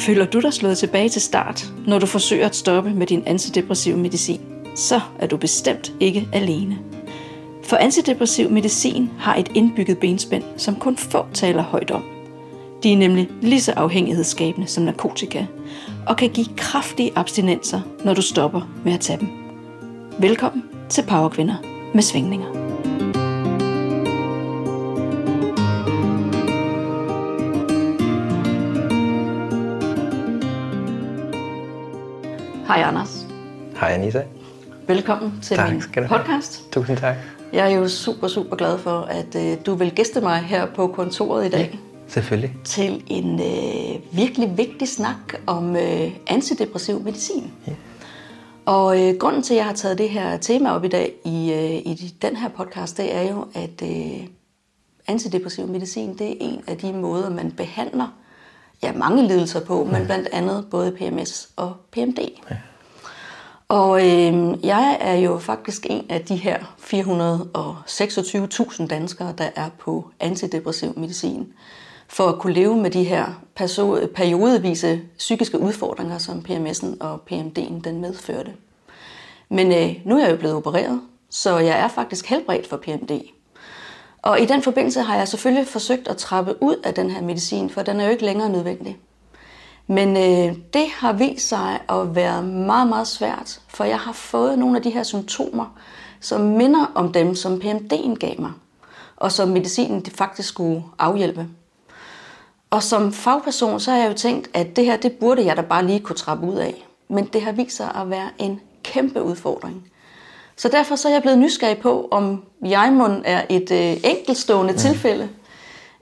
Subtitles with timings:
[0.00, 3.96] Føler du dig slået tilbage til start, når du forsøger at stoppe med din antidepressiv
[3.96, 4.40] medicin?
[4.76, 6.78] Så er du bestemt ikke alene.
[7.64, 12.04] For antidepressiv medicin har et indbygget benspænd, som kun få taler højt om.
[12.82, 15.46] De er nemlig lige så afhængighedsskabende som narkotika,
[16.06, 19.28] og kan give kraftige abstinenser, når du stopper med at tage dem.
[20.18, 21.56] Velkommen til Powerkvinder
[21.94, 22.69] med svingninger.
[32.70, 33.26] Hej Anders.
[33.80, 34.22] Hej Anissa.
[34.86, 36.08] Velkommen til Tak min du have.
[36.08, 36.72] podcast.
[36.72, 37.16] Tusind tak.
[37.52, 40.86] Jeg er jo super, super glad for, at øh, du vil gæste mig her på
[40.86, 42.56] kontoret i dag Selvfølgelig.
[42.64, 47.52] til en øh, virkelig vigtig snak om øh, antidepressiv medicin.
[47.66, 47.72] Ja.
[48.66, 51.52] Og øh, grunden til, at jeg har taget det her tema op i dag i,
[51.52, 54.26] øh, i den her podcast, det er jo, at øh,
[55.06, 58.19] antidepressiv medicin, det er en af de måder, man behandler
[58.82, 62.18] ja, mange lidelser på, men blandt andet både PMS og PMD.
[62.50, 62.56] Ja.
[63.68, 66.58] Og øh, jeg er jo faktisk en af de her
[68.80, 71.52] 426.000 danskere, der er på antidepressiv medicin,
[72.08, 73.26] for at kunne leve med de her
[74.14, 78.52] periodevise psykiske udfordringer, som PMS'en og PMD'en den medførte.
[79.48, 81.00] Men øh, nu er jeg jo blevet opereret,
[81.30, 83.10] så jeg er faktisk helbredt for PMD.
[84.22, 87.70] Og i den forbindelse har jeg selvfølgelig forsøgt at trappe ud af den her medicin,
[87.70, 88.98] for den er jo ikke længere nødvendig.
[89.86, 94.58] Men øh, det har vist sig at være meget, meget svært, for jeg har fået
[94.58, 95.78] nogle af de her symptomer,
[96.20, 98.52] som minder om dem, som PMD'en gav mig,
[99.16, 101.46] og som medicinen faktisk skulle afhjælpe.
[102.70, 105.62] Og som fagperson, så har jeg jo tænkt, at det her, det burde jeg da
[105.62, 106.86] bare lige kunne trappe ud af.
[107.08, 109.89] Men det har vist sig at være en kæmpe udfordring.
[110.60, 114.78] Så derfor så er jeg blevet nysgerrig på, om jeg er et øh, enkeltstående ja.
[114.78, 115.28] tilfælde.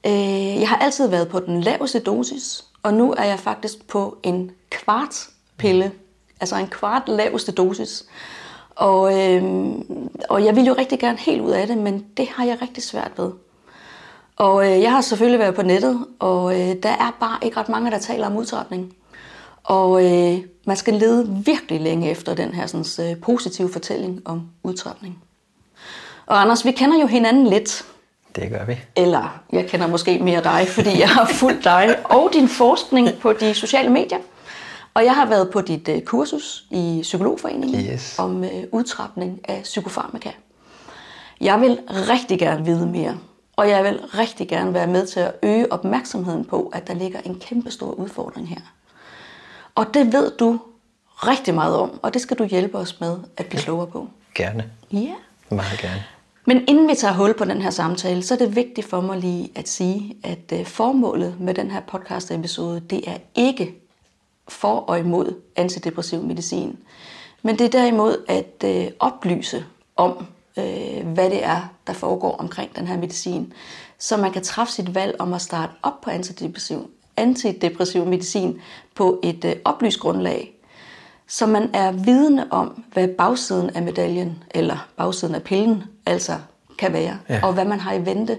[0.06, 4.18] Øh, jeg har altid været på den laveste dosis, og nu er jeg faktisk på
[4.22, 5.92] en kvart pille,
[6.40, 8.04] altså en kvart laveste dosis.
[8.70, 9.42] Og, øh,
[10.28, 12.82] og jeg vil jo rigtig gerne helt ud af det, men det har jeg rigtig
[12.82, 13.30] svært ved.
[14.36, 17.68] Og øh, jeg har selvfølgelig været på nettet, og øh, der er bare ikke ret
[17.68, 18.94] mange, der taler om udtrapning.
[19.68, 24.42] Og øh, man skal lede virkelig længe efter den her sådan, øh, positive fortælling om
[24.62, 25.18] udtrapning.
[26.26, 27.84] Og Anders, vi kender jo hinanden lidt.
[28.36, 28.78] Det gør vi.
[28.96, 33.32] Eller jeg kender måske mere dig, fordi jeg har fulgt dig og din forskning på
[33.32, 34.18] de sociale medier.
[34.94, 38.18] Og jeg har været på dit øh, kursus i Psykologforeningen Yes.
[38.18, 40.30] om øh, udtrapning af psykofarmaka.
[41.40, 43.18] Jeg vil rigtig gerne vide mere,
[43.56, 47.20] og jeg vil rigtig gerne være med til at øge opmærksomheden på, at der ligger
[47.24, 48.60] en kæmpe stor udfordring her.
[49.78, 50.60] Og det ved du
[51.06, 54.08] rigtig meget om, og det skal du hjælpe os med at blive klogere på.
[54.34, 54.70] Gerne.
[54.92, 55.14] Ja.
[55.50, 56.04] Meget gerne.
[56.44, 59.18] Men inden vi tager hul på den her samtale, så er det vigtigt for mig
[59.18, 63.74] lige at sige, at øh, formålet med den her podcast-episode, det er ikke
[64.48, 66.78] for og imod antidepressiv medicin.
[67.42, 69.64] Men det er derimod at øh, oplyse
[69.96, 70.26] om,
[70.58, 73.52] øh, hvad det er, der foregår omkring den her medicin,
[73.98, 78.60] så man kan træffe sit valg om at starte op på antidepressiv, antidepressiv medicin
[78.94, 80.54] på et øh, oplyst grundlag,
[81.26, 86.38] så man er vidne om, hvad bagsiden af medaljen, eller bagsiden af pillen, altså
[86.78, 87.40] kan være, Ja.
[87.42, 88.38] og hvad man har i vente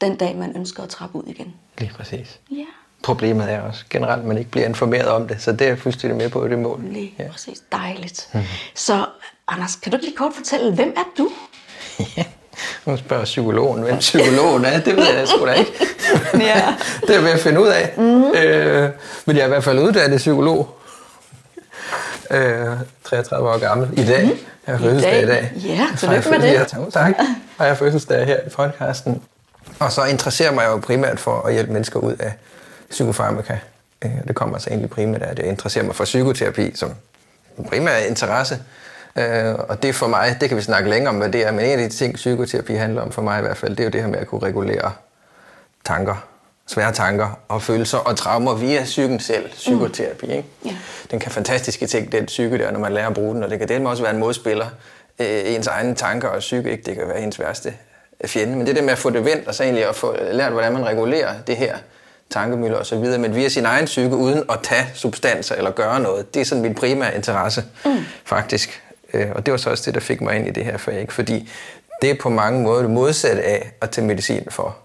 [0.00, 1.54] den dag, man ønsker at trappe ud igen.
[1.78, 2.40] Lige præcis.
[2.50, 2.64] Ja,
[3.04, 5.78] Problemet er også generelt, at man ikke bliver informeret om det, så det er jeg
[5.78, 6.84] fuldstændig med på det mål.
[6.90, 7.28] lige Ja.
[7.30, 7.62] præcis.
[7.72, 8.36] Dejligt.
[8.74, 9.06] Så
[9.48, 11.28] Anders, kan du ikke lige kort fortælle, hvem er du?
[12.86, 14.80] Nu spørger psykologen, hvem psykologen er.
[14.80, 15.72] Det ved jeg sgu da ikke.
[16.34, 16.74] Ja.
[17.00, 17.94] det er jeg ved at finde ud af.
[17.96, 18.24] Mm.
[18.34, 18.90] Øh,
[19.26, 20.74] men jeg er i hvert fald uddannet psykolog.
[22.30, 22.66] Øh,
[23.04, 24.30] 33 år gammel i dag.
[24.66, 25.52] Jeg har fødselsdag i dag.
[25.56, 26.58] Ja, Så har jeg tillykke med det.
[26.60, 27.14] fødselsdag- Ja, tak.
[27.58, 29.22] Har jeg fødselsdag her i podcasten.
[29.78, 32.32] Og så interesserer mig jo primært for at hjælpe mennesker ud af
[32.90, 33.56] psykofarmaka.
[34.04, 36.90] Øh, Det kommer altså egentlig primært af, at jeg interesserer mig for psykoterapi som
[37.68, 38.58] primær interesse.
[39.16, 41.60] Øh, Og det for mig, det kan vi snakke længere om, hvad det er, men
[41.64, 43.90] en af de ting, psykoterapi handler om for mig i hvert fald, det er jo
[43.90, 44.92] det her med at kunne regulere
[45.84, 46.26] tanker,
[46.66, 50.26] svære tanker og følelser og traumer via psyken selv, psykoterapi.
[50.26, 50.48] Ikke?
[50.64, 50.76] Ja.
[51.10, 53.58] Den kan fantastiske ting, den psyke der, når man lærer at bruge den, og det
[53.58, 54.66] kan dermed også være en modspiller.
[55.18, 56.82] Øh, ens egne tanker og psyke, ikke?
[56.82, 57.72] det kan være ens værste
[58.26, 58.56] fjende.
[58.56, 60.72] Men det der med at få det vendt, og så egentlig at få lært, hvordan
[60.72, 61.76] man regulerer det her
[62.30, 66.00] tankemøller og så videre, men via sin egen psyke, uden at tage substanser eller gøre
[66.00, 67.90] noget, det er sådan min primære interesse, mm.
[68.24, 68.82] faktisk.
[69.14, 71.00] Øh, Og det var så også det, der fik mig ind i det her fag,
[71.00, 71.12] ikke?
[71.12, 71.50] fordi
[72.02, 74.76] det er på mange måder det modsatte af at tage medicin for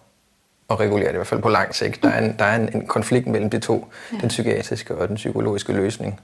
[0.70, 2.04] at regulere det, i hvert fald på lang sigt.
[2.04, 4.18] Der er en, der er en, en konflikt mellem de to, ja.
[4.22, 6.20] den psykiatriske og den psykologiske løsning.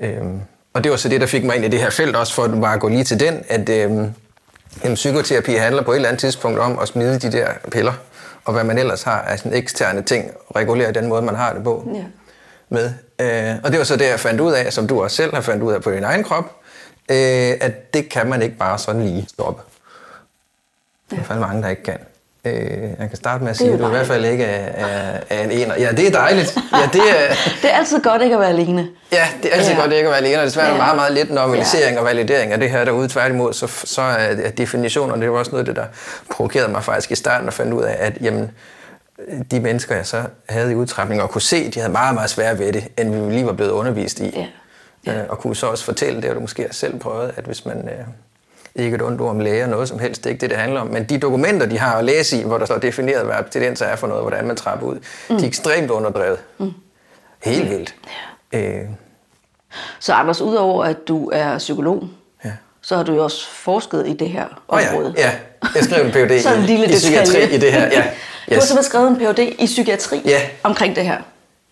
[0.00, 0.08] Ja.
[0.08, 0.40] Øhm,
[0.72, 2.44] og det var så det, der fik mig ind i det her felt, også for
[2.44, 4.10] at bare gå lige til den, at øhm,
[4.84, 7.92] jamen, psykoterapi handler på et eller andet tidspunkt om at smide de der piller,
[8.44, 11.64] og hvad man ellers har af sådan eksterne ting, regulere den måde, man har det
[11.64, 11.90] på.
[11.94, 12.04] Ja.
[12.68, 12.92] med.
[13.20, 15.40] Øh, og det var så det, jeg fandt ud af, som du også selv har
[15.40, 16.56] fandt ud af på din egen krop,
[17.10, 19.62] øh, at det kan man ikke bare sådan lige stoppe.
[21.10, 21.98] Det er fald mange, der ikke kan.
[22.44, 25.20] Øh, jeg kan starte med at sige, at du i hvert fald ikke er, er,
[25.30, 25.74] er en ener.
[25.78, 26.56] Ja, det er dejligt.
[26.72, 28.88] Ja, det, er, det er altid godt ikke at være alene.
[29.12, 29.80] Ja, det er altid ja.
[29.80, 30.76] godt ikke at være alene, og det er svært ja.
[30.76, 32.00] meget, meget lidt normalisering ja.
[32.00, 33.08] og validering af det her derude.
[33.08, 35.86] Tværtimod, så, så er definitionen, det var også noget af det, der
[36.30, 38.50] provokerede mig faktisk i starten og fandt ud af, at jamen,
[39.50, 42.58] de mennesker, jeg så havde i udtrækning og kunne se, de havde meget, meget svært
[42.58, 44.30] ved det, end vi lige var blevet undervist i.
[44.36, 44.46] Ja.
[45.06, 45.22] Ja.
[45.22, 47.66] Øh, og kunne så også fortælle det, og du måske har selv prøvet, at hvis
[47.66, 47.88] man...
[47.88, 48.04] Øh,
[48.76, 50.80] ikke et ondt ord om læger, noget som helst, det er ikke det, det handler
[50.80, 50.86] om.
[50.86, 53.96] Men de dokumenter, de har at læse i, hvor der står defineret, hvad abstinenser er
[53.96, 54.98] for noget, hvordan man trapper ud,
[55.30, 55.36] mm.
[55.36, 56.38] de er ekstremt underdrevet.
[56.58, 56.72] Mm.
[57.42, 57.94] Helt vildt.
[58.52, 58.58] Ja.
[58.58, 58.88] Øh.
[60.00, 62.04] Så Anders, udover at du er psykolog,
[62.44, 62.50] ja.
[62.82, 65.08] så har du jo også forsket i det her område.
[65.08, 65.32] Oh ja, ja.
[65.74, 66.30] jeg skrev en Ph.D.
[66.70, 67.84] i, i psykiatri i det her.
[67.86, 67.98] Ja.
[67.98, 68.06] Yes.
[68.48, 69.56] Du har simpelthen skrevet en Ph.D.
[69.58, 70.40] i psykiatri ja.
[70.62, 71.18] omkring det her.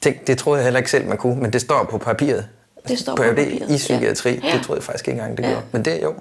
[0.05, 2.47] Det, det troede jeg heller ikke selv, man kunne, men det står på papiret.
[2.89, 3.71] Det står på papiret.
[3.71, 4.53] i psykiatri, ja.
[4.57, 5.51] det troede jeg faktisk ikke engang, det ja.
[5.51, 5.65] gjorde.
[5.73, 6.15] Men det jo,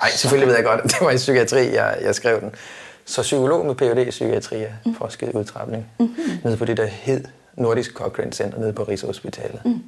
[0.00, 2.54] Nej, selvfølgelig ved jeg godt, det var i psykiatri, jeg, jeg skrev den.
[3.04, 4.06] Så psykolog med Ph.D.
[4.06, 4.94] i psykiatri, ja, mm.
[4.94, 5.86] forsket udtrapning.
[5.98, 6.38] Mm-hmm.
[6.44, 7.24] Nede på det der hed
[7.54, 9.60] Nordisk Cochrane Center nede på Rigshospitalet.
[9.64, 9.82] Mm.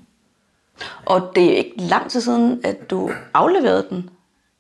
[1.05, 4.11] Og det er ikke lang tid siden, at du afleverede den.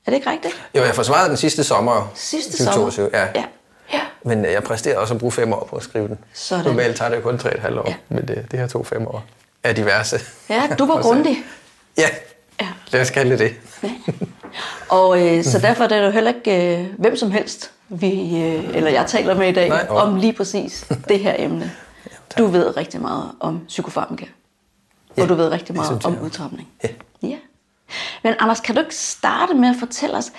[0.06, 0.54] Er det ikke rigtigt?
[0.74, 2.12] Jo, jeg forsvarede den sidste sommer.
[2.14, 3.08] Sidste sommer?
[3.12, 3.28] ja.
[3.34, 3.44] ja.
[3.92, 4.00] Ja.
[4.22, 6.18] Men jeg præsterede også at bruge fem år på at skrive den.
[6.32, 6.64] Sådan.
[6.64, 7.94] Normalt tager det kun tre et halvt år, ja.
[8.08, 9.24] men det, det her tog fem år
[9.66, 10.20] af diverse.
[10.48, 11.44] Ja, du var grundig.
[11.98, 12.08] Ja,
[12.60, 13.54] ja, lad os kalde det.
[14.88, 18.76] Og øh, så derfor er det jo heller ikke øh, hvem som helst, vi, øh,
[18.76, 21.72] eller jeg taler med i dag, Nej, om lige præcis det her emne.
[22.38, 24.26] Du ved rigtig meget om psykofarmaka,
[25.16, 26.68] ja, og du ved rigtig meget om udtrapning.
[26.84, 26.88] Ja.
[27.22, 27.36] ja.
[28.22, 30.32] Men Anders, kan du ikke starte med at fortælle os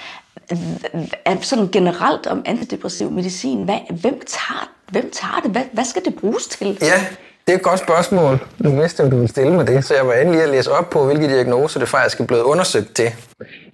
[1.41, 3.63] sådan generelt om antidepressiv medicin?
[3.63, 5.51] Hvad, hvem, tager, hvem tager det?
[5.51, 6.77] Hvad, hvad skal det bruges til?
[6.81, 7.05] Ja,
[7.47, 8.47] det er et godt spørgsmål.
[8.57, 10.89] Nu vidste om du ville stille mig det, så jeg var endelig at læse op
[10.89, 13.13] på, hvilke diagnoser det faktisk er blevet undersøgt til.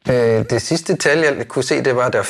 [0.09, 2.23] Øh, det sidste tal, jeg kunne se, det var, at der er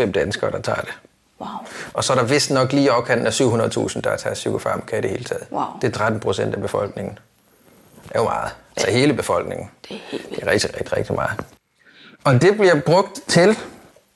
[0.00, 0.92] 444.805 danskere, der tager det.
[1.40, 1.48] Wow.
[1.94, 5.10] Og så er der vist nok lige afkanten af 700.000, der tager psykofarmaka i det
[5.10, 5.44] hele taget.
[5.52, 5.62] Wow.
[5.82, 7.18] Det er 13 procent af befolkningen.
[8.02, 8.50] Det er jo meget.
[8.50, 9.70] Så altså hele befolkningen.
[9.88, 10.30] Det er helt.
[10.30, 11.40] Det er rigtig, rigtig, rigtig meget.
[12.24, 13.58] Og det bliver brugt til,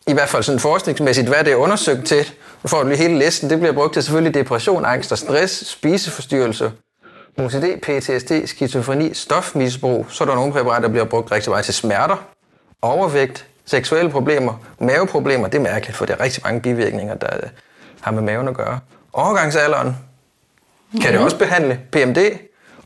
[0.07, 2.33] i hvert fald sådan forskningsmæssigt, hvad det er undersøgt til.
[2.65, 3.51] Nu får du lige hele listen.
[3.51, 6.73] Det bliver brugt til selvfølgelig depression, angst og stress, spiseforstyrrelse,
[7.39, 10.07] OCD, PTSD, skizofreni, stofmisbrug.
[10.09, 12.25] Så er der nogle præparater, der bliver brugt rigtig meget til smerter,
[12.83, 15.49] overvægt, seksuelle problemer, maveproblemer.
[15.49, 17.29] Det er mærkeligt, for det er rigtig mange bivirkninger, der
[18.01, 18.81] har med maven at gøre.
[19.13, 19.97] Overgangsalderen
[21.03, 21.81] kan det også behandle.
[21.93, 22.19] PMD,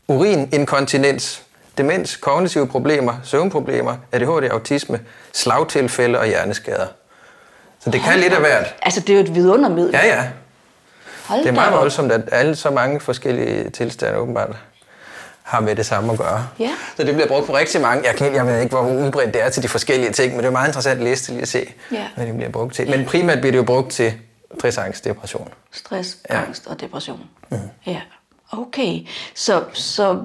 [0.07, 1.43] urininkontinens,
[1.77, 4.99] demens, kognitive problemer, søvnproblemer, ADHD, autisme,
[5.33, 6.87] slagtilfælde og hjerneskader.
[7.79, 8.75] Så det Hold kan lidt af hvert.
[8.81, 9.91] Altså, det er jo et vidundermiddel.
[9.93, 10.27] Ja, ja.
[11.27, 14.55] Hold det er meget voldsomt, at alle så mange forskellige tilstande åbenbart
[15.43, 16.47] har med det samme at gøre.
[16.59, 16.71] Ja.
[16.97, 18.07] Så det bliver brugt på rigtig mange.
[18.07, 20.45] Jeg, kan, jeg ved ikke, hvor udbredt det er til de forskellige ting, men det
[20.45, 22.07] er meget interessant at læse til lige at se, ja.
[22.15, 22.89] hvad det bliver brugt til.
[22.89, 24.13] Men primært bliver det jo brugt til
[24.57, 25.47] stress, angst, depression.
[25.71, 26.41] Stress, ja.
[26.41, 27.21] angst og depression.
[27.49, 27.57] Mm.
[27.85, 28.01] Ja,
[28.51, 28.99] okay.
[29.35, 30.19] Så, så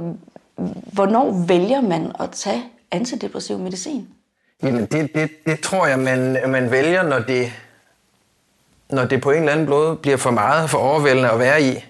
[0.92, 4.08] hvornår vælger man at tage antidepressiv medicin?
[4.62, 7.52] Jamen, det, det, det tror jeg, man, man vælger, når det,
[8.90, 11.84] når det på en eller anden måde bliver for meget, for overvældende at være i.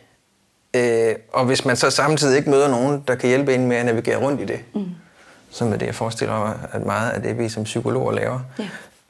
[0.77, 3.87] Øh, og hvis man så samtidig ikke møder nogen, der kan hjælpe en med at
[3.87, 4.61] navigere rundt i det.
[4.75, 4.85] Mm.
[5.51, 8.41] Som er det, jeg forestiller mig, at meget af det, vi som psykologer laver.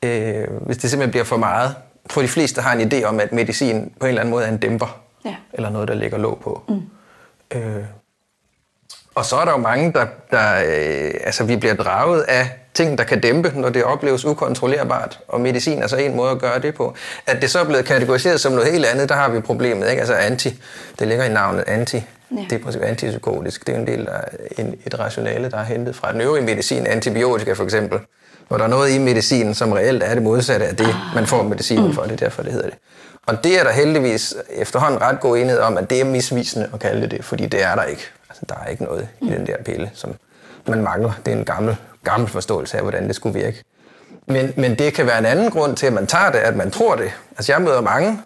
[0.02, 0.38] Ja.
[0.42, 1.74] Øh, hvis det simpelthen bliver for meget.
[2.10, 4.48] For de fleste har en idé om, at medicin på en eller anden måde er
[4.48, 5.00] en dæmper.
[5.24, 5.34] Ja.
[5.52, 6.62] Eller noget, der ligger låg på.
[6.68, 6.82] Mm.
[7.58, 7.84] Øh,
[9.14, 12.98] og så er der jo mange, der, der øh, altså vi bliver draget af ting,
[12.98, 16.58] der kan dæmpe, når det opleves ukontrollerbart, og medicin er så en måde at gøre
[16.58, 16.94] det på.
[17.26, 20.00] At det så er blevet kategoriseret som noget helt andet, der har vi problemet, ikke?
[20.00, 20.60] Altså anti,
[20.98, 22.02] det ligger i navnet anti,
[22.50, 22.58] ja.
[22.58, 24.20] præcis antipsykotisk, det er en del af
[24.58, 27.98] en, et rationale, der er hentet fra den øvrige medicin, antibiotika for eksempel,
[28.48, 31.14] hvor der er noget i medicinen, som reelt er det modsatte af det, ah.
[31.14, 32.78] man får medicinen for, det er derfor, det hedder det.
[33.26, 36.80] Og det er der heldigvis efterhånden ret god enighed om, at det er misvisende at
[36.80, 38.02] kalde det det, fordi det er der ikke.
[38.28, 40.14] Altså, der er ikke noget i den der pille, som
[40.68, 41.12] man mangler.
[41.26, 43.62] Det er en gammel, gammel forståelse af, hvordan det skulle virke.
[44.26, 46.70] Men, men det kan være en anden grund til, at man tager det, at man
[46.70, 47.12] tror det.
[47.30, 48.18] Altså jeg møder mange,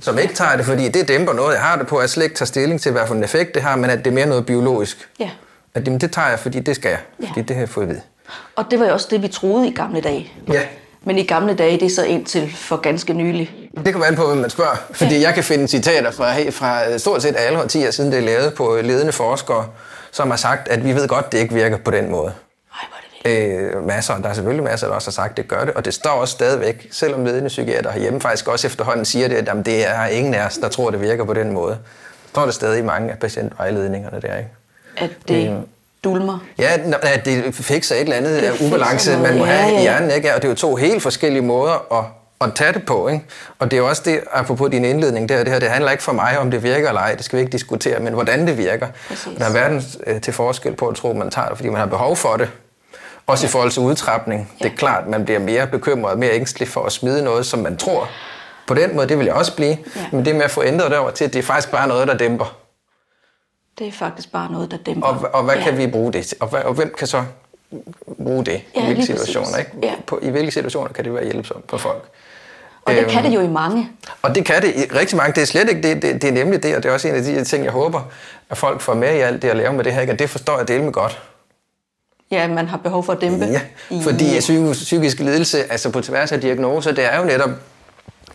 [0.00, 2.24] som ikke tager det, fordi det dæmper noget, jeg har det på, at jeg slet
[2.24, 4.26] ikke tager stilling til, hvad for en effekt det har, men at det er mere
[4.26, 5.08] noget biologisk.
[5.20, 5.30] Ja.
[5.74, 7.28] At jamen, det tager jeg, fordi det skal jeg, ja.
[7.28, 8.00] fordi det har jeg fået at vide.
[8.56, 10.32] Og det var jo også det, vi troede i gamle dage.
[10.52, 10.62] Ja.
[11.06, 13.70] Men i gamle dage, det er så indtil for ganske nylig.
[13.84, 14.76] Det kan være på, hvem man spørger.
[14.90, 15.20] Fordi ja.
[15.20, 18.78] jeg kan finde citater fra, fra stort set alle årtier, siden det er lavet på
[18.82, 19.66] ledende forskere,
[20.10, 22.32] som har sagt, at vi ved godt, det ikke virker på den måde.
[22.72, 25.36] Ej, hvor er det øh, masser, der er selvfølgelig masser, der også har sagt, at
[25.36, 29.04] det gør det, og det står også stadigvæk, selvom ledende psykiater herhjemme faktisk også efterhånden
[29.04, 31.52] siger det, at jamen, det er ingen af os, der tror, det virker på den
[31.52, 31.78] måde.
[32.30, 34.50] står der stadig i mange af patientvejledningerne der, ikke?
[34.96, 35.54] At det Øh.
[36.04, 36.38] dulmer.
[36.58, 36.70] Ja,
[37.02, 39.82] at det fikser et eller andet Det fikser ubalance, man må ja, have ja, i
[39.82, 40.34] hjernen, ikke?
[40.34, 42.04] Og det er jo to helt forskellige måder at,
[42.48, 43.24] at tage det på, ikke?
[43.58, 46.12] Og det er også det, apropos din indledning der, det her, det handler ikke for
[46.12, 48.86] mig om det virker eller ej, det skal vi ikke diskutere, men hvordan det virker.
[49.08, 49.38] Præcis.
[49.38, 51.78] Der er verden øh, til forskel på at tro, at man tager det, fordi man
[51.78, 52.48] har behov for det.
[53.26, 54.52] Også i forhold til udtrapning.
[54.62, 57.58] Det er klart, man bliver mere bekymret og mere ængstelig for at smide noget, som
[57.58, 58.08] man tror.
[58.66, 59.78] På den måde, det vil jeg også blive.
[59.96, 60.00] Ja.
[60.12, 62.08] Men det med at få ændret det over til, at det er faktisk bare noget,
[62.08, 62.56] der dæmper.
[63.78, 65.06] Det er faktisk bare noget, der dæmper.
[65.08, 65.62] Og, og hvad ja.
[65.62, 66.36] kan vi bruge det til?
[66.40, 67.22] Og, hvad, og hvem kan så
[68.22, 69.46] bruge det Ja, i hvilke situationer?
[69.50, 69.58] præcis.
[69.74, 69.86] Ikke?
[69.86, 69.94] Ja.
[70.06, 72.04] På, I hvilke situationer kan det være hjælpsomt for folk?
[72.84, 73.90] Og det Øhm, kan det jo i mange.
[74.22, 75.32] Og det kan det i rigtig mange.
[75.34, 77.14] Det er slet ikke det, det, det er nemlig det, og det er også en
[77.14, 78.00] af de ting, jeg håber,
[78.50, 80.00] at folk får med i alt det at lave med det her.
[80.00, 80.12] Ikke?
[80.12, 81.22] Og det forstår jeg dele med godt.
[82.34, 83.44] Ja, man har behov for at dæmpe.
[83.44, 83.60] Ja,
[84.02, 84.38] fordi
[84.72, 87.50] psykisk, lidelse, altså på tværs af diagnoser, det er jo netop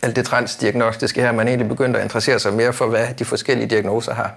[0.01, 3.67] alt det transdiagnostiske her, man egentlig begynder at interessere sig mere for, hvad de forskellige
[3.69, 4.31] diagnoser har,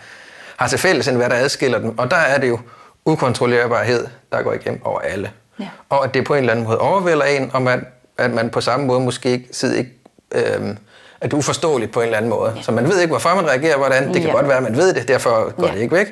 [0.57, 1.99] har til fælles, end hvad der adskiller dem.
[1.99, 2.59] Og der er det jo
[3.05, 5.31] ukontrollerbarhed, der går igennem over alle.
[5.61, 5.69] Ja.
[5.89, 7.87] Og at det på en eller anden måde overvælder en, og man,
[8.19, 9.91] at man på samme måde måske ikke sidder ikke,
[10.35, 10.77] øhm,
[11.21, 12.53] at det er uforståeligt på en eller anden måde.
[12.57, 12.63] Ja.
[12.63, 14.07] Så man ved ikke, hvorfor man reagerer, hvordan.
[14.15, 14.37] Det kan Ja.
[14.37, 15.73] godt være, at man ved det, derfor går Ja.
[15.75, 16.07] det ikke væk.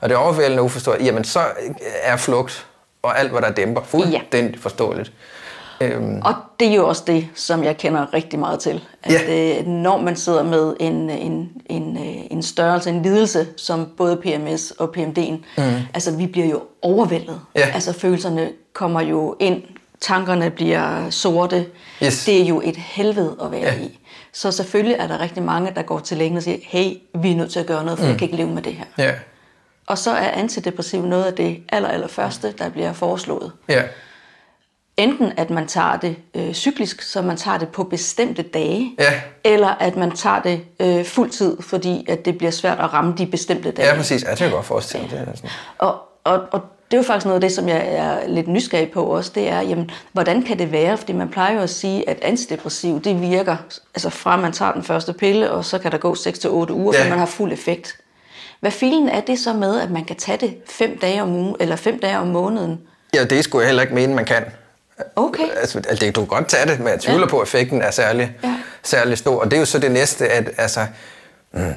[0.00, 1.06] Og det er overvældende uforståeligt.
[1.06, 1.40] Jamen, så
[2.02, 2.65] er flugt
[3.06, 5.12] og alt, hvad der dæmper, fuldstændig forståeligt.
[5.80, 8.84] Øhm, Og det er jo også det, som jeg kender rigtig meget til.
[9.02, 9.58] At Ja.
[9.60, 14.16] øh, når man sidder med en, en, en, øh, en størrelse, en lidelse, som både
[14.16, 15.62] PMS og PMD'en, mm.
[15.94, 17.40] altså vi bliver jo overvældet.
[17.56, 17.68] Ja.
[17.74, 19.62] Altså følelserne kommer jo ind,
[20.00, 21.66] tankerne bliver sorte.
[22.04, 22.24] Yes.
[22.24, 23.74] Det er jo et helvede at være Ja.
[23.74, 23.80] ja.
[23.80, 23.98] i.
[24.32, 27.36] Så selvfølgelig er der rigtig mange, der går til lægen og siger, hey, vi er
[27.36, 28.10] nødt til at gøre noget, for mm.
[28.10, 28.84] jeg kan ikke leve med det her.
[28.98, 29.12] ja,
[29.86, 33.52] Og så er antidepressiv noget af det aller, aller første, der bliver foreslået.
[33.68, 33.82] ja,
[34.96, 39.20] Enten at man tager det øh, cyklisk, så man tager det på bestemte dage, Ja.
[39.44, 43.14] eller at man tager det øh, fuld tid, fordi at det bliver svært at ramme
[43.18, 43.88] de bestemte dage.
[43.88, 44.22] ja, præcis.
[44.24, 45.26] Ja, det kan jeg godt forestille mig.
[45.26, 45.50] Det sådan.
[45.78, 48.90] Og, og, og det er jo faktisk noget af det, som jeg er lidt nysgerrig
[48.90, 50.96] på også, det er, jamen, hvordan kan det være?
[50.96, 53.56] Fordi man plejer jo at sige, at antidepressiv, det virker,
[53.94, 57.02] altså fra man tager den første pille, og så kan der gå 6-8 uger, Ja.
[57.04, 57.98] før man har fuld effekt.
[58.66, 61.56] Hvad filen er det så med, at man kan tage det fem dage om ugen,
[61.60, 62.80] eller fem dage om måneden?
[63.14, 64.44] Ja, det skulle jeg heller ikke mene, man kan.
[65.16, 65.48] Okay.
[65.60, 67.30] Altså, altså, det, du kan godt tage det, men jeg tvivler ja.
[67.30, 68.56] på, at effekten er særlig, Ja.
[68.82, 69.40] særlig stor.
[69.40, 70.86] Og det er jo så det næste, at altså,
[71.52, 71.74] mm,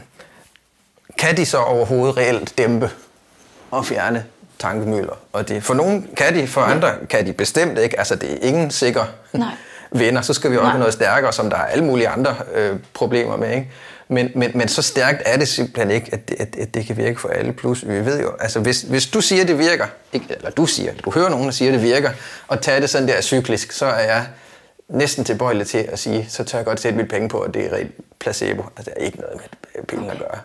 [1.18, 2.90] kan de så overhovedet reelt dæmpe
[3.72, 4.26] og fjerne
[4.60, 5.14] tankemøller?
[5.34, 8.00] Og det, for nogen kan de, for andre kan de bestemt ikke.
[8.00, 9.04] Altså, det er ingen sikker
[9.34, 9.52] Nej.
[9.92, 10.22] vinder.
[10.22, 10.78] Så skal vi op Nej.
[10.78, 13.56] noget stærkere, som der er alle mulige andre øh, problemer med.
[13.56, 13.72] Ikke?
[14.12, 16.98] Men, men, men så stærkt er det simpelthen ikke, at det, at, at det kan
[16.98, 17.54] virke for alle.
[17.54, 20.94] Plus, vi ved jo, altså hvis, hvis du siger, det virker, ikke, eller du siger,
[21.06, 22.10] du hører nogen, der siger, det virker,
[22.48, 24.28] og tager det sådan der cyklisk, så er jeg
[24.90, 27.66] næsten tilbøjelig til at sige, så tør jeg godt sætte mit penge på, at det
[27.66, 28.64] er rent placebo.
[28.78, 29.36] Altså, det er ikke noget
[29.76, 30.40] med penge at gøre.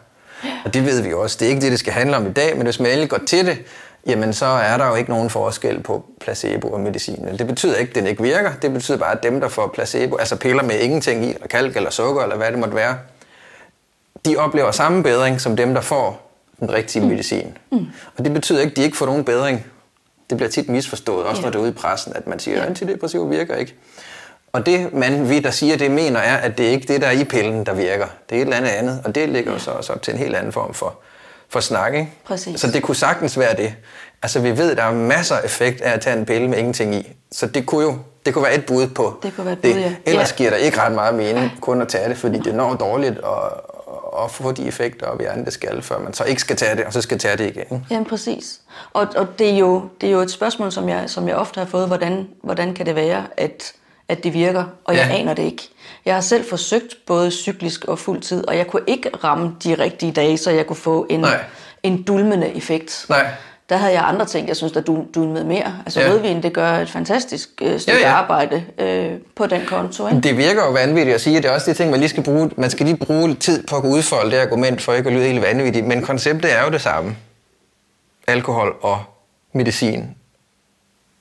[0.64, 1.37] Og det ved vi jo også.
[1.40, 3.21] Det er ikke det, det skal handle om i dag, men hvis man endelig går
[3.26, 3.59] til det,
[4.06, 7.28] jamen så er der jo ikke nogen forskel på placebo og medicin.
[7.38, 8.52] Det betyder ikke, at den ikke virker.
[8.62, 11.76] Det betyder bare, at dem, der får placebo, altså piller med ingenting i, eller kalk
[11.76, 12.99] eller sukker, eller hvad det måtte være,
[14.26, 17.59] de oplever samme bedring som dem, der får den rigtige medicin.
[17.73, 17.87] Mm.
[18.19, 19.66] Og det betyder ikke, at de ikke får nogen bedring.
[20.31, 21.47] Det bliver tit misforstået, også Ja.
[21.47, 23.75] når det er ude i pressen, at man siger, at antidepressiv virker ikke.
[24.52, 27.07] Og det, man, vi der siger det, mener er, at det er ikke det, der
[27.07, 28.07] er i pillen, der virker.
[28.31, 30.19] Det er et eller andet andet, og det ligger jo så også op til en
[30.19, 30.95] helt anden form for,
[31.49, 31.95] for snak.
[31.95, 32.11] Ikke?
[32.25, 32.61] Præcis.
[32.61, 33.75] Så det kunne sagtens være det.
[34.23, 36.59] Altså vi ved, at der er masser af effekt af at tage en pille med
[36.59, 37.12] ingenting i.
[37.33, 39.71] Så det kunne jo det kunne være et bud på Det kunne være et bud,
[39.71, 39.95] ja.
[40.07, 40.37] Ellers Ja.
[40.37, 43.61] giver der ikke ret meget mening kun at tage det, fordi det når dårligt at,
[44.25, 46.76] at få de effekter op i hjernen, det skal, før man så ikke skal tage
[46.76, 47.87] det, og så skal tage det igen.
[47.90, 48.61] Jamen præcis.
[48.92, 51.59] Og, og det, er jo, det er jo et spørgsmål, som jeg, som jeg ofte
[51.61, 53.73] har fået, hvordan, hvordan kan det være, at,
[54.09, 55.16] at det virker, og jeg Ja.
[55.16, 55.68] aner det ikke.
[56.04, 59.75] Jeg har selv forsøgt både cyklisk og fuld tid, og jeg kunne ikke ramme de
[59.75, 61.44] rigtige dage, så jeg kunne få en, Nej.
[61.83, 63.06] en dulmende effekt.
[63.09, 63.26] Nej.
[63.68, 65.75] Der havde jeg andre ting, jeg synes, der dul- dulmede mere.
[65.87, 66.09] Altså Ja.
[66.11, 68.14] rødvin, det gør et fantastisk øh, stykke Ja, ja.
[68.14, 70.09] arbejde øh, på den konto.
[70.09, 70.21] Ikke?
[70.21, 72.23] Det virker jo vanvittigt at sige, at det er også det ting, man lige skal
[72.23, 72.50] bruge.
[72.56, 75.42] Man skal lige bruge tid på at udfolde det argument, for ikke at lyde helt
[75.42, 75.87] vanvittigt.
[75.87, 77.16] Men konceptet er jo det samme.
[78.26, 79.02] Alkohol og
[79.52, 80.14] medicin.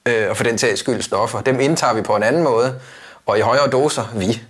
[0.06, 1.42] Øh, og for den sags skyld stoffer.
[1.42, 2.76] Dem indtager vi på en anden måde.
[3.26, 4.42] Og i højere doser, vi.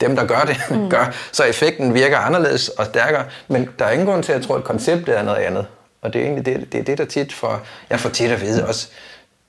[0.00, 0.90] Dem, der gør det, mm.
[0.94, 1.14] gør.
[1.32, 3.24] Så effekten virker anderledes og stærkere.
[3.48, 5.66] Men der er ingen grund til at tro, at konceptet er noget andet.
[6.02, 7.60] Og det er egentlig det, det, er det der tit for...
[7.90, 8.88] Jeg får tit at vide også,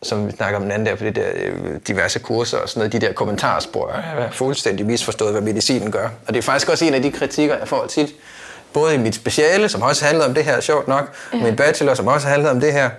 [0.04, 2.80] som vi snakker om den anden der, på det der øh, diverse kurser og sådan
[2.80, 6.10] noget, de der kommentarspor, jeg er fuldstændig misforstået, hvad medicinen gør.
[6.28, 8.10] Og det er faktisk også en af de kritikker, jeg får tit,
[8.74, 11.38] både i mit speciale, som også handlede om det her, sjovt nok, ja.
[11.44, 12.90] min bachelor, som også handlede om det her,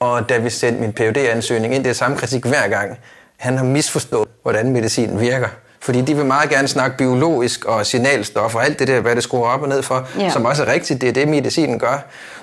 [0.00, 2.98] og da vi sendte min phd ansøgning ind, det er samme kritik hver gang.
[3.36, 5.48] Han har misforstået, hvordan medicinen virker.
[5.80, 9.22] Fordi de vil meget gerne snakke biologisk og signalstof og alt det der, hvad det
[9.22, 10.30] skruer op og ned for, Ja.
[10.30, 11.00] som også er rigtigt.
[11.00, 11.98] Det er det, medicinen gør.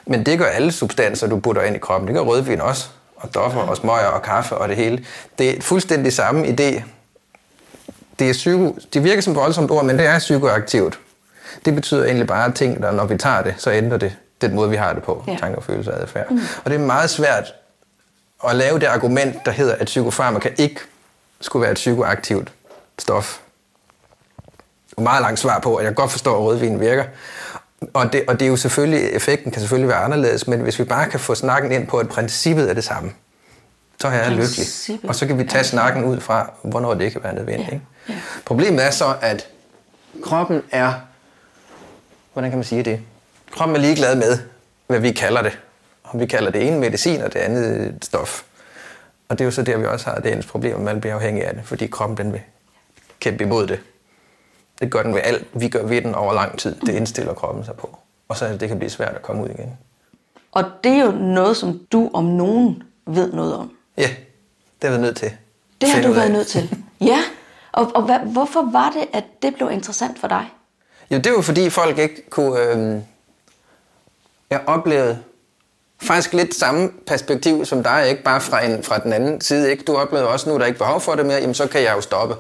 [0.06, 2.08] Men det gør alle substanser, du putter ind i kroppen.
[2.08, 2.86] Det gør rødvin også.
[3.16, 5.06] Og stoffer og smøger og kaffe og det hele.
[5.40, 6.82] Det er fuldstændig samme idé.
[8.20, 11.00] Det, er psyko, det virker som voldsomt ord, men det er psykoaktivt.
[11.66, 14.70] Det betyder egentlig bare ting, der når vi tager det, så ændrer det den måde,
[14.70, 15.24] vi har det på.
[15.28, 15.38] Ja.
[15.40, 16.32] Tanker, følelser og adfærd.
[16.32, 16.40] Mm.
[16.66, 17.54] Og det er meget svært
[18.50, 20.80] at lave det argument, der hedder, at psykofarmaka ikke
[21.42, 22.52] skulle være et psykoaktivt
[23.00, 23.40] stof.
[24.98, 27.04] Et meget langt svar på, at jeg godt forstår, at rødvin virker.
[27.94, 30.84] Og det, og det er jo selvfølgelig, effekten kan selvfølgelig være anderledes, men hvis vi
[30.84, 33.12] bare kan få snakken ind på, at princippet er det samme,
[34.00, 34.68] så er jeg lykkelig.
[35.04, 37.70] Og så kan vi tage snakken ud fra, hvornår det kan være nødvendigt.
[37.70, 37.74] Ja.
[37.74, 37.86] Ikke?
[38.10, 38.14] Ja.
[38.46, 39.48] Problemet er så, at
[40.24, 40.94] kroppen er,
[42.34, 43.02] hvordan kan man sige det?
[43.52, 44.40] Kroppen er ligeglad med,
[44.88, 45.60] hvad vi kalder det.
[46.04, 48.44] Om vi kalder det ene medicin, og det andet et stof.
[49.30, 51.48] Og det er jo så der, vi også har dagens problem, at man bliver afhængig
[51.48, 52.42] af det, fordi kroppen den vil
[53.24, 53.80] kæmpe imod det.
[54.80, 56.76] Det gør den ved alt, vi gør ved den over lang tid.
[56.76, 57.98] Det indstiller kroppen sig på.
[58.28, 59.78] Og så det kan blive svært at komme ud igen.
[60.52, 63.72] Og det er jo noget, som du om nogen ved noget om.
[63.98, 64.10] Ja,
[64.82, 65.32] det er vi nødt til.
[65.82, 66.20] Det har du ud af.
[66.20, 66.70] været nødt til.
[67.02, 67.20] Ja.
[67.72, 70.46] Og, og hvad, hvorfor var det, at det blev interessant for dig?
[71.12, 72.60] Jo, det var fordi folk ikke kunne...
[72.60, 73.02] Øh,
[74.50, 75.20] jeg oplevede
[76.04, 79.72] faktisk lidt samme perspektiv som dig, ikke bare fra, en, fra den anden side.
[79.72, 79.84] Ikke?
[79.84, 81.94] Du oplevede også, nu er der ikke behov for det mere, jamen så kan jeg
[81.96, 82.36] jo stoppe.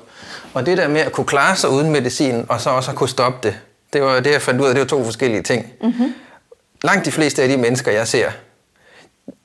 [0.53, 3.10] Og det der med at kunne klare sig uden medicin, og så også at kunne
[3.10, 3.55] stoppe det,
[3.93, 5.74] det var det, jeg fandt ud af, det var to forskellige ting.
[5.82, 6.13] Mm-hmm.
[6.84, 8.32] Langt de fleste af de mennesker, jeg ser,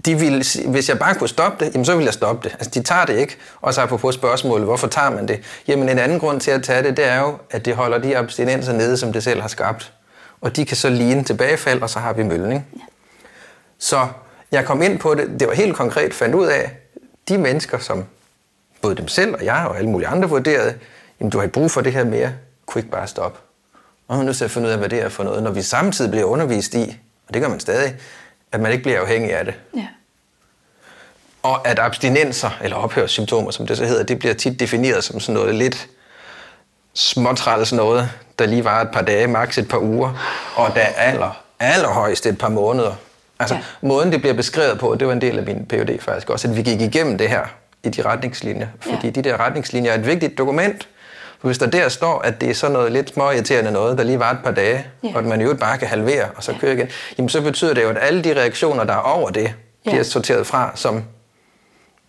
[0.04, 2.54] de ville, hvis jeg bare kunne stoppe det, jamen så ville jeg stoppe det.
[2.54, 3.36] Altså, de tager det ikke.
[3.60, 5.40] Og så apropos spørgsmålet, hvorfor tager man det?
[5.68, 8.16] Jamen, en anden grund til at tage det, det er jo, at det holder de
[8.16, 9.92] abstinenser nede, som det selv har skabt.
[10.40, 12.64] Og de kan så ligne tilbagefald, og så har vi møllen, ikke?
[13.78, 14.08] Så
[14.52, 16.70] jeg kom ind på det, det var helt konkret, fandt ud af,
[17.28, 18.04] de mennesker, som
[18.82, 20.74] både dem selv og jeg og alle mulige andre vurderede,
[21.20, 22.32] jamen du har ikke brug for det her mere,
[22.66, 23.38] kunne ikke bare stoppe.
[24.08, 25.50] Og man er nødt til at finde ud af, hvad det er for noget, når
[25.50, 27.96] vi samtidig bliver undervist i, og det gør man stadig,
[28.52, 29.54] at man ikke bliver afhængig af det.
[29.76, 29.86] Ja.
[31.42, 35.34] Og at abstinenser, eller ophørssymptomer, som det så hedder, det bliver tit defineret som sådan
[35.34, 35.88] noget lidt
[36.94, 40.12] småtræls noget, der lige var et par dage, maks et par uger,
[40.56, 42.94] og der aller, allerhøjst et par måneder.
[43.40, 43.60] Altså, Ja.
[43.82, 43.88] ja.
[43.88, 46.56] måden det bliver beskrevet på, det var en del af min PhD faktisk også, at
[46.56, 47.40] vi gik igennem det her
[47.84, 48.66] i de retningslinjer.
[48.80, 49.00] Fordi Ja.
[49.04, 49.10] ja.
[49.10, 50.88] de der retningslinjer er et vigtigt dokument,
[51.40, 54.18] for hvis der der står, at det er sådan noget lidt småirriterende noget, der lige
[54.18, 55.08] var et par dage, Ja.
[55.08, 55.14] ja.
[55.14, 57.82] og at man jo bare kan halvere og så køre igen, jamen så betyder det
[57.82, 59.54] jo, at alle de reaktioner, der er over det,
[59.86, 59.90] Ja.
[59.90, 61.04] bliver sorteret fra som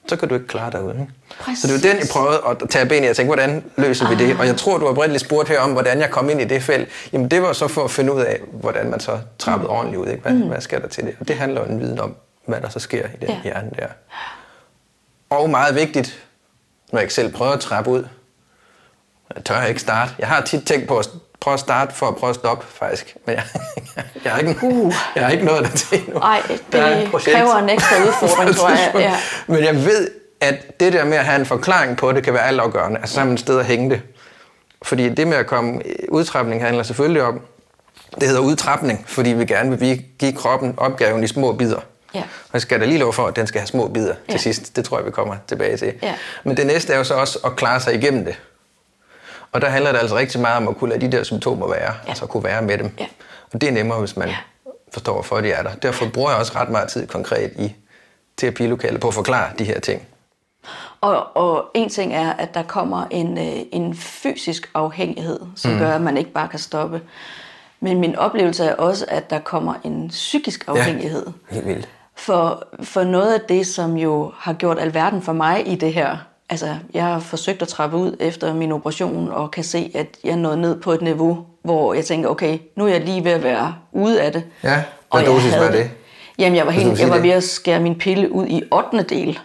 [0.09, 1.11] så kan du ikke klare dig uden.
[1.55, 4.15] Så det var den, jeg prøvede at tage ben i og tænke, hvordan løser vi
[4.15, 4.39] det?
[4.39, 6.63] Og jeg tror, du har oprindeligt spurgt her om, hvordan jeg kom ind i det
[6.63, 6.89] felt.
[7.13, 10.07] Jamen det var så for at finde ud af, hvordan man så trappede ordentligt ud.
[10.07, 10.21] Ikke?
[10.21, 10.47] Hvad, mm.
[10.47, 11.15] hvad sker der til det?
[11.19, 13.41] Og det handler jo en viden om, hvad der så sker i den ja.
[13.43, 13.87] hjerne der.
[15.29, 16.23] Og meget vigtigt,
[16.91, 18.05] når jeg ikke selv prøver at trappe ud,
[19.35, 20.11] jeg tør ikke starte.
[20.19, 21.09] Jeg har tit tænkt på at
[21.41, 23.15] prøve at starte for at prøve at stoppe, faktisk.
[23.25, 23.43] Men jeg,
[24.23, 24.93] jeg, har, ikke, Uh.
[25.15, 26.19] jeg har ikke nået det til endnu.
[26.19, 27.37] Ej, Der er et det projekt.
[27.37, 28.91] kræver en ekstra udfordring, tror jeg.
[28.99, 29.15] Ja.
[29.47, 32.47] Men jeg ved, at det der med at have en forklaring på det, kan være
[32.47, 32.99] altafgørende.
[32.99, 34.01] Altså sammen et sted at hænge det.
[34.81, 37.41] Fordi det med at komme udtrapning handler selvfølgelig om,
[38.19, 41.79] det hedder udtrapning, fordi vi gerne vil give kroppen opgaven i små bidder.
[42.15, 42.19] Ja.
[42.19, 44.31] Og jeg skal da lige lov for, at den skal have små bidder Ja.
[44.33, 44.75] til sidst.
[44.75, 45.93] Det tror jeg, vi kommer tilbage til.
[46.03, 46.13] Ja.
[46.43, 48.39] Men det næste er jo så også at klare sig igennem det.
[49.51, 51.93] Og der handler det altså rigtig meget om at kunne lade de der symptomer være,
[52.05, 52.09] Ja.
[52.09, 52.91] altså kunne være med dem.
[52.99, 53.05] Ja.
[53.53, 54.33] Og det er nemmere, hvis man Ja.
[54.65, 54.71] ja.
[54.93, 55.71] forstår, hvorfor de er der.
[55.75, 57.75] Derfor bruger jeg også ret meget tid konkret i
[58.37, 60.01] terapilokalet på at forklare de her ting.
[61.01, 65.79] Og, og en ting er, at der kommer en, øh, en fysisk afhængighed, som mm.
[65.79, 67.01] gør, at man ikke bare kan stoppe.
[67.79, 71.25] Men min oplevelse er også, at der kommer en psykisk afhængighed.
[71.51, 71.89] Ja, helt vildt.
[72.15, 76.17] For, for noget af det, som jo har gjort alverden for mig i det her,
[76.49, 80.35] altså jeg har forsøgt at trappe ud efter min operation, og kan se, at jeg
[80.35, 83.43] nået ned på et niveau, hvor jeg tænker, okay, nu er jeg lige ved at
[83.43, 84.43] være ude af det.
[84.63, 84.83] Ja,
[85.13, 85.91] hvad dosis var det?
[86.39, 87.23] Jamen, jeg var, helt, jeg var det.
[87.23, 89.03] ved at skære min pille ud i 8.
[89.03, 89.39] del.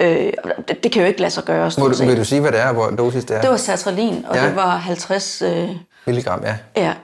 [0.00, 0.32] Øh,
[0.68, 2.08] det, det kan jo ikke lade sig gøre, Må du, set.
[2.08, 3.40] vil du sige, hvad det er, hvor dosis det er?
[3.40, 4.46] Det var sertralin, og ja.
[4.46, 5.42] Det var 50...
[5.42, 5.68] Øh,
[6.06, 6.56] Milligram, ja.
[6.76, 6.94] ja.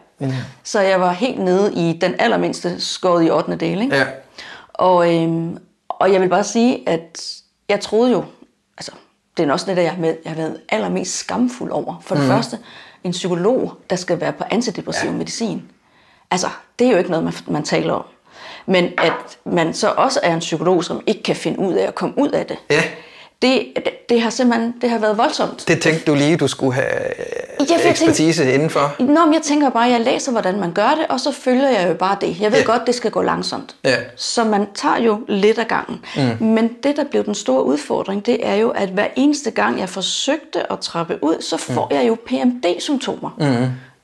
[0.64, 3.57] Så jeg var helt nede i den allermindste skåret i 8.
[3.57, 3.83] del.
[3.83, 3.96] Ikke?
[3.96, 4.05] Ja.
[4.75, 7.33] Og, øhm, og jeg vil bare sige, at
[7.68, 8.25] jeg troede jo,
[8.79, 8.92] altså
[9.37, 11.94] det er også det, der jeg har, med, jeg har været allermest skamfuld over.
[12.01, 12.31] For det mm.
[12.31, 12.59] første,
[13.05, 15.16] en psykolog, der skal være på antidepressiv ja.
[15.16, 15.62] medicin.
[16.31, 16.46] Altså,
[16.79, 18.05] det er jo ikke noget, man, man taler om.
[18.66, 21.94] Men at man så også er en psykolog, som ikke kan finde ud af at
[21.94, 22.57] komme ud af det.
[22.70, 22.83] Ja.
[23.42, 25.64] Det, det, det har simpelthen det har været voldsomt.
[25.68, 26.87] Det tænkte du lige, du skulle have
[27.70, 28.94] Ja, ekspertise tænkte- indenfor?
[28.99, 31.68] Nå, men jeg tænker bare, at jeg læser, hvordan man gør det, og så følger
[31.68, 32.40] jeg jo bare det.
[32.40, 32.64] Jeg ved Ja.
[32.64, 33.77] godt, det skal gå langsomt.
[33.85, 33.96] Ja.
[34.16, 36.01] Så man tager jo lidt af gangen.
[36.40, 36.46] Mm.
[36.46, 39.88] Men det, der blev den store udfordring, det er jo, at hver eneste gang, jeg
[39.88, 41.96] forsøgte at trappe ud, så får mm.
[41.96, 43.31] jeg jo PMD-symptomer.
[43.38, 43.44] Mm.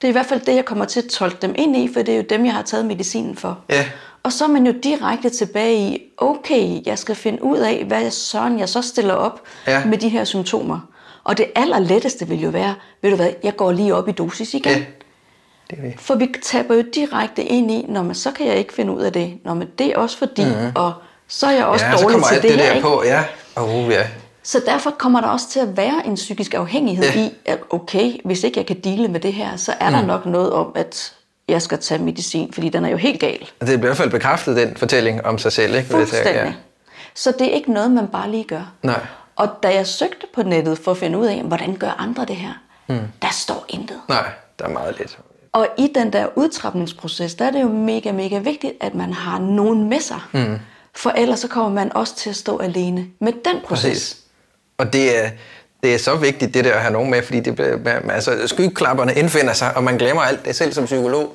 [0.03, 2.03] Det er i hvert fald det, jeg kommer til at tolke dem ind i, for
[2.03, 3.59] det er jo dem, jeg har taget medicinen for.
[3.71, 3.85] Ja.
[4.23, 8.11] Og så er man jo direkte tilbage i, okay, jeg skal finde ud af, hvad
[8.11, 9.85] søren jeg så stiller op Ja.
[9.85, 10.79] med de her symptomer.
[11.25, 14.55] Og det allerletteste vil jo være, ved du hvad, jeg går lige op i dosis
[14.55, 14.73] igen.
[14.73, 14.85] Ja.
[15.71, 15.95] Det er det.
[16.01, 19.01] For vi taber jo direkte ind i, når man så kan jeg ikke finde ud
[19.03, 19.39] af det.
[19.45, 20.73] Når man det er også fordi, mm-hmm.
[20.75, 20.93] og
[21.29, 22.83] så er jeg også ja, dårlig til det, det der ikke?
[22.87, 23.03] på.
[23.05, 23.25] Ja.
[23.57, 24.07] Oh, ja.
[24.43, 27.21] Så derfor kommer der også til at være en psykisk afhængighed Ja.
[27.21, 29.95] i, at okay, hvis ikke jeg kan dele med det her, så er Mm.
[29.97, 31.13] der nok noget om, at
[31.53, 33.39] jeg skal tage medicin, fordi den er jo helt gal.
[33.39, 35.75] Det bliver i hvert fald bekræftet, den fortælling om sig selv.
[35.75, 35.89] Ikke?
[35.89, 36.57] Fuldstændig.
[37.15, 38.73] Så det er ikke noget, man bare lige gør.
[38.83, 39.01] Nej.
[39.37, 42.37] Og da jeg søgte på nettet for at finde ud af, hvordan gør andre det
[42.37, 42.53] her,
[42.89, 42.99] mm.
[43.23, 43.97] der står intet.
[44.09, 44.25] Nej,
[44.59, 45.19] der er meget lidt.
[45.53, 49.39] Og i den der udtrapningsproces, der er det jo mega, mega vigtigt, at man har
[49.39, 50.21] nogen med sig.
[50.33, 50.59] Mm.
[50.95, 53.85] For ellers så kommer man også til at stå alene med den proces.
[53.85, 54.17] Præcis.
[54.79, 55.31] Og det er,
[55.83, 59.15] det er så vigtigt, det der at have nogen med, fordi det bliver, altså, skyklapperne
[59.15, 61.35] indfinder sig, og man glemmer alt det selv som psykolog.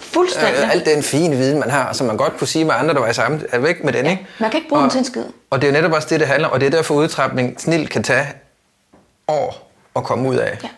[0.00, 0.62] Fuldstændig.
[0.62, 3.00] Øh, alt den fine viden, man har, som man godt kunne sige med andre, der
[3.00, 4.26] var i samme, er væk med den, ikke?
[4.38, 5.24] man kan ikke bruge og, den til en skid.
[5.50, 7.60] Og det er jo netop også det, det handler om, og det er derfor udtrapning
[7.60, 8.26] snilt kan tage
[9.28, 10.58] år at komme ud af.
[10.62, 10.68] Ja.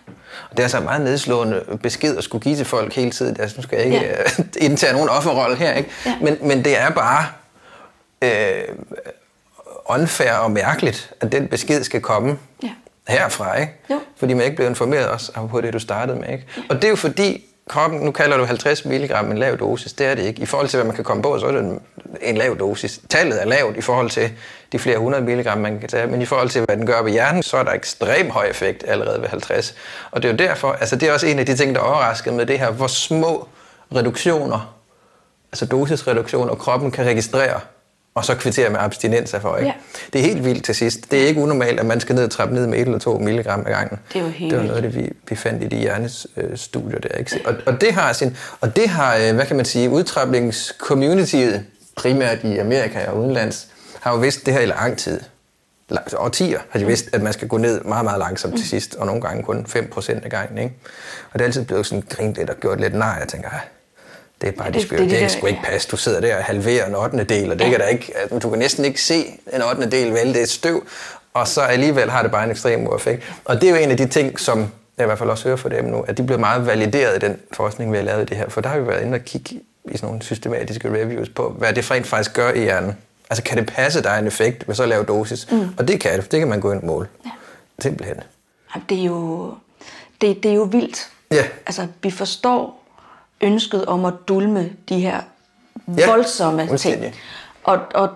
[0.51, 3.37] Og det er altså en meget nedslående besked at skulle give til folk hele tiden.
[3.41, 4.13] Altså, nu skal jeg ikke Ja.
[4.39, 4.45] ja.
[4.67, 5.91] indtage nogen offerrolle her, ikke?
[6.07, 6.17] Ja.
[6.21, 7.27] Men, men det er bare
[8.23, 8.75] øh,
[9.89, 12.69] unfair og mærkeligt, at den besked skal komme Ja.
[13.09, 13.73] herfra, ikke?
[13.91, 14.01] Jo.
[14.17, 16.45] Fordi man ikke blev informeret også på det, du startede med, ikke?
[16.69, 20.07] Og det er jo fordi, kroppen, nu kalder du 50 mg en lav dosis, det
[20.07, 20.43] er det ikke.
[20.43, 21.81] I forhold til, hvad man kan komme på, så er det en,
[22.23, 23.01] en lav dosis.
[23.09, 24.31] Tallet er lavt i forhold til
[24.73, 27.13] de flere hundrede milligram, man kan tage, men i forhold til, hvad den gør ved
[27.13, 29.75] hjernen, så er der ekstrem høj effekt allerede ved 50.
[30.11, 32.35] Og det er jo derfor, altså det er også en af de ting, der overraskede
[32.35, 33.49] med det her, hvor små
[33.97, 34.75] reduktioner,
[35.53, 37.61] altså dosisreduktioner, kroppen kan registrere,
[38.17, 39.57] og så kvittere med abstinenser for.
[39.57, 39.69] Ikke?
[39.69, 39.75] Ja.
[40.13, 41.11] Det er helt vildt til sidst.
[41.11, 43.19] Det er ikke unormalt, at man skal ned og trappe ned med 1 eller 2
[43.19, 43.99] milligram ad gangen.
[44.13, 46.99] Det er jo helt Det var noget af det, vi, vi fandt i de hjernestudier
[46.99, 47.09] der.
[47.19, 47.41] Ikke?
[47.45, 51.65] Og, og, det har sin, og det har, øh, hvad kan man sige, udtrapningscommunityet,
[51.97, 53.69] primært i Amerika og udenlands,
[54.01, 55.21] har jo vidst det her i lang tid.
[56.17, 59.07] Årtier har de vidst, at man skal gå ned meget, meget langsomt til sidst, og
[59.07, 60.59] nogle gange kun 5% af gangen.
[60.59, 60.75] Ikke?
[61.33, 63.17] Og det er altid blevet sådan grint lidt og gjort lidt nej.
[63.21, 63.61] Jeg tænker, "Ah,
[64.47, 65.89] det er bare Ja, det, det- de det er Det, de det, sgu ikke passe.
[65.91, 67.25] Du sidder der og halverer en 8.
[67.25, 69.91] del, og det kan der ikke, altså, du kan næsten ikke se en 8.
[69.91, 70.87] del vælte et støv,
[71.35, 73.33] og så alligevel har det bare en ekstrem effekt.
[73.45, 74.59] Og det er jo en af de ting, som
[74.99, 77.27] jeg i hvert fald også hører fra dem nu, at de bliver meget valideret i
[77.27, 78.49] den forskning, vi har lavet i det her.
[78.49, 79.55] For der har vi været inde og kigge
[79.85, 82.97] i sådan nogle systematiske reviews på, hvad det rent faktisk gør i hjernen.
[83.31, 85.51] Altså kan det passe, er en effekt med så lav dosis?
[85.53, 85.69] Mm.
[85.79, 86.33] Og det kan det.
[86.33, 87.09] Det kan man gå ind og måle.
[87.25, 87.31] Ja.
[87.79, 88.17] Simpelthen.
[88.75, 89.55] Jamen, det er jo,
[90.21, 91.09] det, det er jo vildt.
[91.31, 91.45] Ja.
[91.67, 92.83] Altså, vi forstår
[93.41, 95.21] ønsket om at dulme de her
[95.99, 97.15] Ja, voldsomme ting.
[97.65, 98.11] Og, og,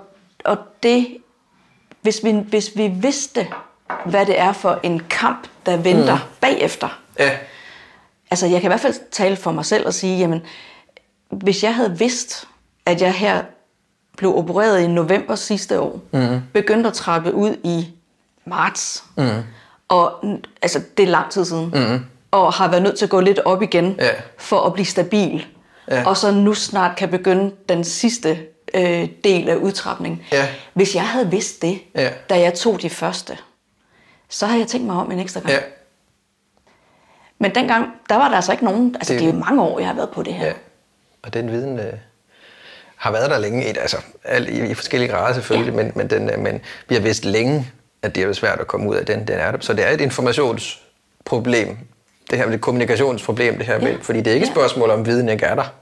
[0.44, 1.16] og det,
[2.02, 3.48] hvis vi, hvis vi vidste,
[4.06, 6.37] hvad det er for en kamp, der venter mm.
[6.40, 7.00] bagefter.
[7.18, 7.30] Ja.
[8.30, 10.42] Altså, jeg kan i hvert fald tale for mig selv og sige, jamen,
[11.30, 12.48] hvis jeg havde vidst,
[12.87, 13.42] at jeg her
[14.16, 16.40] blev opereret i november sidste år, mm.
[16.52, 17.88] begyndte at trappe ud i
[18.44, 19.28] marts, mm.
[19.88, 20.24] og
[20.62, 22.04] altså, det er lang tid siden, mm.
[22.31, 24.11] Og har været nødt til at gå lidt op igen, Ja.
[24.38, 25.47] for at blive stabil,
[25.90, 26.03] Ja.
[26.07, 28.38] og så nu snart kan begynde den sidste
[28.75, 30.23] øh, del af udtrapningen.
[30.33, 30.49] Ja.
[30.75, 32.11] Hvis jeg havde vidst det, Ja.
[32.31, 33.38] da jeg tog de første,
[34.29, 35.53] så havde jeg tænkt mig om en ekstra gang.
[35.53, 35.59] Ja.
[37.38, 38.95] Men dengang, der var der altså ikke nogen...
[38.95, 40.47] Altså, Det- det, er jo mange år, jeg har været på det her.
[40.47, 40.53] Ja,
[41.23, 41.93] og den viden øh,
[42.97, 45.83] har været der længe, et- altså al, i, i forskellige grader selvfølgelig, ja.
[45.83, 47.66] men, men, den, øh, men vi har vidst længe,
[48.03, 49.59] at det er svært at komme ud af den, den er der.
[49.61, 51.79] Så det er et informationsproblem,
[52.31, 53.97] det her med et kommunikationsproblem, det her med, Ja.
[54.03, 54.55] fordi det er ikke et Ja.
[54.55, 55.75] spørgsmål om viden ikke er der.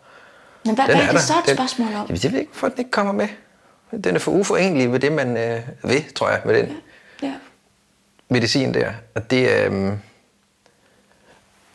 [0.64, 1.12] Men hvad, Den hvad er, der.
[1.12, 1.92] det så et Den- spørgsmål om?
[2.08, 3.28] Jamen, det ved ikke, for den ikke kommer med.
[4.04, 6.72] Den er for uforenelig ved det, man øh, ved, tror jeg, med den
[7.22, 7.32] Ja.
[8.30, 8.90] medicin der.
[9.14, 9.92] Og det, øh,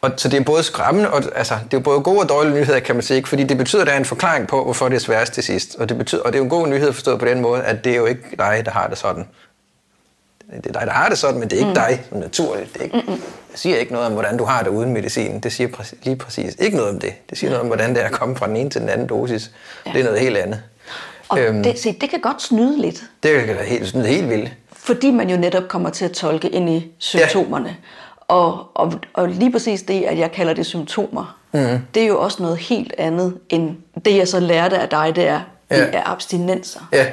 [0.01, 2.53] og, så det er både skræmmende, og altså, det er jo både gode og dårlige
[2.53, 3.29] nyheder, kan man sige, ikke?
[3.29, 5.75] fordi det betyder, at der er en forklaring på, hvorfor det er sværest til sidst.
[5.75, 7.83] Og det, betyder, og det er jo en god nyhed forstået på den måde, at
[7.83, 9.27] det er jo ikke dig, der har det sådan.
[10.57, 11.73] Det er dig, der har det sådan, men det er ikke mm.
[11.75, 12.73] dig som naturligt.
[12.73, 12.97] Det, er ikke,
[13.51, 15.39] det siger ikke noget om, hvordan du har det uden medicin.
[15.39, 17.13] Det siger præcis, lige præcis ikke noget om det.
[17.29, 19.07] Det siger noget om, hvordan det er at komme fra den ene til den anden
[19.07, 19.51] dosis.
[19.85, 19.91] Ja.
[19.91, 20.61] Det er noget helt andet.
[21.29, 21.63] Og Øhm.
[21.63, 24.51] det, se, det kan godt snyde lidt, Det da helt, sådan helt vildt.
[24.71, 27.69] fordi man jo netop kommer til at tolke ind i symptomerne.
[27.69, 27.73] Ja.
[28.35, 31.59] Og, og, og lige præcis det, at jeg kalder det symptomer, mm.
[31.93, 35.27] det er jo også noget helt andet, end det, jeg så lærte af dig, det
[35.27, 35.85] er, Ja.
[35.85, 36.79] det er abstinenser.
[36.93, 37.05] Ja.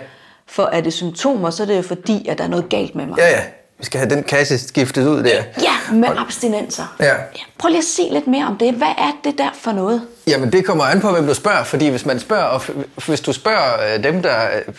[0.50, 3.06] For er det symptomer, så er det jo fordi, at der er noget galt med
[3.06, 3.18] mig.
[3.18, 3.42] Ja, ja.
[3.78, 5.42] Vi skal have den kasse skiftet ud der.
[5.62, 6.96] Ja, med abstinenser.
[7.00, 7.06] Ja.
[7.06, 7.14] ja.
[7.58, 8.74] Prøv lige at sige lidt mere om det.
[8.74, 10.02] Hvad er det der for noget?
[10.26, 11.64] Jamen, det kommer an på, hvem du spørger.
[11.64, 12.62] Fordi hvis man spørger, og
[13.06, 14.74] hvis du spørger øh, dem, der øh,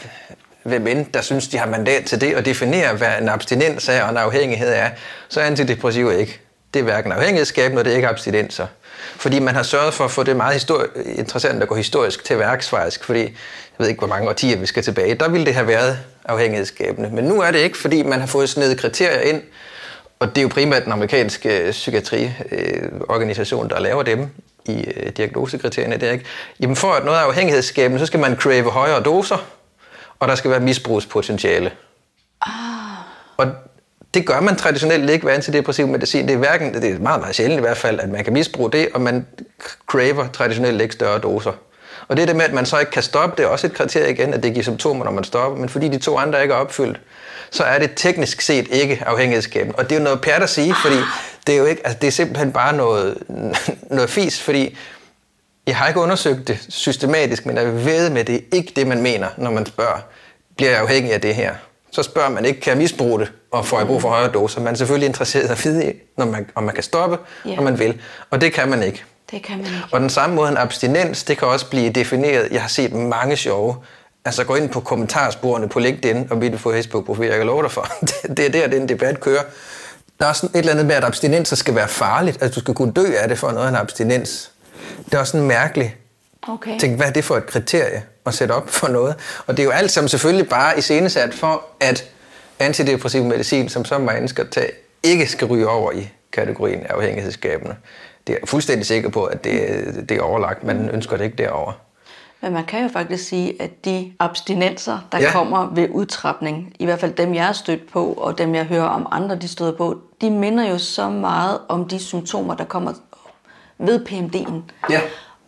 [0.64, 4.04] hvem end, der synes, de har mandat til det, og definere, hvad en abstinens er
[4.04, 4.90] og en afhængighed er,
[5.30, 6.40] så er antidepressiver ikke.
[6.74, 8.68] Det er hverken afhængighedsskabende, og det er ikke abstinenser.
[9.16, 12.40] Fordi man har sørget for at få det meget histori- interessant at gå historisk til
[12.40, 13.30] værks faktisk, fordi jeg
[13.78, 15.16] ved ikke, hvor mange årtier vi skal tilbage.
[15.16, 17.10] Der ville det have været afhængighedsskabende.
[17.10, 19.42] Men nu er det ikke, fordi man har fået snedet kriterier ind,
[20.20, 24.30] og det er jo primært den amerikanske psykiatriorganisation, der laver dem
[24.66, 25.98] i øh, diagnosekriterierne.
[25.98, 26.26] Det er ikke.
[26.60, 29.46] Jamen for at noget er afhængighedsskabende, så skal man crave højere doser,
[30.20, 31.72] og der skal være misbrugspotentiale.
[32.42, 32.52] Ah.
[33.38, 33.48] Og
[34.14, 36.28] det gør man traditionelt ikke ved antidepressiv medicin.
[36.28, 38.72] Det er, hverken, det er meget, meget sjældent i hvert fald, at man kan misbruge
[38.72, 39.28] det, og man
[39.88, 41.52] craver traditionelt ikke større doser.
[42.08, 43.74] Og det er det med, at man så ikke kan stoppe, det er også et
[43.74, 45.60] kriterie igen, at det giver symptomer, når man stopper.
[45.60, 47.00] Men fordi de to andre ikke er opfyldt,
[47.52, 49.76] så er det teknisk set ikke afhængighedsskabende.
[49.76, 50.98] Og det er jo noget pært at sige, fordi
[51.48, 53.18] det er jo ikke, altså det er simpelthen bare noget,
[53.90, 54.78] noget fis, fordi
[55.68, 58.88] jeg har ikke undersøgt det systematisk, men jeg ved med, at det er ikke det,
[58.88, 60.00] man mener, når man spørger,
[60.58, 61.56] bliver jeg afhængig af det her?
[61.92, 64.62] Så spørger man ikke, kan jeg misbruge det, og får jeg brug for højere doser?
[64.62, 67.58] Man er selvfølgelig interesseret at vide, når man, om man kan stoppe, Ja.
[67.58, 68.02] om man vil.
[68.30, 69.04] Og det kan man ikke.
[69.32, 69.80] Det kan man ikke.
[69.92, 72.48] Og den samme måde en abstinens, det kan også blive defineret.
[72.52, 73.76] Jeg har set mange sjove.
[74.26, 77.72] Altså gå ind på kommentarsporene på LinkedIn og mit på Facebook-profil, jeg kan love dig
[77.72, 77.88] for.
[78.38, 79.44] Det er der, den debat kører.
[80.20, 82.42] Der er sådan et eller andet med, at abstinenser skal være farligt.
[82.44, 84.52] Altså du skal kunne dø af det for noget af en abstinens.
[85.06, 85.92] Det er også sådan mærkeligt.
[86.48, 86.80] Okay.
[86.80, 89.16] Tænk, hvad er det for et kriterie at sætte op for noget?
[89.48, 92.06] Og det er jo alt sammen selvfølgelig bare iscenesat for, at
[92.60, 94.72] antidepressiv medicin, som så mange skal tage,
[95.04, 97.76] ikke skal ryge over i kategorien af afhængighedsskabende.
[98.28, 100.64] Det er jeg fuldstændig sikker på, at det, det er overlagt.
[100.64, 101.72] Man ønsker det ikke derover.
[102.42, 105.32] Men man kan jo faktisk sige, at de abstinenser, der ja.
[105.32, 108.86] kommer ved udtrapning, i hvert fald dem, jeg er stødt på, og dem, jeg hører
[108.86, 112.94] om andre, de støder på, de minder jo så meget om de symptomer, der kommer
[113.78, 114.92] ved PMD'en.
[114.94, 115.02] Ja.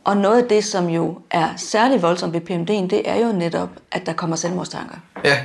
[0.03, 3.69] Og noget af det, som jo er særlig voldsomt ved PMD'en, det er jo netop,
[3.91, 4.95] at der kommer selvmordstanker.
[5.25, 5.37] Ja,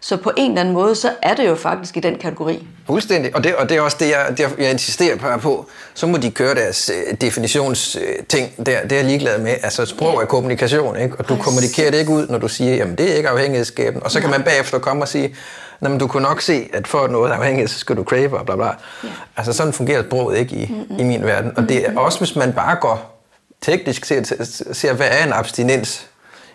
[0.00, 2.66] Så på en eller anden måde, så er det jo faktisk i den kategori.
[2.86, 5.66] Fuldstændig, og det, og det er også det, jeg, det, jeg insisterer på, på.
[5.94, 8.82] Så må de køre deres øh, definitionsting der.
[8.82, 9.50] Det er jeg ligeglad med.
[9.62, 11.16] Altså sprog er kommunikation, ikke?
[11.18, 11.44] og du Præcis.
[11.44, 14.02] kommunikerer det ikke ud, når du siger, jamen det er ikke afhængighedsskabende.
[14.04, 15.34] Og så kan man bagefter komme og sige,
[15.80, 18.46] men du kunne nok se, at for at noget afhængigt, så skal du crave og
[18.46, 18.70] bla bla.
[19.36, 21.52] Altså sådan fungerer sproget ikke i, i min verden.
[21.56, 23.19] Og det er også, hvis man bare går
[23.62, 24.22] teknisk ser,
[24.72, 26.06] ser hvad er en abstinens?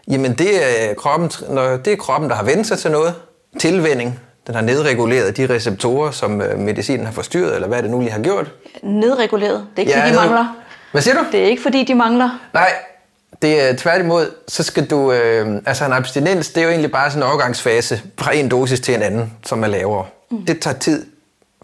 [0.07, 0.49] Jamen det
[0.89, 3.13] er, kroppen, når det er kroppen, der har vendt sig til noget.
[3.59, 4.19] Tilvænding.
[4.47, 8.11] Den har nedreguleret de receptorer, som øh, medicinen har forstyrret, eller hvad det nu lige
[8.11, 8.51] har gjort.
[8.83, 9.67] Nedreguleret.
[9.75, 10.55] Det er ikke, Ja, fordi de mangler.
[10.91, 11.25] Hvad siger du?
[11.31, 12.29] Det er ikke, fordi de mangler.
[12.53, 12.69] Nej,
[13.41, 17.11] det er tværtimod, så skal du, øh, altså en abstinens, det er jo egentlig bare
[17.11, 20.05] sådan en overgangsfase fra en dosis til en anden, som er lavere.
[20.31, 20.45] Mm.
[20.45, 21.05] Det tager tid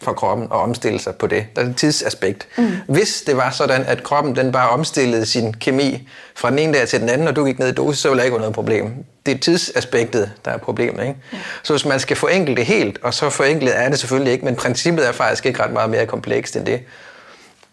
[0.02, 1.46] for kroppen at omstille sig på det.
[1.56, 2.48] Der er et tidsaspekt.
[2.58, 2.72] Mm.
[2.88, 6.88] Hvis det var sådan, at kroppen den bare omstillede sin kemi fra den ene dag
[6.88, 8.56] til den anden, og du gik ned i dosis, så ville der ikke være noget
[8.56, 8.94] problem.
[9.26, 11.02] Det er tidsaspektet, der er problemet.
[11.02, 11.16] Ikke?
[11.34, 11.38] Ja.
[11.64, 14.56] Så hvis man skal forenkle det helt, og så forenklet er det selvfølgelig ikke, men
[14.56, 16.82] princippet er faktisk ikke ret meget mere komplekst end det.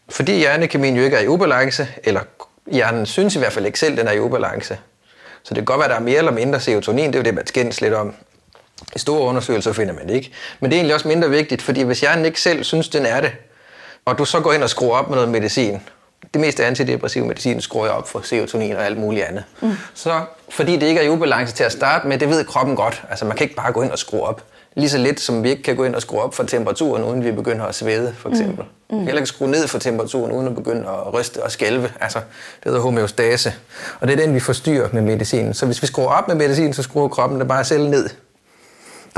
[0.08, 2.20] Fordi hjernekemien jo ikke er i ubalance, eller
[2.72, 4.78] hjernen synes i hvert fald ikke selv, den er i ubalance.
[5.42, 7.24] Så det kan godt være, at der er mere eller mindre serotonin, det er jo
[7.24, 8.14] det, man skændes lidt om.
[8.96, 10.32] I store undersøgelser finder man det ikke.
[10.60, 13.20] Men det er egentlig også mindre vigtigt, fordi hvis hjernen ikke selv synes, den er
[13.20, 13.32] det,
[14.04, 15.80] og du så går ind og skruer op med noget medicin,
[16.34, 19.44] det meste antidepressiv medicin skruer jeg op for serotonin og alt muligt andet.
[19.62, 19.72] Mm.
[19.94, 23.02] Så fordi det ikke er i ubalance til at starte med, det ved kroppen godt.
[23.10, 24.44] Altså man kan ikke bare gå ind og skrue op.
[24.74, 27.24] Lige så lidt som vi ikke kan gå ind og skrue op for temperaturen, uden
[27.24, 28.64] vi begynder at svede, for eksempel.
[28.90, 28.96] Mm.
[28.96, 29.04] Mm.
[29.04, 31.90] Heller ikke skrue ned for temperaturen, uden at begynde at ryste og skælve.
[32.00, 33.54] Altså, det hedder homeostase.
[34.00, 35.54] Og det er den, vi forstyrrer med medicinen.
[35.54, 38.08] Så hvis vi skruer op med medicin, så skruer kroppen det bare selv ned.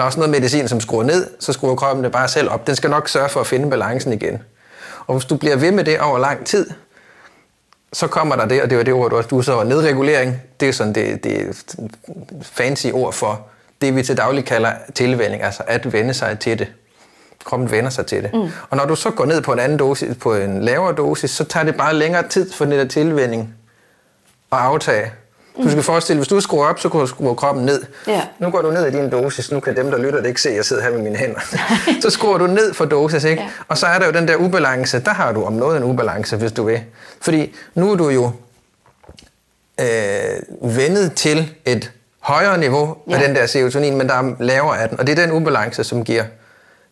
[0.00, 2.66] Der er også noget medicin, som skruer ned, så skruer kroppen det bare selv op.
[2.66, 4.42] Den skal nok sørge for at finde balancen igen.
[5.06, 6.70] Og hvis du bliver ved med det over lang tid,
[7.92, 10.42] så kommer der det, og det var det ord, du også du så nedregulering.
[10.60, 11.64] Det er sådan det, det
[12.42, 13.46] fancy ord for
[13.80, 16.68] det, vi til daglig kalder tilvænning, altså at vende sig til det.
[17.44, 18.34] Kroppen vender sig til det.
[18.34, 18.50] Mm.
[18.70, 21.44] Og når du så går ned på en anden dosis, på en lavere dosis, så
[21.44, 23.54] tager det bare længere tid for den der tilvænning
[24.52, 25.12] at aftage.
[25.64, 27.83] Du skal forestille, hvis du skruer op, så kan du skrue kroppen ned.
[28.07, 28.23] Ja.
[28.38, 29.51] Nu går du ned i din dosis.
[29.51, 31.40] Nu kan dem, der lytter det ikke se, at jeg sidder her med mine hænder.
[32.03, 33.42] så skruer du ned for dosis, ikke?
[33.42, 33.49] Ja.
[33.68, 35.01] Og så er der jo den der ubalance.
[35.01, 36.81] Der har du om noget en ubalance, hvis du vil.
[37.20, 38.31] Fordi nu er du jo
[39.81, 43.14] øh, vendet til et højere niveau ja.
[43.14, 45.01] af den der serotonin, men der er lavere af den.
[45.01, 46.25] Og det er den ubalance, som giver...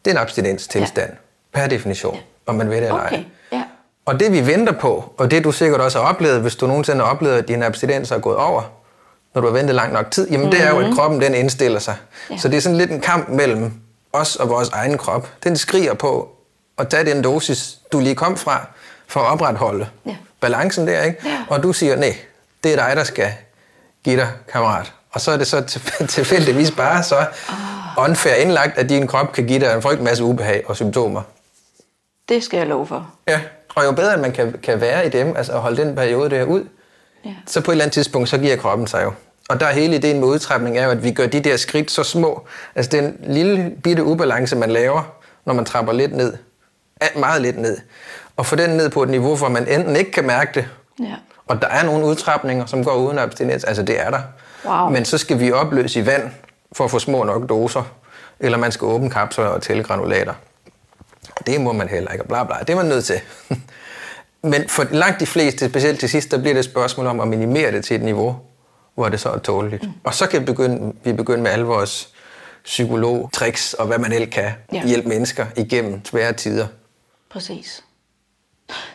[0.05, 1.61] Det er en abstinenstilstand, ja.
[1.61, 2.21] per definition, ja.
[2.47, 3.07] om man ved det eller ej.
[3.07, 3.23] Okay, ja.
[4.09, 7.05] Og det vi venter på, og det du sikkert også har oplevet, hvis du nogensinde
[7.05, 8.62] har oplevet, at din abstinens er gået over,
[9.35, 10.61] når du har ventet lang nok tid, jamen mm-hmm.
[10.61, 11.97] det er jo, at kroppen den indstiller sig.
[12.31, 12.37] Ja.
[12.37, 13.73] Så det er sådan lidt en kamp mellem
[14.12, 15.29] os og vores egen krop.
[15.44, 16.29] Den skriger på
[16.79, 18.66] at tage den dosis, du lige kom fra,
[19.07, 20.16] for at opretholde ja.
[20.40, 21.18] balancen der, ikke?
[21.25, 21.38] Ja.
[21.49, 22.16] Og du siger, nej,
[22.64, 23.33] det er dig, der skal
[24.05, 24.92] give dig, kammerat.
[25.12, 25.81] Og så er det så
[26.16, 28.05] tilfældigvis bare så oh.
[28.05, 31.23] unfair indlagt, at din krop kan give dig en frygt masse ubehag og symptomer.
[32.29, 33.11] Det skal jeg love for.
[33.29, 33.40] Ja,
[33.79, 36.45] og jo bedre man kan, kan være i dem, altså at holde den periode der
[36.45, 36.64] ud,
[37.25, 37.35] ja.
[37.47, 39.12] så på et eller andet tidspunkt, så giver kroppen sig jo.
[39.49, 41.91] Og der er hele ideen med udtræpning er jo, at vi gør de der skridt
[41.91, 42.47] så små.
[42.75, 45.03] Altså den lille bitte ubalance, man laver,
[45.45, 46.33] når man trapper lidt ned,
[47.17, 47.79] meget lidt ned,
[48.37, 50.69] og få den ned på et niveau, hvor man enten ikke kan mærke det,
[51.01, 51.14] ja.
[51.47, 54.21] og der er nogle udtrapninger, som går uden abstinens, altså det er der.
[54.64, 54.91] Wow.
[54.91, 56.31] Men så skal vi opløse i vand
[56.73, 57.83] for at få små nok doser,
[58.41, 60.35] eller man skal åbne kapsler og tælle granulater.
[61.46, 62.57] Det må man heller ikke, bla bla.
[62.61, 63.20] Det er man nødt til.
[64.42, 67.29] Men for langt de fleste, specielt til sidst, der bliver det et spørgsmål om at
[67.29, 68.37] minimere det til et niveau,
[68.94, 69.83] hvor det så er tåleligt.
[69.83, 69.92] Mm.
[70.05, 72.12] Og så kan vi begynde, vi begynde med alle vores
[72.64, 74.87] psykolog-tricks og hvad man ellers kan ja.
[74.87, 76.66] hjælpe mennesker igennem svære tider.
[77.31, 77.85] Præcis.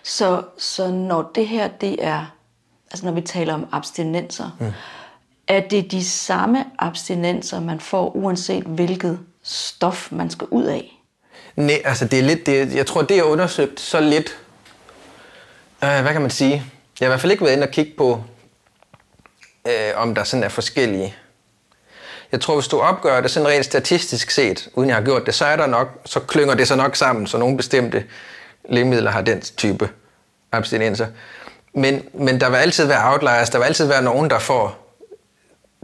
[0.03, 2.35] Så, så når det her, det er,
[2.91, 4.71] altså når vi taler om abstinenser, mm.
[5.47, 11.02] er det de samme abstinenser, man får, uanset hvilket stof man skal ud af?
[11.55, 14.37] Nej, altså det er lidt, det, jeg tror, det er undersøgt så lidt,
[15.83, 16.51] øh, hvad kan man sige?
[16.99, 18.23] Jeg har i hvert fald ikke været inde og kigge på,
[19.67, 21.15] øh, om der sådan er forskellige.
[22.31, 25.35] Jeg tror, hvis du opgør det sådan rent statistisk set, uden jeg har gjort det,
[25.35, 28.03] så er der nok, så klynger det sig nok sammen, så nogle bestemte
[28.69, 29.89] lægemidler har den type
[30.51, 31.07] abstinenser.
[31.73, 34.82] Men, men der vil altid være outliers, der vil altid være nogen, der får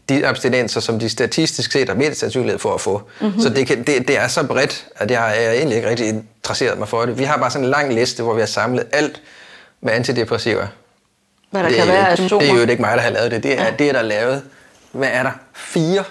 [0.09, 3.01] de abstinenser, som de statistisk set har mindst sandsynlighed for at få.
[3.21, 3.41] Mm-hmm.
[3.41, 6.79] Så det, kan, det, det er så bredt, at jeg er egentlig ikke rigtig interesseret
[6.79, 7.17] mig for det.
[7.17, 9.21] Vi har bare sådan en lang liste, hvor vi har samlet alt
[9.81, 10.67] med antidepressiva.
[11.51, 13.43] Hvad der det, kan være Det er jo ikke mig, der har lavet det.
[13.43, 13.71] Det er, ja.
[13.79, 14.43] det er der lavet.
[14.91, 15.31] Hvad er der?
[15.53, 16.03] Fire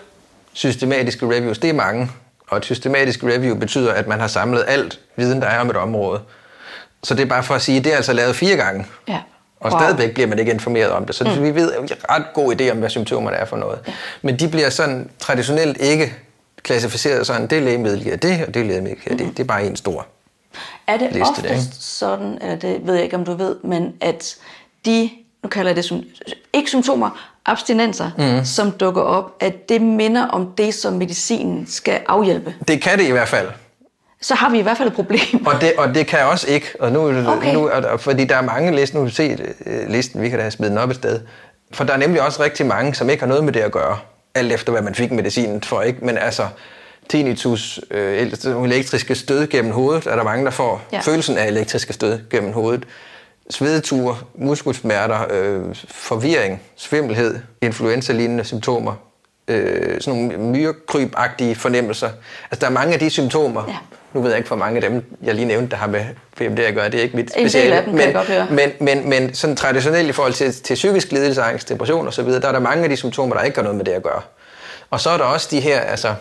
[0.52, 1.58] systematiske reviews.
[1.58, 2.10] Det er mange.
[2.48, 5.76] Og et systematisk review betyder, at man har samlet alt viden, der er om et
[5.76, 6.20] område.
[7.02, 8.86] Så det er bare for at sige, at det er altså lavet fire gange.
[9.08, 9.18] Ja.
[9.60, 9.80] Og wow.
[9.80, 11.14] stadigvæk bliver man ikke informeret om det.
[11.14, 11.42] Så mm.
[11.42, 13.78] vi ved en ret god idé om, hvad symptomerne er for noget.
[13.86, 13.92] Ja.
[14.22, 16.12] Men de bliver sådan traditionelt ikke
[16.62, 19.18] klassificeret sådan, det lægemiddel giver det, og det lægemiddel giver mm.
[19.18, 19.36] det.
[19.36, 20.06] Det er bare en stor
[20.86, 23.94] Er det liste, oftest der, sådan, eller det ved jeg ikke, om du ved, men
[24.00, 24.36] at
[24.84, 25.10] de,
[25.42, 26.02] nu kalder jeg det som,
[26.52, 28.44] ikke symptomer, abstinenser, mm.
[28.44, 32.54] som dukker op, at det minder om det, som medicinen skal afhjælpe?
[32.68, 33.48] Det kan det i hvert fald
[34.20, 35.46] så har vi i hvert fald et problem.
[35.46, 37.54] Og det, og det kan også ikke, og nu, okay.
[37.54, 40.70] nu fordi der er mange lister, nu har se øh, listen, vi kan da smide
[40.70, 41.20] den op et sted,
[41.72, 43.98] for der er nemlig også rigtig mange, som ikke har noget med det at gøre,
[44.34, 46.04] alt efter hvad man fik medicinen for, ikke?
[46.04, 46.46] Men altså,
[47.08, 48.32] tinnitus, øh,
[48.64, 51.00] elektriske stød gennem hovedet, er der mange, der får ja.
[51.00, 52.84] følelsen af elektriske stød gennem hovedet.
[53.50, 58.94] Svedeture, muskelsmerter, øh, forvirring, svimmelhed, influenza-lignende symptomer,
[59.48, 62.10] øh, sådan nogle myrekryb-agtige fornemmelser.
[62.50, 63.76] Altså, der er mange af de symptomer, ja
[64.12, 66.04] nu ved jeg ikke, hvor mange af dem, jeg lige nævnte, der har med
[66.36, 66.90] PMD at gøre.
[66.90, 67.78] Det er ikke mit speciale.
[67.78, 71.12] En del af dem, men, men, men, men sådan traditionelt i forhold til, til psykisk
[71.12, 73.76] lidelse, angst, depression osv., der er der mange af de symptomer, der ikke har noget
[73.76, 74.20] med det at gøre.
[74.90, 76.14] Og så er der også de her, altså,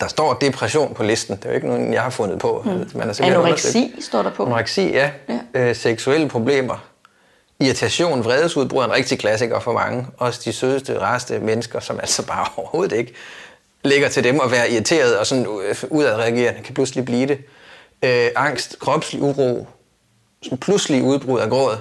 [0.00, 1.36] der står depression på listen.
[1.36, 2.62] Det er jo ikke nogen, jeg har fundet på.
[2.64, 2.70] Mm.
[2.70, 4.04] Man er Anoreksi undersøgt.
[4.04, 4.44] står der på.
[4.44, 5.10] Anoreksi, ja.
[5.28, 5.60] ja.
[5.60, 6.84] Øh, seksuelle problemer.
[7.60, 10.06] Irritation, vredesudbrud er en rigtig klassiker for mange.
[10.18, 13.14] Også de sødeste, rareste mennesker, som altså bare overhovedet ikke
[13.84, 17.38] ligger til dem at være irriteret og sådan øh, udadreagerende, kan pludselig blive det.
[18.02, 19.66] Øh, angst, kropslig uro,
[20.42, 21.76] sådan pludselig udbrud af gråd,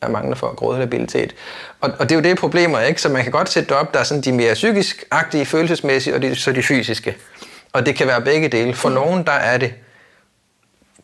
[0.00, 1.34] er mange, der får grådlabilitet.
[1.80, 3.02] Og, og det er jo det problemer, ikke?
[3.02, 6.22] Så man kan godt sætte det op, der er sådan de mere psykisk-agtige, følelsesmæssige, og
[6.22, 7.16] de, så de fysiske.
[7.72, 8.74] Og det kan være begge dele.
[8.74, 9.74] For nogen, der er det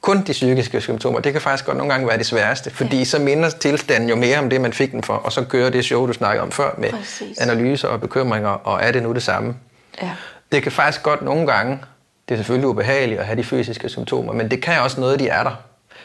[0.01, 1.21] kun de psykiske symptomer.
[1.21, 3.05] Det kan faktisk godt nogle gange være det sværeste, fordi ja.
[3.05, 5.85] så minder tilstanden jo mere om det, man fik den for, og så kører det
[5.85, 7.39] show, du snakkede om før, med Præcis.
[7.39, 9.55] analyser og bekymringer, og er det nu det samme?
[10.03, 10.11] Ja.
[10.53, 11.81] Det kan faktisk godt nogle gange,
[12.29, 15.29] det er selvfølgelig ubehageligt at have de fysiske symptomer, men det kan også noget, de
[15.29, 15.55] er der.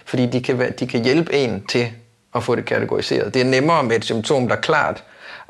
[0.06, 1.92] Fordi de kan, de kan hjælpe en til
[2.36, 3.34] at få det kategoriseret.
[3.34, 5.04] Det er nemmere med et symptom, der er klart,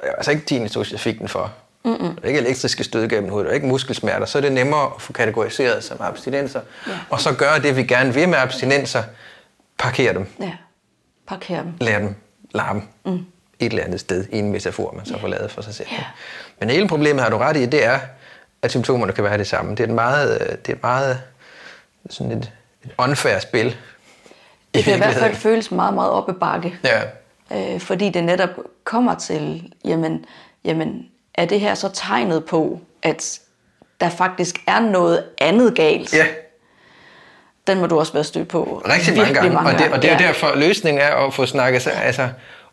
[0.04, 1.52] altså ikke tinnitus, jeg fik den for.
[1.86, 2.18] Mm-mm.
[2.24, 5.98] Ikke elektriske stød gennem hovedet, ikke muskelsmerter, så er det nemmere at få kategoriseret som
[6.00, 6.62] abstinenser.
[6.88, 6.92] Ja.
[7.10, 9.04] Og så gøre det, vi gerne vil med abstinenser,
[9.78, 10.28] parkere dem.
[10.40, 10.52] Ja,
[11.28, 11.74] parkere dem.
[11.82, 12.16] Lad dem
[12.52, 12.82] larme.
[13.06, 13.26] Mm.
[13.60, 15.22] Et eller andet sted i en metafor, man så ja.
[15.22, 15.88] får lavet for sig selv.
[15.92, 16.04] Ja.
[16.60, 18.00] Men hele problemet, har du ret i, det er,
[18.64, 19.72] at symptomerne kan være det samme.
[19.72, 21.22] Det er et meget, øh, det er meget
[22.10, 22.52] sådan et,
[22.84, 23.78] et unfair spil.
[24.74, 26.76] Det kan i hvert fald føles meget, meget op ad bakke.
[26.84, 27.02] Ja.
[27.74, 28.50] Øh, fordi det netop
[28.84, 30.26] kommer til, jamen,
[30.66, 31.06] jamen,
[31.36, 33.40] er det her så tegnet på, at
[34.02, 36.14] der faktisk er noget andet galt?
[36.14, 36.26] Ja.
[37.68, 38.82] Den må du også være stødt på.
[38.86, 39.50] Rigtig mange gange.
[39.50, 40.28] Mange og, det, og det er ja.
[40.28, 42.30] derfor, løsningen er at få snakket sig, altså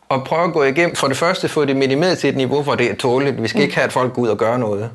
[0.09, 2.75] og prøve at gå igennem, for det første få det minimeret til et niveau, hvor
[2.75, 3.43] det er tåligt.
[3.43, 3.63] Vi skal mm.
[3.63, 4.91] ikke have, at folk går ud og gør noget.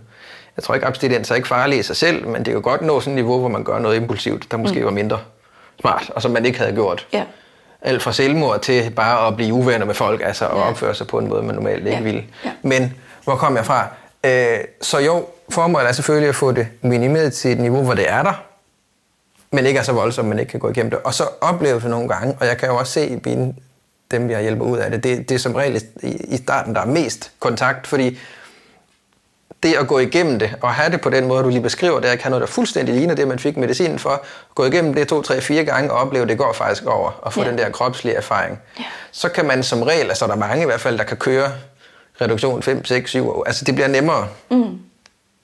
[0.57, 3.01] Jeg tror ikke, abstinens er ikke farlig i sig selv, men det kan godt nå
[3.01, 4.85] sådan et niveau, hvor man gør noget impulsivt, der måske mm.
[4.85, 5.19] var mindre
[5.81, 7.07] smart, og som man ikke havde gjort.
[7.13, 7.25] Ja.
[7.83, 10.69] Alt fra selvmord til bare at blive uvenner med folk, altså at Ja.
[10.69, 12.03] opføre sig på en måde, man normalt ikke Ja.
[12.03, 12.25] ville.
[12.45, 12.51] Ja.
[12.63, 12.95] Men
[13.25, 13.87] hvor kom jeg fra?
[14.27, 18.11] Øh, så jo, formålet er selvfølgelig at få det minimeret til et niveau, hvor det
[18.11, 18.43] er der,
[19.53, 20.99] men ikke er så voldsomt, man ikke kan gå igennem det.
[21.05, 23.55] Og så oplever det nogle gange, og jeg kan jo også se i mine,
[24.11, 26.81] dem, jeg hjælper ud af det, det, det er som regel i, i starten, der
[26.81, 28.19] er mest kontakt, fordi
[29.69, 32.09] det at gå igennem det, og have det på den måde, du lige beskriver, det
[32.09, 35.09] er at have noget, der fuldstændig ligner det, man fik medicinen for, gå igennem det
[35.09, 37.49] to, tre, fire gange og opleve, at det går faktisk over, og få Ja.
[37.51, 38.59] den der kropslige erfaring.
[38.79, 38.85] Ja.
[39.13, 41.53] Så kan man som regel, altså der er mange i hvert fald, der kan køre
[42.21, 43.45] reduktion 5, 6, 7 år.
[43.45, 44.29] Altså det bliver nemmere.
[44.51, 44.79] Mm.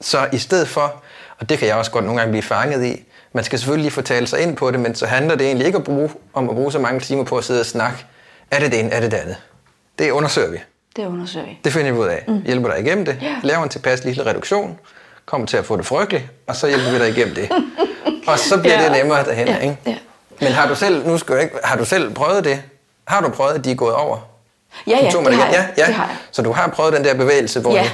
[0.01, 0.95] Så i stedet for,
[1.39, 4.03] og det kan jeg også godt nogle gange blive fanget i, man skal selvfølgelig lige
[4.03, 6.55] talt sig ind på det, men så handler det egentlig ikke at bruge, om at
[6.55, 8.07] bruge så mange timer på at sidde og snakke.
[8.51, 9.37] Er det det ene, er det det andet?
[9.99, 10.59] Det undersøger vi.
[10.97, 11.59] Det undersøger vi.
[11.65, 12.25] Det finder vi ud af.
[12.29, 12.43] Mm.
[12.47, 13.19] Hjælper dig igennem det.
[13.23, 13.35] Ja.
[13.43, 14.79] Laver en tilpas lille reduktion.
[15.27, 16.25] Kommer til at få det frygteligt.
[16.47, 17.51] Og så hjælper vi dig igennem det.
[18.29, 18.85] og så bliver Ja.
[18.85, 19.49] det nemmere derhen.
[19.49, 19.77] Ja, Ikke?
[19.87, 19.97] ja.
[20.41, 22.63] Men har du selv, nu skal jeg ikke, har du selv prøvet det?
[23.07, 24.19] Har du prøvet, at de er gået over?
[24.87, 25.47] Ja, ja, det har.
[25.47, 25.87] Ja, ja.
[25.87, 26.17] Det har jeg.
[26.31, 27.83] Så du har prøvet den der bevægelse, hvor Ja.
[27.83, 27.93] det,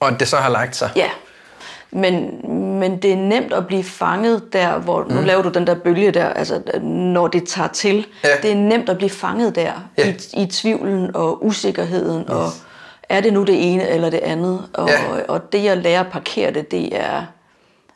[0.00, 0.90] og det så har lagt sig?
[0.96, 1.08] Ja.
[1.90, 2.40] Men,
[2.80, 6.10] men det er nemt at blive fanget der, hvor nu laver du den der bølge
[6.10, 8.06] der, altså når det tager til.
[8.24, 8.28] Ja.
[8.42, 10.08] Det er nemt at blive fanget der Ja.
[10.08, 12.28] i, i tvivlen og usikkerheden yes.
[12.28, 12.46] og
[13.08, 14.62] er det nu det ene eller det andet?
[14.74, 15.22] Og, Ja.
[15.28, 17.22] og det at lære at parkere det, det er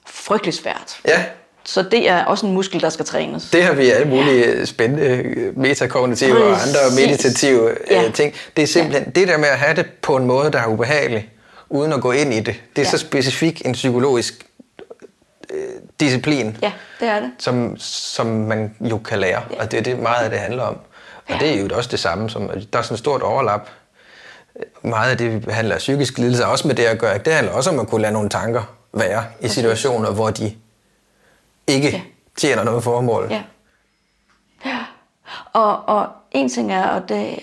[0.06, 1.00] frygtelig svært.
[1.08, 1.24] Ja,
[1.64, 3.50] Så det er også en muskel, der skal trænes.
[3.50, 7.06] det har vi alle mulige spændende øh, metakognitive og andre Præcis.
[7.06, 8.10] meditative øh, Ja.
[8.14, 8.34] ting.
[8.56, 11.28] Det er simpelthen det der med at have det på en måde, der er ubehagelig,
[11.70, 12.46] uden at gå ind i det.
[12.76, 12.90] Det er Ja.
[12.90, 14.46] så specifik en psykologisk
[15.54, 15.68] øh,
[16.00, 16.56] disciplin.
[16.62, 17.30] Ja, det er det.
[17.38, 20.74] som, som man jo kan lære, og det er det meget af det handler om.
[20.74, 21.38] Og Ja.
[21.38, 23.68] det er jo også det samme, som der er sådan et stort overlap.
[24.82, 27.70] Meget af det, vi behandler psykisk lidelse, også med det at gøre, det handler også
[27.70, 30.54] om at kunne lade nogle tanker være i situationer, hvor de
[31.66, 32.00] ikke Ja.
[32.36, 33.26] tjener noget formål.
[33.30, 33.42] Ja.
[34.66, 34.78] ja.
[35.52, 37.38] Og, og en ting er, og det,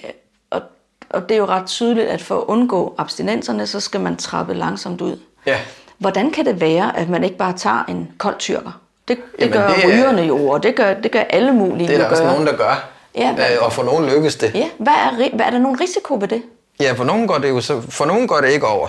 [0.50, 0.62] og,
[1.10, 4.54] og det er jo ret tydeligt, at for at undgå abstinenserne, så skal man trappe
[4.54, 5.20] langsomt ud.
[5.46, 5.60] Ja.
[6.02, 8.82] Hvordan kan det være, at man ikke bare tager en kold tyrker?
[9.08, 11.88] Det, det Jamen, gør det er- rygerne jo, og det gør, det gør alle mulige
[11.88, 12.32] Det er der også gøre.
[12.32, 12.90] nogen, der gør.
[13.16, 14.56] Ja, hvad- Øh, og for nogen lykkes det.
[14.56, 16.42] Ja, hvad er, hvad er der nogen risiko ved det?
[16.80, 18.88] Ja, for nogen går det jo så, for nogen går det ikke over.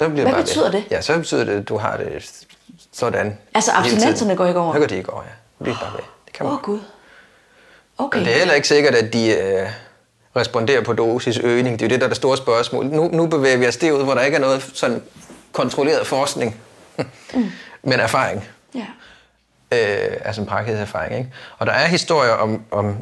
[0.00, 0.72] Der bliver Hvad bare betyder ved.
[0.72, 0.84] det?
[0.90, 2.30] Ja, så betyder det, at du har det
[2.92, 3.38] sådan.
[3.54, 4.72] Altså, abstinenserne går ikke over?
[4.72, 5.28] Så går de ikke over, ja.
[5.58, 6.00] Det bliver bare ved.
[6.26, 6.78] Det kan Åh man oh, Gud.
[7.98, 8.18] Okay.
[8.18, 9.66] Men det er heller ikke sikkert, at de øh,
[10.36, 11.78] responderer på dosisøgning.
[11.78, 12.86] Det er jo det, der er det store spørgsmål.
[12.86, 15.02] Nu, nu bevæger vi os derud, hvor der ikke er noget sådan
[15.52, 16.60] kontrolleret forskning,
[17.34, 17.50] mm.
[17.82, 18.48] men erfaring.
[18.74, 18.86] Ja.
[19.72, 21.18] Øh, altså en praksiserfaring.
[21.18, 21.30] Ikke?
[21.58, 22.96] Og der er historier om, om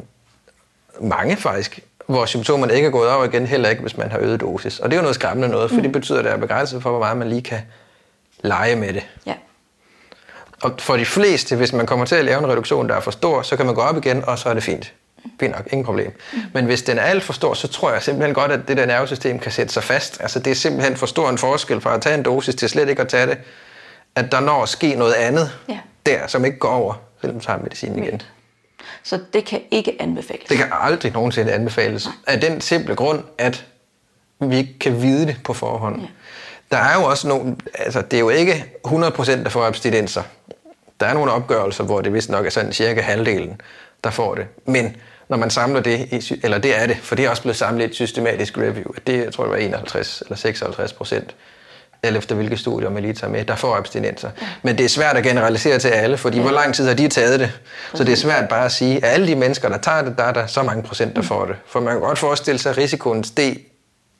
[1.01, 4.41] mange faktisk, hvor symptomerne ikke er gået over igen, heller ikke hvis man har øget
[4.41, 4.79] dosis.
[4.79, 5.83] Og det er jo noget skræmmende noget, for mm.
[5.83, 7.61] det betyder, at der er begrænset for, hvor meget man lige kan
[8.43, 9.07] lege med det.
[9.25, 9.33] Ja.
[10.61, 13.11] Og for de fleste, hvis man kommer til at lave en reduktion, der er for
[13.11, 14.93] stor, så kan man gå op igen, og så er det fint.
[15.39, 16.11] Fint nok, ingen problem.
[16.53, 18.85] Men hvis den er alt for stor, så tror jeg simpelthen godt, at det der
[18.85, 20.21] nervesystem kan sætte sig fast.
[20.21, 22.89] Altså det er simpelthen for stor en forskel fra at tage en dosis til slet
[22.89, 23.37] ikke at tage det,
[24.15, 25.79] at der når at ske noget andet Ja.
[26.05, 28.21] der, som ikke går over, selvom du tager medicinen igen.
[29.03, 30.45] Så det kan ikke anbefales.
[30.49, 32.09] Det kan aldrig nogensinde anbefales.
[32.27, 33.65] Af den simple grund, at
[34.39, 36.01] vi ikke kan vide det på forhånd.
[36.01, 36.07] Ja.
[36.71, 40.23] Der er jo også nogle, altså det er jo ikke 100% der får abstinenser.
[40.99, 43.61] Der er nogle opgørelser, hvor det vist nok er sådan cirka halvdelen,
[44.03, 44.47] der får det.
[44.65, 44.95] Men
[45.29, 47.85] når man samler det, eller det er det, for det er også blevet samlet i
[47.87, 51.35] et systematisk review, at det jeg tror jeg var 51 eller 56 procent,
[52.03, 54.29] eller efter hvilke studier man lige tager med, der får abstinenser.
[54.63, 57.39] Men det er svært at generalisere til alle, fordi hvor lang tid har de taget
[57.39, 57.51] det?
[57.93, 60.23] Så det er svært bare at sige, at alle de mennesker, der tager det, der
[60.23, 61.55] er der så mange procent, der får det.
[61.67, 63.57] For man kan godt forestille sig, at risikoen steg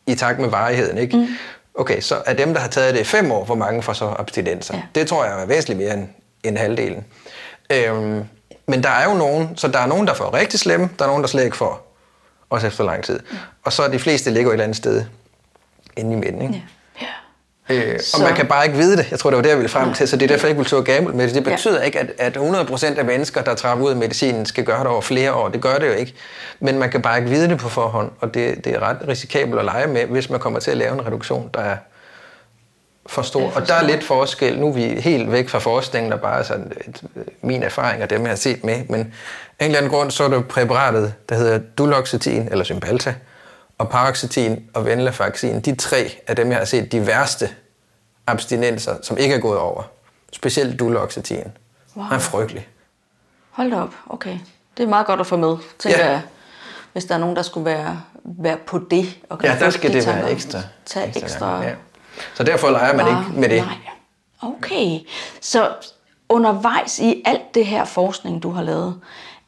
[0.07, 0.97] i takt med varigheden.
[0.97, 1.17] Ikke?
[1.17, 1.27] Mm.
[1.75, 4.15] Okay, så af dem, der har taget det i fem år, hvor mange får så
[4.19, 4.73] abstinenser?
[4.75, 4.81] Ja.
[4.95, 6.07] Det tror jeg er væsentligt mere end,
[6.43, 7.05] end halvdelen.
[7.69, 8.23] Øhm,
[8.69, 11.09] men der er jo nogen, så der er nogen, der får rigtig slemme, der er
[11.09, 11.95] nogen, der slet ikke får,
[12.49, 13.19] også efter lang tid.
[13.63, 15.05] Og så er de fleste ligger et eller andet sted
[15.97, 16.41] inde i midten.
[16.41, 16.63] Ikke?
[17.01, 17.05] Ja.
[17.69, 17.93] ja.
[17.93, 19.11] Øh, Så- og man kan bare ikke vide det.
[19.11, 20.59] Jeg tror, det var det, jeg ville frem til, så det er derfor, jeg ikke
[20.59, 21.35] vil turde gamble med det.
[21.35, 21.55] Det Ja.
[21.55, 24.87] betyder ikke, at, at 100% af mennesker, der træffer ud af medicinen, skal gøre det
[24.87, 25.49] over flere år.
[25.49, 26.13] Det gør det jo ikke.
[26.59, 29.59] Men man kan bare ikke vide det på forhånd, og det, det er ret risikabelt
[29.59, 31.77] at lege med, hvis man kommer til at lave en reduktion, der er
[33.09, 33.41] for stor.
[33.41, 34.59] Ja, for og der er lidt forskel.
[34.59, 37.03] Nu er vi helt væk fra forskningen, der bare er sådan et,
[37.41, 38.83] min erfaring og dem, jeg har set med.
[38.89, 38.99] Men
[39.59, 43.15] af en eller anden grund, så er det præparatet, der hedder Duloxetin, eller Cymbalta,
[43.77, 45.61] og Paroxetin og Venlafaxin.
[45.61, 47.49] De tre af dem, jeg har set de værste
[48.27, 49.83] abstinenser, som ikke er gået over.
[50.33, 51.43] Specielt Duloxetin.
[51.95, 52.05] Wow.
[52.05, 52.67] Han er frygtelig.
[53.51, 54.37] Hold da op, okay.
[54.77, 56.09] Det er meget godt at få med, tænker Ja.
[56.11, 56.21] jeg.
[56.93, 59.17] hvis der er nogen, der skulle være, være på det.
[59.29, 60.59] Og kan Ja, der skal de det være ekstra.
[60.85, 61.73] Tage ekstra, ekstra Ja.
[62.33, 63.63] Så derfor leger man ikke med det.
[63.63, 63.75] Nej.
[64.41, 64.99] Okay,
[65.41, 65.69] så
[66.29, 69.01] undervejs i alt det her forskning, du har lavet,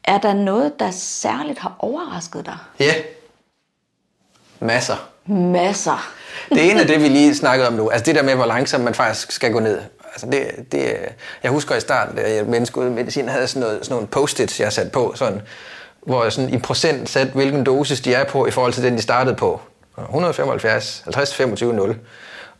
[0.04, 2.56] er der noget, der særligt har overrasket dig?
[2.80, 2.94] Ja.
[4.60, 4.96] Masser.
[5.26, 6.12] Masser.
[6.48, 7.90] Det ene er det, vi lige snakkede om nu.
[7.90, 9.80] Altså det der med, hvor langsomt man faktisk skal gå ned.
[10.12, 10.96] Altså det, det,
[11.42, 14.72] jeg husker i starten, da jeg menneske medicin havde sådan, noget, sådan nogle post-its, jeg
[14.72, 15.42] satte på, sådan,
[16.06, 18.96] hvor jeg sådan i procent satte, hvilken dosis de er på, i forhold til den,
[18.96, 19.60] de startede på.
[19.98, 21.98] 175, 50, 25, 0.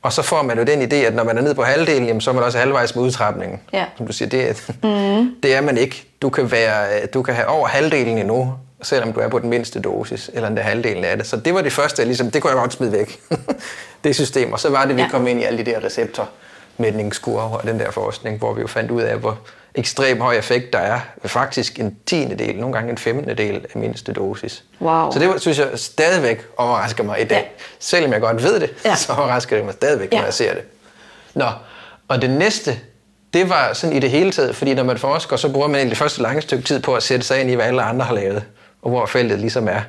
[0.03, 2.20] Og så får man jo den idé, at når man er nede på halvdelen, jamen,
[2.20, 3.61] så er man også halvvejs med udtrapningen.
[3.72, 3.84] Ja.
[3.96, 5.30] Som du siger, det, mm.
[5.42, 6.05] det er man ikke.
[6.22, 9.80] Du kan, være, du kan have over halvdelen endnu, selvom du er på den mindste
[9.80, 11.26] dosis, eller endda halvdelen af det.
[11.26, 13.20] Så det var det første, jeg ligesom, det kunne jeg godt smide væk,
[14.05, 14.53] det system.
[14.53, 15.09] Og så var det, vi Ja.
[15.11, 18.90] kom ind i alle de der receptormætningskurver og den der forskning, hvor vi jo fandt
[18.90, 19.38] ud af, hvor
[19.75, 21.01] ekstrem høj effekt der er.
[21.25, 24.64] Faktisk en tiende del, nogle gange en femtende del af mindste dosis.
[24.81, 25.11] Wow.
[25.12, 27.39] Så det synes jeg stadigvæk overrasker mig i dag.
[27.59, 27.62] Ja.
[27.79, 28.95] Selvom jeg godt ved det, Ja.
[28.97, 30.25] så overrasker det mig stadigvæk, når Ja.
[30.25, 30.62] jeg ser det.
[31.35, 31.47] Nå,
[32.09, 32.79] og det næste,
[33.33, 35.97] det var sådan i det hele taget, fordi når man forsker, så bruger man egentlig
[35.99, 38.14] først et langt stykke tid på at sætte sig ind i, hvad alle andre har
[38.14, 38.45] lavet,
[38.83, 39.81] og hvor feltet ligesom er.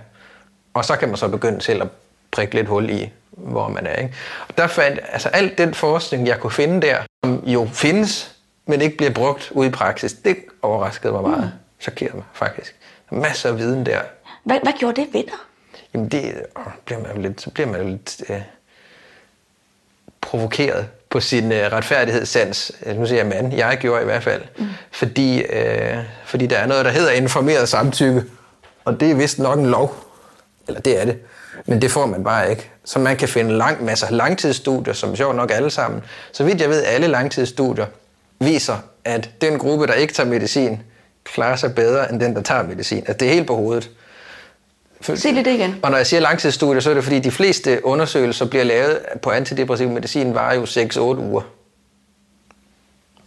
[0.73, 1.87] Og så kan man så begynde til at
[2.31, 3.95] prikke lidt hul i, hvor man er.
[3.95, 4.13] Ikke?
[4.49, 8.31] Og der fandt, altså alt den forskning, jeg kunne finde der, som jo findes,
[8.65, 11.43] men ikke bliver brugt ude i praksis, det overraskede mig meget.
[11.43, 11.59] Mm.
[11.81, 12.75] Chokerede mig faktisk.
[13.11, 13.99] Er masser af viden der.
[14.43, 15.33] Hvad, hvad gjorde det ved dig?
[15.93, 18.41] Jamen det åh, bliver man jo lidt, så bliver man jo lidt øh,
[20.21, 22.71] provokeret på sin øh, retfærdighedssans.
[22.85, 24.41] Øh, Nu siger jeg mand, jeg gjorde i hvert fald.
[24.57, 24.65] Mm.
[24.91, 28.23] Fordi, øh, fordi der er noget, der hedder informeret samtykke.
[28.85, 29.95] Og det er vist nok en lov.
[30.67, 31.19] Eller det er det.
[31.65, 32.71] Men det får man bare ikke.
[32.85, 36.03] Så man kan finde lang, masser af langtidsstudier, som sjovt nok alle sammen.
[36.31, 37.85] Så vidt jeg ved, alle langtidsstudier
[38.39, 40.81] viser, at den gruppe, der ikke tager medicin,
[41.23, 42.97] klarer sig bedre end den, der tager medicin.
[42.97, 43.89] Altså det er helt på hovedet.
[45.01, 45.75] Sig lige det igen.
[45.83, 49.31] Og når jeg siger langtidsstudier, så er det fordi, de fleste undersøgelser bliver lavet på
[49.31, 51.41] antidepressiv medicin, varer jo 6-8 uger.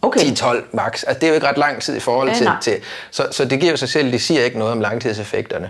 [0.01, 0.19] Okay.
[0.19, 1.03] 10-12 max.
[1.07, 2.45] Altså, det er jo ikke ret lang tid i forhold til...
[2.45, 2.55] nej.
[2.61, 2.79] til
[3.11, 5.69] så, så det giver jo sig selv, de siger ikke noget om langtidseffekterne.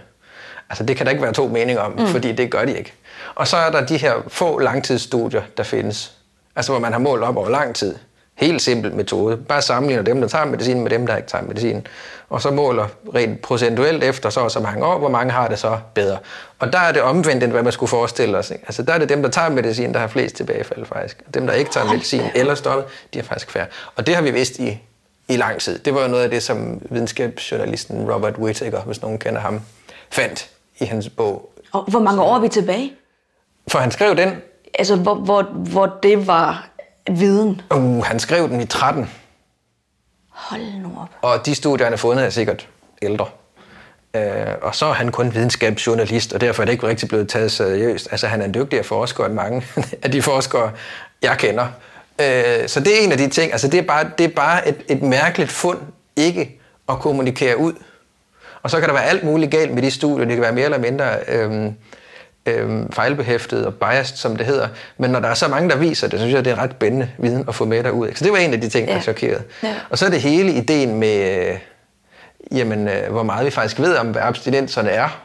[0.70, 2.08] Altså det kan der ikke være to meninger om, mm.
[2.08, 2.94] fordi det gør de ikke.
[3.36, 6.12] Og så er der de her få langtidsstudier, der findes.
[6.56, 7.96] Altså hvor man har målt op over lang tid.
[8.38, 9.38] Helt simpel metode.
[9.38, 11.88] Bare sammenligner dem, der tager medicin med dem, der ikke tager medicin.
[12.30, 15.60] Og så måler rent procentuelt efter så og så mange år, hvor mange har det
[15.60, 16.18] så bedre.
[16.60, 18.52] Og der er det omvendt, end hvad man skulle forestille os.
[18.52, 18.64] ikke?
[18.68, 21.24] Altså der er det dem, der tager medicin, der har flest tilbagefald faktisk.
[21.34, 23.66] Dem, der ikke tager medicin eller stoppet, de har faktisk færre.
[23.96, 24.80] Og det har vi vidst i,
[25.28, 25.80] i lang tid.
[25.80, 29.62] Det var jo noget af det, som videnskabsjournalisten Robert Whittaker, hvis nogen kender ham,
[30.10, 31.54] fandt i hans bog.
[31.72, 32.94] Og hvor mange år er vi tilbage?
[33.68, 34.32] For han skrev den,
[34.80, 36.70] Altså, hvor, hvor, hvor det var
[37.10, 37.62] viden.
[37.76, 39.10] uh, han skrev den i 13,
[40.30, 41.10] Hold nu op.
[41.22, 42.68] og de studier, han har fundet, er sikkert
[43.02, 43.26] ældre.
[44.16, 44.22] Øh,
[44.62, 48.08] og så er han kun videnskabsjournalist, og derfor er det ikke rigtig blevet taget seriøst.
[48.12, 49.66] Altså, han er en dygtigere forsker end mange
[50.04, 50.72] af de forskere,
[51.22, 51.68] jeg kender.
[52.22, 53.52] Øh, så det er en af de ting.
[53.52, 55.80] Altså, det er bare, det er bare et, et mærkeligt fund
[56.16, 57.74] ikke at kommunikere ud.
[58.64, 60.26] Og så kan der være alt muligt galt med de studier.
[60.26, 61.74] Det kan være mere eller mindre øhm,
[62.48, 64.68] øhm, fejlbehæftet og biased, som det hedder.
[64.98, 66.72] Men når der er så mange, der viser det, så synes jeg, det er ret
[66.72, 68.10] spændende viden at få med derud.
[68.16, 69.02] Så det var en af de ting, der Ja.
[69.02, 69.44] chokerede.
[69.64, 69.76] Ja.
[69.90, 71.58] Og så er det hele ideen med, øh,
[72.52, 75.22] jamen, øh, hvor meget vi faktisk ved om, hvad abstinenserne er.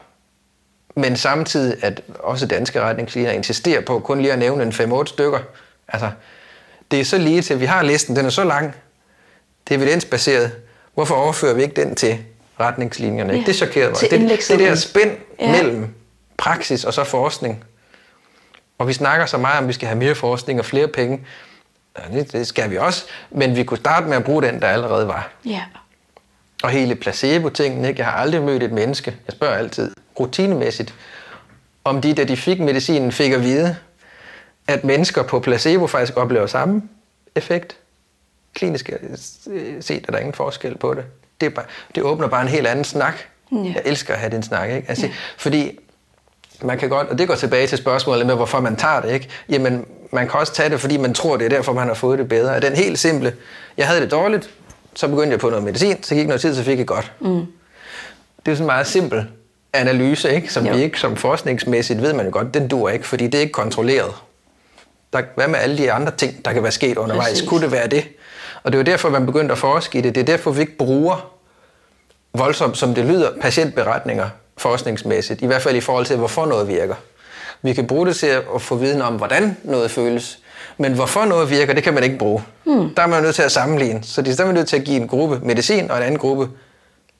[0.95, 5.39] Men samtidig, at også danske retningslinjer insisterer på kun lige at nævne en 5-8 stykker.
[5.87, 6.09] Altså,
[6.91, 8.75] det er så lige til, vi har listen, den er så lang,
[9.67, 10.51] det er evidensbaseret.
[10.93, 12.17] Hvorfor overfører vi ikke den til
[12.59, 13.33] retningslinjerne?
[13.33, 14.11] Ja, det chokerede mig.
[14.11, 15.51] Det, det der spænd ja.
[15.51, 15.87] mellem
[16.43, 17.63] praksis og så forskning.
[18.77, 21.25] Og vi snakker så meget om, at vi skal have mere forskning og flere penge.
[21.99, 24.67] Ja, det, det skal vi også, men vi kunne starte med at bruge den, der
[24.67, 25.31] allerede var.
[25.45, 25.63] Ja.
[26.63, 27.99] Og hele placebo-tingen, ikke?
[27.99, 30.95] Jeg har aldrig mødt et menneske, jeg spørger altid, rutinemæssigt,
[31.83, 33.75] om de, da de fik medicinen, fik at vide,
[34.67, 36.81] at mennesker på placebo faktisk oplever samme
[37.35, 37.77] effekt.
[38.53, 38.89] Klinisk
[39.47, 41.05] øh, set er der ingen forskel på det.
[41.41, 41.65] Det, er bare,
[41.95, 43.15] det åbner bare en helt anden snak.
[43.51, 43.57] Ja.
[43.57, 44.89] Jeg elsker at have den snak, ikke?
[44.89, 45.79] Altså, Fordi
[46.61, 49.29] man kan godt, og det går tilbage til spørgsmålet med, hvorfor man tager det, ikke?
[49.49, 52.19] Jamen, man kan også tage det, fordi man tror, det er derfor, man har fået
[52.19, 52.55] det bedre.
[52.55, 53.33] Er den helt simple,
[53.77, 54.49] jeg havde det dårligt,
[54.95, 57.11] så begyndte jeg på noget medicin, så gik noget tid, så fik jeg godt.
[57.19, 57.27] Mm.
[57.29, 57.45] Det
[58.45, 59.27] er jo sådan en meget simpel
[59.73, 60.53] analyse, ikke?
[60.53, 60.75] som Jo.
[60.75, 63.51] vi ikke som forskningsmæssigt ved man jo godt, den dur ikke, fordi det er ikke
[63.51, 64.11] kontrolleret.
[65.13, 67.29] Der, hvad med alle de andre ting, der kan være sket undervejs?
[67.29, 67.49] Præcis.
[67.49, 68.07] Kunne det være det?
[68.63, 70.15] Og det er jo derfor, man begyndte at forske i det.
[70.15, 71.31] Det er derfor, vi ikke bruger
[72.33, 75.41] voldsomt, som det lyder, patientberetninger forskningsmæssigt.
[75.41, 76.95] I hvert fald i forhold til, hvorfor noget virker.
[77.61, 80.39] Vi kan bruge det til at få viden om, hvordan noget føles.
[80.77, 82.43] Men hvorfor noget virker, det kan man ikke bruge.
[82.63, 82.95] Hmm.
[82.95, 84.03] Der er man nødt til at sammenligne.
[84.03, 86.49] Så det er man nødt til at give en gruppe medicin og en anden gruppe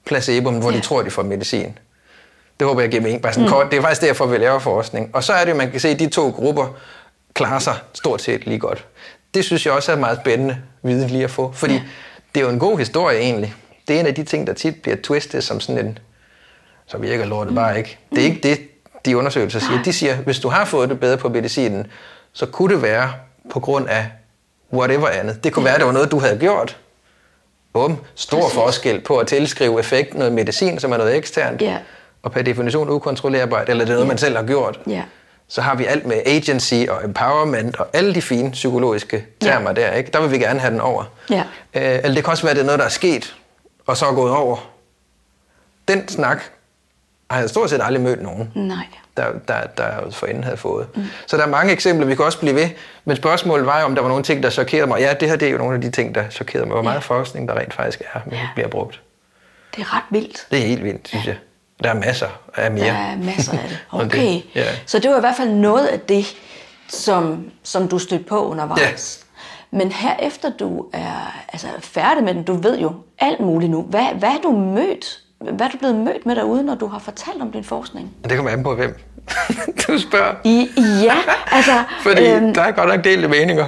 [0.05, 0.77] placebo, hvor Ja.
[0.77, 1.77] de tror, de får medicin.
[2.59, 3.21] Det håber jeg giver mening.
[3.21, 3.53] Bare sådan mm.
[3.53, 3.71] kort.
[3.71, 5.09] Det er faktisk derfor, vi laver forskning.
[5.13, 6.67] Og så er det, man kan se, at de to grupper
[7.33, 8.85] klarer sig stort set lige godt.
[9.33, 11.81] Det synes jeg også er meget spændende viden lige at få, fordi ja.
[12.35, 13.53] det er jo en god historie egentlig.
[13.87, 15.97] Det er en af de ting, der tit bliver twistet som sådan en,
[16.87, 17.99] så virker lortet bare ikke.
[18.11, 18.59] Det er ikke det,
[19.05, 19.83] de undersøgelser siger.
[19.83, 21.87] De siger, hvis du har fået det bedre på medicinen,
[22.33, 23.13] så kunne det være
[23.51, 24.07] på grund af
[24.73, 25.43] whatever andet.
[25.43, 26.77] Det kunne være, at det var noget, du havde gjort.
[27.73, 28.55] Bum, stor Præcis.
[28.55, 31.77] forskel på at tilskrive effekt noget medicin, som er noget eksternt, ja.
[32.23, 34.07] og per definition ukontrollerbart, eller det er noget, ja.
[34.07, 34.79] man selv har gjort.
[34.87, 35.03] Ja.
[35.47, 39.81] Så har vi alt med agency og empowerment og alle de fine psykologiske termer ja.
[39.81, 39.91] der.
[39.91, 40.11] Ikke?
[40.11, 41.03] Der vil vi gerne have den over.
[41.29, 41.43] Ja.
[41.73, 43.35] Øh, eller det kan også være, at det er noget, der er sket,
[43.85, 44.57] og så er gået over.
[45.87, 46.43] Den snak
[47.33, 48.51] har jeg stort set aldrig mødt nogen.
[48.55, 48.85] Nej
[49.17, 50.87] der, der, der forinden havde fået.
[50.95, 51.03] Mm.
[51.27, 52.69] Så der er mange eksempler, vi kan også blive ved.
[53.05, 54.99] Men spørgsmålet var om der var nogle ting, der chokerede mig.
[54.99, 56.73] Ja, det her det er jo nogle af de ting, der chokerede mig.
[56.73, 56.99] Hvor meget ja.
[56.99, 58.47] forskning, der rent faktisk er, men ja.
[58.55, 59.01] bliver brugt.
[59.75, 60.47] Det er ret vildt.
[60.51, 61.29] Det er helt vildt, synes ja.
[61.29, 61.39] jeg.
[61.83, 62.85] Der er masser af mere.
[62.85, 63.79] Der er masser af det.
[63.91, 64.33] Okay.
[64.33, 64.65] det, ja.
[64.85, 66.35] Så det var i hvert fald noget af det,
[66.87, 69.19] som, som du stødte på undervejs.
[69.71, 69.77] Ja.
[69.77, 73.81] Men herefter du er altså, færdig med den, du ved jo alt muligt nu.
[73.81, 76.99] Hvad, hvad har du mødt hvad er du blevet mødt med derude, når du har
[76.99, 78.13] fortalt om din forskning?
[78.23, 78.97] Det kommer an på, hvem
[79.87, 80.35] du spørger.
[80.43, 80.69] I,
[81.03, 81.15] ja,
[81.51, 81.83] altså...
[82.03, 83.65] Fordi øhm, der er godt nok delte meninger.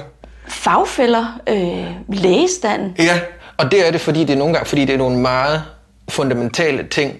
[0.48, 2.98] Fagfælder, øh, lægestand.
[2.98, 3.20] Ja,
[3.56, 5.62] og det er det, fordi det er nogle gange, fordi det er nogle meget
[6.08, 7.16] fundamentale ting.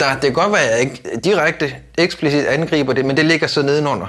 [0.00, 3.46] Der, det kan godt være, at jeg ikke direkte eksplicit angriber det, men det ligger
[3.46, 4.06] så nedenunder.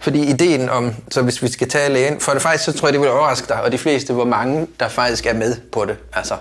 [0.00, 2.92] Fordi ideen om, så hvis vi skal tage lægen, for det faktisk, så tror jeg,
[2.92, 5.96] det vil overraske dig, og de fleste, hvor mange der faktisk er med på det.
[6.12, 6.34] Altså,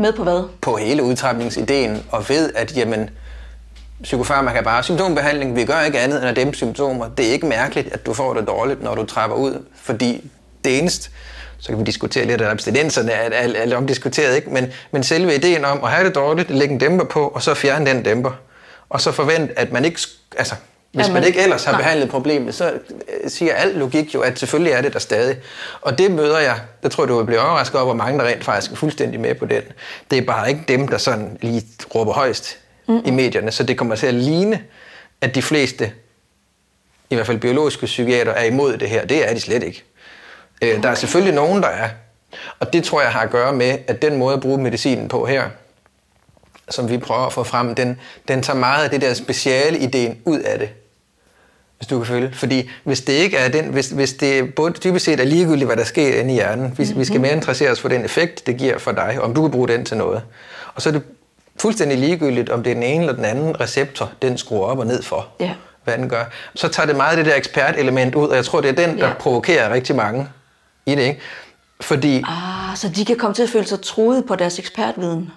[0.00, 0.48] med på hvad?
[0.60, 3.10] På hele udtrapningsideen, og ved, at jamen,
[4.02, 5.56] psykofarmaka er bare symptombehandling.
[5.56, 7.08] Vi gør ikke andet end at dæmpe symptomer.
[7.08, 10.30] Det er ikke mærkeligt, at du får det dårligt, når du trapper ud, fordi
[10.64, 11.10] det eneste,
[11.58, 14.50] så kan vi diskutere lidt af abstinenserne, er, er, er omdiskuteret, ikke?
[14.50, 17.54] Men, men selve ideen om at have det dårligt, lægge en dæmper på, og så
[17.54, 18.30] fjerne den dæmper,
[18.88, 20.00] og så forvente, at man ikke,
[20.38, 20.54] altså,
[20.92, 21.80] hvis Jamen, man ikke ellers har nej.
[21.80, 25.36] behandlet problemet, så øh, siger al logik jo, at selvfølgelig er det der stadig.
[25.80, 28.44] Og det møder jeg, der tror du vil blive overrasket over, hvor mange der rent
[28.44, 29.62] faktisk er fuldstændig med på den.
[30.10, 33.02] Det er bare ikke dem, der sådan lige råber højst mm.
[33.06, 34.62] i medierne, så det kommer til at ligne,
[35.20, 35.92] at de fleste,
[37.10, 39.06] i hvert fald biologiske psykiater, er imod det her.
[39.06, 39.84] Det er de slet ikke.
[40.62, 40.76] Okay.
[40.76, 41.88] Øh, der er selvfølgelig nogen, der er.
[42.60, 45.26] Og det tror jeg har at gøre med, at den måde at bruge medicinen på
[45.26, 45.48] her,
[46.70, 50.18] som vi prøver at få frem, den, den tager meget af det der speciale ideen
[50.24, 50.68] ud af det
[51.80, 52.30] hvis du kan følge.
[52.32, 55.76] Fordi hvis det ikke er den, hvis, hvis det både dybest set er ligegyldigt, hvad
[55.76, 57.22] der sker inde i hjernen, vi, vi skal mhm.
[57.22, 59.84] mere interessere os for den effekt, det giver for dig, om du kan bruge den
[59.84, 60.22] til noget.
[60.74, 61.02] Og så er det
[61.60, 64.86] fuldstændig ligegyldigt, om det er den ene eller den anden receptor, den skruer op og
[64.86, 65.50] ned for, ja.
[65.84, 66.24] hvad den gør.
[66.54, 69.06] Så tager det meget det der ekspertelement ud, og jeg tror, det er den, der
[69.08, 69.14] ja.
[69.14, 70.28] provokerer rigtig mange
[70.86, 71.02] i det.
[71.02, 71.20] Ikke?
[71.80, 75.30] Fordi, ah, så de kan komme til at føle sig troet på deres ekspertviden?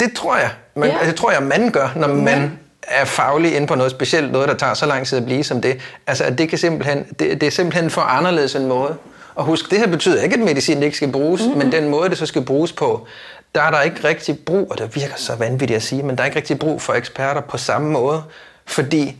[0.00, 0.50] Det tror jeg.
[0.76, 1.06] Men, ja.
[1.06, 4.54] Det tror jeg, man gør, når man er faglig inde på noget specielt, noget, der
[4.54, 5.80] tager så lang tid at blive som det.
[6.06, 8.96] Altså, at det, kan simpelthen, det, det er simpelthen for anderledes en måde.
[9.34, 11.58] Og husk, det her betyder ikke, at medicin ikke skal bruges, mm-hmm.
[11.58, 13.06] men den måde, det så skal bruges på,
[13.54, 16.22] der er der ikke rigtig brug, og det virker så vanvittigt at sige, men der
[16.22, 18.22] er ikke rigtig brug for eksperter på samme måde,
[18.66, 19.16] fordi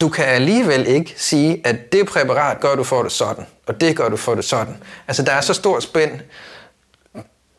[0.00, 3.96] du kan alligevel ikke sige, at det præparat gør, du får det sådan, og det
[3.96, 4.76] gør, du får det sådan.
[5.08, 6.10] Altså, der er så stor spænd.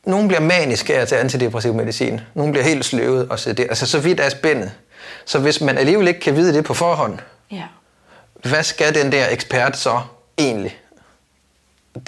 [0.05, 2.21] Nogle bliver maniske af at tage antidepressiv medicin.
[2.33, 3.63] Nogle bliver helt sløvet og så det.
[3.63, 4.71] Altså, så vidt er spændet.
[5.26, 7.20] Så hvis man alligevel ikke kan vide det på forhånd,
[7.51, 7.64] ja.
[8.34, 10.01] hvad skal den der ekspert så
[10.38, 10.80] egentlig?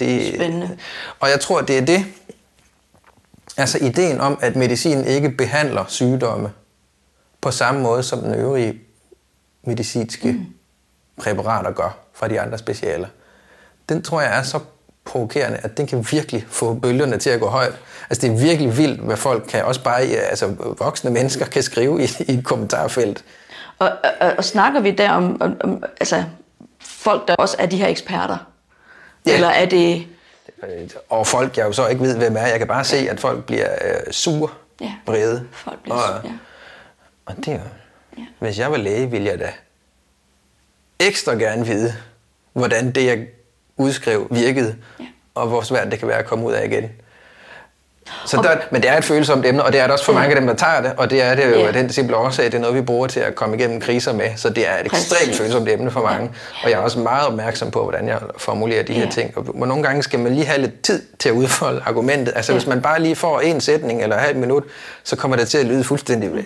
[0.00, 0.78] Det, Spændende.
[1.20, 2.04] Og jeg tror, det er det.
[3.56, 6.52] Altså ideen om, at medicin ikke behandler sygdomme
[7.40, 8.80] på samme måde som den øvrige
[9.62, 10.46] medicinske mm.
[11.16, 13.08] præparater gør fra de andre specialer.
[13.88, 14.60] Den tror jeg er så
[15.10, 17.74] provokerende, at den kan virkelig få bølgerne til at gå højt.
[18.10, 22.02] Altså det er virkelig vildt, hvad folk kan, også bare altså, voksne mennesker kan skrive
[22.04, 23.24] i, i et kommentarfelt.
[23.78, 26.24] Og, og, og snakker vi der om, om, om altså,
[26.80, 28.36] folk, der også er de her eksperter?
[29.26, 29.34] Ja.
[29.34, 30.06] Eller er det...
[31.08, 32.46] Og folk, jeg jo så ikke ved, hvem er.
[32.46, 34.92] Jeg kan bare se, at folk bliver øh, sur, ja.
[35.06, 35.46] brede.
[35.52, 36.30] Folk bliver og, ja.
[37.26, 37.60] og det er jo...
[38.18, 38.22] Ja.
[38.38, 39.52] Hvis jeg var læge, ville jeg da
[41.00, 41.94] ekstra gerne vide,
[42.52, 43.26] hvordan det, jeg
[43.80, 45.04] udskrev, virkede, ja.
[45.34, 46.90] og hvor svært det kan være at komme ud af igen.
[48.26, 50.30] Så der, men det er et følsomt emne, og det er det også for mange
[50.30, 51.74] af dem, der tager det, og det er det jo yeah.
[51.74, 54.50] den simple årsag, det er noget, vi bruger til at komme igennem kriser med, så
[54.50, 55.12] det er et Præcis.
[55.12, 56.30] ekstremt følsomt emne for mange.
[56.64, 59.10] Og jeg er også meget opmærksom på, hvordan jeg formulerer de her ja.
[59.10, 59.38] ting.
[59.38, 62.32] Og nogle gange skal man lige have lidt tid til at udfolde argumentet.
[62.36, 62.58] Altså ja.
[62.58, 64.64] hvis man bare lige får en sætning eller et minut,
[65.04, 66.44] så kommer det til at lyde fuldstændig øh,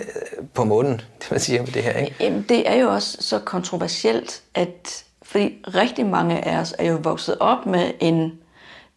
[0.55, 1.93] på månen, det man siger med det her.
[1.93, 2.15] Ikke?
[2.21, 5.04] Jamen, det er jo også så kontroversielt, at
[5.35, 8.33] fordi rigtig mange af os er jo vokset op med en,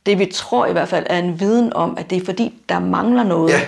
[0.06, 2.80] det vi tror i hvert fald er en viden om, at det er fordi, der
[2.80, 3.58] mangler noget, ja.
[3.58, 3.62] Ja,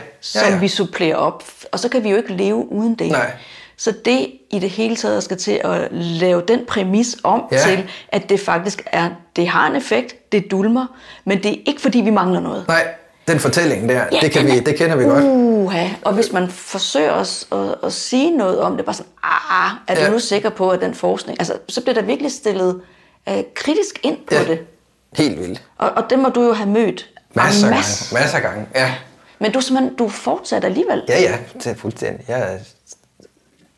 [0.45, 0.51] ja.
[0.51, 1.43] som vi supplerer op.
[1.71, 3.11] Og så kan vi jo ikke leve uden det.
[3.11, 3.31] Nej.
[3.77, 7.57] Så det i det hele taget skal til at lave den præmis om Ja.
[7.57, 10.85] til, at det faktisk er, det har en effekt, det dulmer,
[11.25, 12.67] men det er ikke fordi, vi mangler noget.
[12.67, 12.87] Nej,
[13.29, 15.23] den fortælling der, Ja, det, kan vi, er- det kender vi godt.
[15.23, 15.87] Uha.
[16.01, 19.95] Og hvis man forsøger at, at, at sige noget om det, bare sådan, ah, er
[19.95, 20.09] du Ja.
[20.09, 21.39] nu sikker på, at den forskning...
[21.39, 22.81] Altså, så bliver der virkelig stillet
[23.31, 24.43] uh, kritisk ind på Ja.
[24.43, 24.59] det.
[25.17, 25.63] Helt vildt.
[25.77, 27.09] Og, og det må du jo have mødt.
[27.33, 28.05] Masser af Masser.
[28.13, 28.23] gange.
[28.23, 28.93] Masser af gange, ja.
[29.39, 31.03] Men du, simpelthen, du fortsat alligevel.
[31.09, 32.25] Ja, ja, det er fuldstændig.
[32.27, 32.57] Jeg er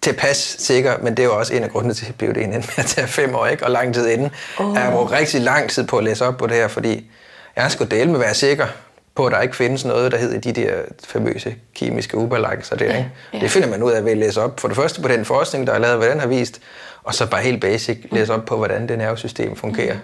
[0.02, 2.64] tilpas sikker, men det er jo også en af grundene til, at PhD'en endte med
[2.78, 3.64] at tage fem år, ikke?
[3.66, 4.32] og lang tid inden.
[4.60, 4.74] Oh.
[4.76, 7.12] Jeg har brugt rigtig lang tid på at læse op på det her, fordi
[7.56, 8.68] jeg skulle dele med at være sikker
[9.16, 12.86] på, at der ikke findes noget, der hedder de der famøse kemiske ubalancer der.
[12.86, 13.12] Ikke?
[13.34, 13.40] ja.
[13.40, 14.60] Det finder man ud af ved at læse op.
[14.60, 16.62] For det første på den forskning, der er lavet, hvad den har vist,
[17.04, 19.98] og så bare helt basic læse op på, hvordan det nervesystem fungerer.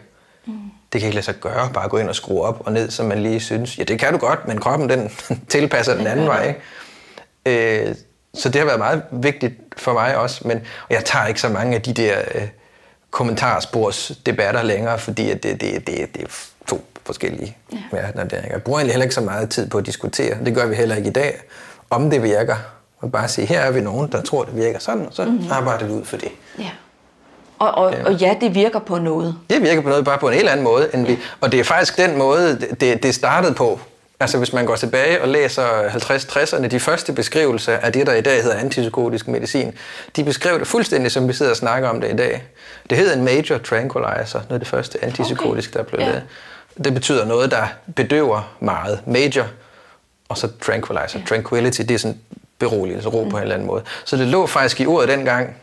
[0.45, 0.53] Mm.
[0.93, 3.05] Det kan ikke lade sig gøre, bare gå ind og skrue op og ned, som
[3.05, 3.77] man lige synes.
[3.77, 5.11] Ja, det kan du godt, men kroppen den
[5.49, 6.47] tilpasser den anden vej.
[7.45, 7.89] Ikke?
[7.89, 7.95] Øh,
[8.33, 11.49] så det har været meget vigtigt for mig også, men og jeg tager ikke så
[11.49, 12.47] mange af de der øh,
[13.11, 16.51] kommentarspors debatter længere, fordi at det, det, det, det
[17.07, 17.77] forskellige ja.
[18.07, 18.49] ikke?
[18.51, 20.37] Jeg bruger egentlig heller ikke så meget tid på at diskutere.
[20.45, 21.41] Det gør vi heller ikke i dag,
[21.89, 22.55] om det virker.
[22.99, 25.51] Og bare sige, her er vi nogen, der tror, det virker sådan, og så mm-hmm.
[25.51, 26.31] arbejder vi ud for det.
[26.59, 26.69] Ja.
[27.59, 29.35] Og, og, og ja, det virker på noget.
[29.49, 30.89] Det virker på noget bare på en helt anden måde.
[30.93, 33.79] End vi, og det er faktisk den måde, det, det startede på.
[34.19, 38.21] Altså hvis man går tilbage og læser 50-60'erne, de første beskrivelser af det, der i
[38.21, 39.73] dag hedder antipsykotisk medicin,
[40.15, 42.43] de beskrev det fuldstændig, som vi sidder og snakker om det i dag.
[42.89, 46.05] Det hedder en major tranquilizer, noget af det første antipsykotisk, der blev Ja.
[46.05, 46.23] lavet.
[46.83, 49.01] Det betyder noget, der bedøver meget.
[49.05, 49.47] Major,
[50.29, 51.19] og så tranquilizer.
[51.27, 52.19] Tranquility, det er sådan
[52.59, 53.83] beroligelse, ro på en eller anden måde.
[54.05, 55.55] Så det lå faktisk i ordet dengang.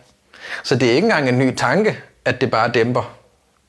[0.62, 3.14] Så det er ikke engang en ny tanke, at det bare dæmper.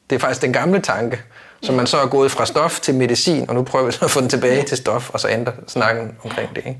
[0.09, 1.21] Det er faktisk den gamle tanke,
[1.61, 4.11] som man så er gået fra stof til medicin, og nu prøver vi så at
[4.11, 6.57] få den tilbage til stof, og så ændre snakken omkring det.
[6.57, 6.77] Ikke?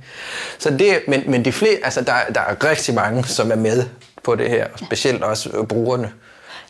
[0.60, 3.84] Så det, men, men de flere, altså der, der er rigtig mange, som er med
[4.24, 6.12] på det her, og specielt også brugerne.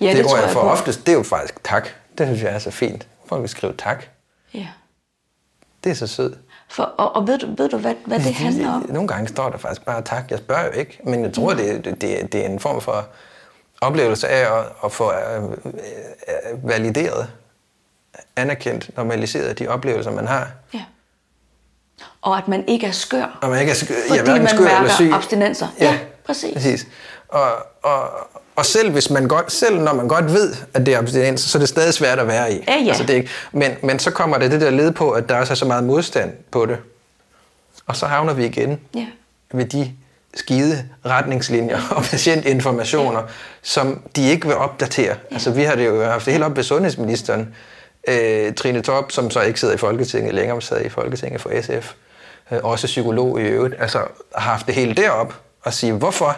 [0.01, 0.59] Ja, det det, tror jeg jeg på.
[0.59, 1.87] oftest, det er jo faktisk tak.
[2.17, 3.07] Det synes jeg er så fint.
[3.27, 4.05] Folk vil skrive tak.
[4.53, 4.67] Ja.
[5.83, 6.37] Det er så sødt.
[6.69, 8.85] For, og, og ved, du, ved du, hvad, hvad det handler om?
[8.89, 10.31] Nogle gange står der faktisk bare tak.
[10.31, 13.07] Jeg spørger jo ikke, men jeg tror, det, det, det, det er en form for
[13.81, 17.29] oplevelse af at, at få øh, øh, valideret,
[18.35, 20.51] anerkendt, normaliseret de oplevelser, man har.
[20.73, 20.83] Ja.
[22.21, 23.39] Og at man ikke er skør.
[23.41, 25.11] Og man ikke er sk- Fordi ja, man skør eller mærker syg.
[25.13, 25.67] abstinenser.
[25.79, 26.53] Ja, præcis.
[26.53, 26.87] præcis.
[27.27, 27.51] Og,
[27.83, 28.09] og,
[28.55, 31.57] og selv, hvis man godt, selv når man godt ved, at det er abstinens, så
[31.57, 32.63] er det stadig svært at være i.
[32.67, 32.87] Ja, ja.
[32.87, 35.37] Altså, det er ikke, men, men så kommer det det der led på, at der
[35.37, 36.77] også er så meget modstand på det.
[37.87, 39.05] Og så havner vi igen Ja.
[39.53, 39.91] ved de
[40.33, 43.21] skide retningslinjer og patientinformationer,
[43.61, 45.15] som de ikke vil opdatere.
[45.31, 45.33] Ja.
[45.35, 47.55] Altså, vi har det jo haft det helt op ved sundhedsministeren,
[48.07, 51.51] øh, Trine Top, som så ikke sidder i Folketinget længere, men sad i Folketinget for
[51.61, 51.93] SF,
[52.51, 53.97] øh, også psykolog i øvrigt, altså
[54.35, 55.33] har haft det hele derop
[55.63, 56.37] og sige, hvorfor?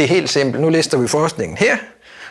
[0.00, 0.62] Det er helt simpelt.
[0.62, 1.76] Nu lister vi forskningen her,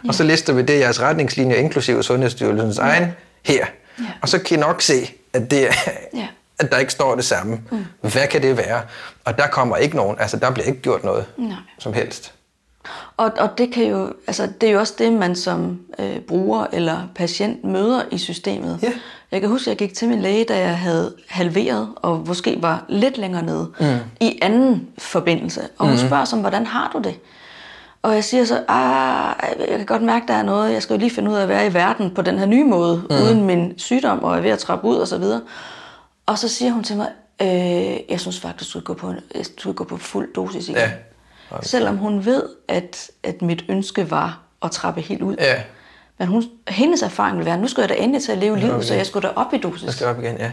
[0.08, 3.12] og så lister vi det jeres retningslinjer, inklusive Sundhedsstyrelsens egen,
[3.44, 3.66] her.
[4.00, 4.06] Ja.
[4.22, 5.68] Og så kan I nok se, at det
[6.14, 6.28] Ja.
[6.60, 7.60] at der ikke står det samme.
[7.72, 7.86] Mm.
[8.02, 8.82] Hvad kan det være?
[9.26, 11.58] Og der kommer ikke nogen, altså der bliver ikke gjort noget Nej.
[11.80, 12.34] som helst.
[13.18, 16.66] Og, og det, kan jo, altså, det er jo også det, man som øh, bruger
[16.74, 18.80] eller patient møder i systemet.
[18.82, 18.92] Ja.
[19.32, 22.58] Jeg kan huske, at jeg gik til min læge, da jeg havde halveret, og måske
[22.62, 23.86] var lidt længere nede, mm.
[24.20, 25.62] i anden forbindelse.
[25.78, 26.08] Og hun mm.
[26.08, 27.16] spørger som, hvordan har du det?
[28.02, 31.00] Og jeg siger så, ah, jeg kan godt mærke, der er noget, jeg skal jo
[31.00, 33.16] lige finde ud af at være i verden på den her nye måde, mm.
[33.16, 35.42] uden min sygdom, og er ved at trappe ud og så videre.
[36.26, 37.10] Og så siger hun til mig,
[37.42, 37.48] øh,
[38.12, 40.70] jeg synes faktisk, du skal gå på, jeg synes, du skal gå på fuld dosis
[40.70, 40.78] igen.
[40.82, 40.92] Ja.
[41.62, 45.36] Selvom hun ved, at, at mit ønske var at trappe helt ud.
[45.40, 45.56] Ja,
[46.18, 48.74] Men hun, hendes erfaring vil være, nu skal jeg da endelig til at leve livet,
[48.74, 48.84] Okay.
[48.86, 49.94] så jeg skulle da op i dosis.
[49.94, 50.52] skal jeg op igen, ja.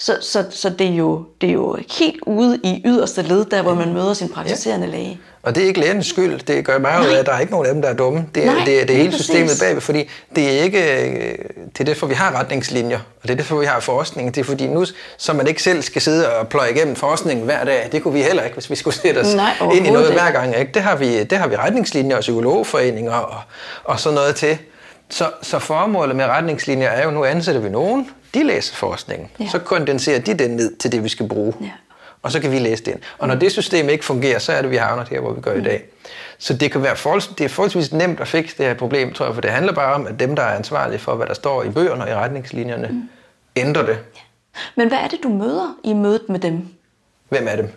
[0.00, 3.62] Så, så, så det, er jo, det er jo helt ude i yderste led, der
[3.62, 5.20] hvor man møder sin praktiserende læge.
[5.42, 6.38] Og det er ikke lægernes skyld.
[6.40, 8.26] Det gør mig ud af, at der er ikke nogen af dem, der er dumme.
[8.34, 9.26] Det er, Nej, det, er, det er hele præcis.
[9.26, 11.06] systemet bagved, fordi det er ikke...
[11.08, 11.34] øh,
[11.72, 14.34] Det er derfor, vi har retningslinjer, og det er derfor, vi har forskning.
[14.34, 14.84] Det er fordi nu,
[15.16, 17.88] så man ikke selv skal sidde og pløje igennem forskningen hver dag.
[17.92, 20.30] Det kunne vi heller ikke, hvis vi skulle sætte os Nej, ind i noget hver
[20.30, 20.56] gang.
[20.58, 20.72] Ikke?
[20.74, 23.40] Det, har vi, det har vi retningslinjer og psykologforeninger og,
[23.84, 24.58] og sådan noget til.
[25.10, 29.28] Så, så formålet med retningslinjer er jo, nu ansætter vi nogen, de læser forskningen.
[29.40, 29.48] Ja.
[29.48, 31.54] Så kondenserer de den ned til det, vi skal bruge.
[31.60, 31.70] Ja.
[32.22, 33.00] Og så kan vi læse det ind.
[33.18, 35.54] Og når det system ikke fungerer, så er det, vi havner her, hvor vi gør
[35.54, 35.84] i dag.
[36.38, 39.26] Så det kan være forholds, det er forholdsvis nemt at fikse det her problem, tror
[39.26, 41.62] jeg, for det handler bare om, at dem, der er ansvarlige for, hvad der står
[41.62, 43.02] i bøgerne og i retningslinjerne, mm.
[43.56, 43.98] ændrer det.
[44.76, 46.68] Men hvad er det, du møder i mødet med dem?
[47.28, 47.72] Hvem er dem?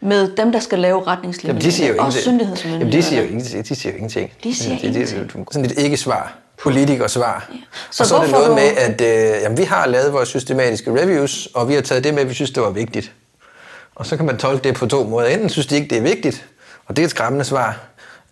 [0.00, 1.54] Med dem, der skal lave retningslinjer?
[1.54, 2.22] Jamen, de siger jo og ingenting.
[2.22, 2.86] syndighedsmyndigheder?
[2.86, 3.68] Jamen, de siger jo ingenting.
[3.68, 3.96] De siger.
[4.42, 5.48] De siger ingenting.
[5.52, 6.36] sådan et ikke-svar.
[6.62, 7.48] Politikersvar.
[7.52, 7.58] Ja.
[7.90, 10.28] Så og så er det noget du- med, at øh, jamen, vi har lavet vores
[10.28, 13.12] systematiske reviews, og vi har taget det med, vi synes, det var vigtigt.
[13.94, 15.28] Og så kan man tolke det på to måder.
[15.28, 16.46] Enten synes de ikke, det er vigtigt,
[16.86, 17.80] og det er et skræmmende svar.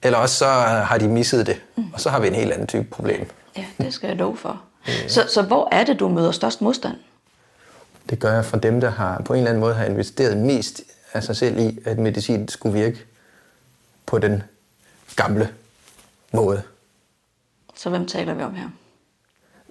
[0.03, 1.85] eller også så har de misset det, mm.
[1.95, 3.31] og så har vi en helt anden type problem.
[3.57, 4.61] Ja, det skal jeg love for.
[5.09, 6.95] Så, så hvor er det, du møder størst modstand?
[8.11, 10.81] Det gør jeg fra dem, der har på en eller anden måde har investeret mest
[11.13, 12.99] af sig selv i, at medicin skulle virke
[14.07, 14.43] på den
[15.17, 15.49] gamle
[16.33, 16.63] måde.
[17.79, 18.69] Så hvem taler vi om her?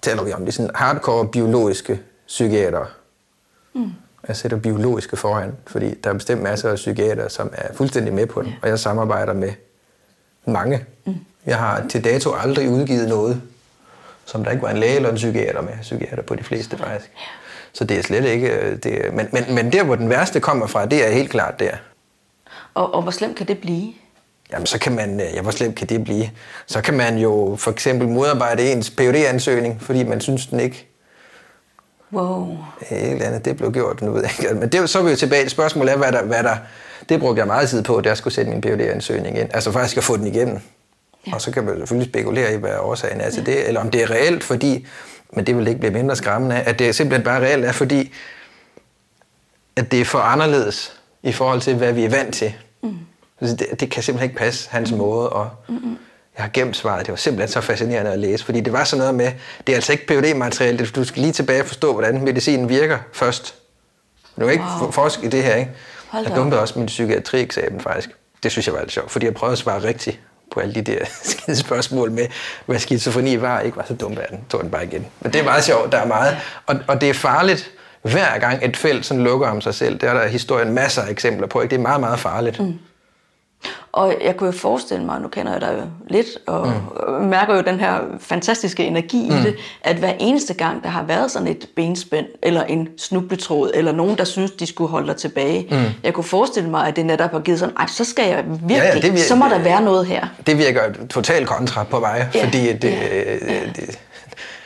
[0.02, 2.86] Taler vi om det sådan hardcore biologiske psykiatere.
[3.72, 3.90] Mm.
[4.28, 8.26] Jeg sætter biologiske foran, fordi der er bestemt masser af psykiater, som er fuldstændig med
[8.26, 8.56] på den, ja.
[8.62, 9.52] og jeg samarbejder med
[10.46, 10.84] mange.
[11.04, 11.14] Mm.
[11.46, 13.42] Jeg har til dato aldrig udgivet noget,
[14.24, 15.72] som der ikke var en læge eller en psykiater med.
[15.82, 17.10] Psykiater på de fleste faktisk.
[17.16, 17.20] Ja.
[17.72, 18.48] Så det er slet ikke...
[18.48, 21.60] øh, Det, men, men, men der, hvor den værste kommer fra, det er helt klart
[21.60, 21.76] der.
[22.74, 23.92] Og, og hvor slemt kan det blive?
[24.52, 25.20] Jamen, så kan man...
[25.20, 26.30] øh, Ja, hvor slemt kan det blive?
[26.66, 30.84] Så kan man jo for eksempel modarbejde ens phd ansøgning fordi man synes, den ikke
[32.12, 32.56] Wow.
[32.90, 34.54] et eller andet, det blev gjort nu ved jeg ikke.
[34.54, 36.56] Men det, så er vi jo tilbage til spørgsmålet er, hvad der, hvad der,
[37.08, 39.48] det brugte jeg meget tid på, da jeg skulle sætte min phd ansøgning ind.
[39.54, 40.54] Altså faktisk at få den igennem.
[40.54, 40.60] Ja.
[41.26, 41.34] Ja.
[41.34, 44.02] Og så kan man selvfølgelig spekulere i, hvad årsagen er til det, eller om det
[44.02, 44.86] er reelt, fordi,
[45.32, 48.12] men det vil ikke blive mindre skræmmende at det simpelthen bare reelt er, fordi
[49.76, 50.92] at det er for anderledes
[51.22, 52.54] i forhold til, hvad vi er vant til.
[52.82, 52.98] Mm.
[53.40, 54.98] Det, det kan simpelthen ikke passe, hans mm.
[54.98, 55.98] måde, og mm-hmm.
[56.36, 57.06] jeg har gemt svaret.
[57.06, 59.32] Det var simpelthen så fascinerende at læse, fordi det var sådan noget med,
[59.66, 62.98] det er altså ikke phd materiale du skal lige tilbage og forstå, hvordan medicinen virker
[63.12, 63.54] først.
[64.40, 64.90] Du kan ikke Wow.
[64.90, 65.70] forske i det her, ikke?
[66.08, 68.10] Hold Jeg dumpede også min psykiatri-eksamen faktisk.
[68.42, 70.20] Det synes jeg var lidt sjovt, fordi jeg prøvede at svare rigtigt
[70.52, 72.26] på alle de der skide spørgsmål med,
[72.66, 74.40] hvad skizofreni var, ikke var så dumt af den.
[74.50, 75.06] Tog den bare igen.
[75.20, 76.36] Men det er meget sjovt, der er meget.
[76.66, 77.70] Og, og det er farligt,
[78.02, 79.98] hver gang et felt sådan lukker om sig selv.
[79.98, 81.60] Der er der historien masser af eksempler på.
[81.60, 81.70] Ikke?
[81.70, 82.60] Det er meget, meget farligt.
[82.60, 82.78] Mm.
[83.92, 86.72] Og jeg kunne jo forestille mig, nu kender jeg dig jo lidt, og
[87.08, 87.26] mm.
[87.26, 89.36] mærker jo den her fantastiske energi mm.
[89.36, 93.70] i det, at hver eneste gang, der har været sådan et benspænd, eller en snubletråd,
[93.74, 95.76] eller nogen, der synes, de skulle holde dig tilbage, mm.
[96.04, 98.70] jeg kunne forestille mig, at det netop har givet sådan, ej, så skal jeg virkelig,
[98.76, 100.26] Ja, ja, det vir- så må der være noget her.
[100.46, 100.80] Det virker
[101.10, 103.60] totalt kontra på mig, Ja, fordi det, ja, ja.
[103.76, 103.98] det,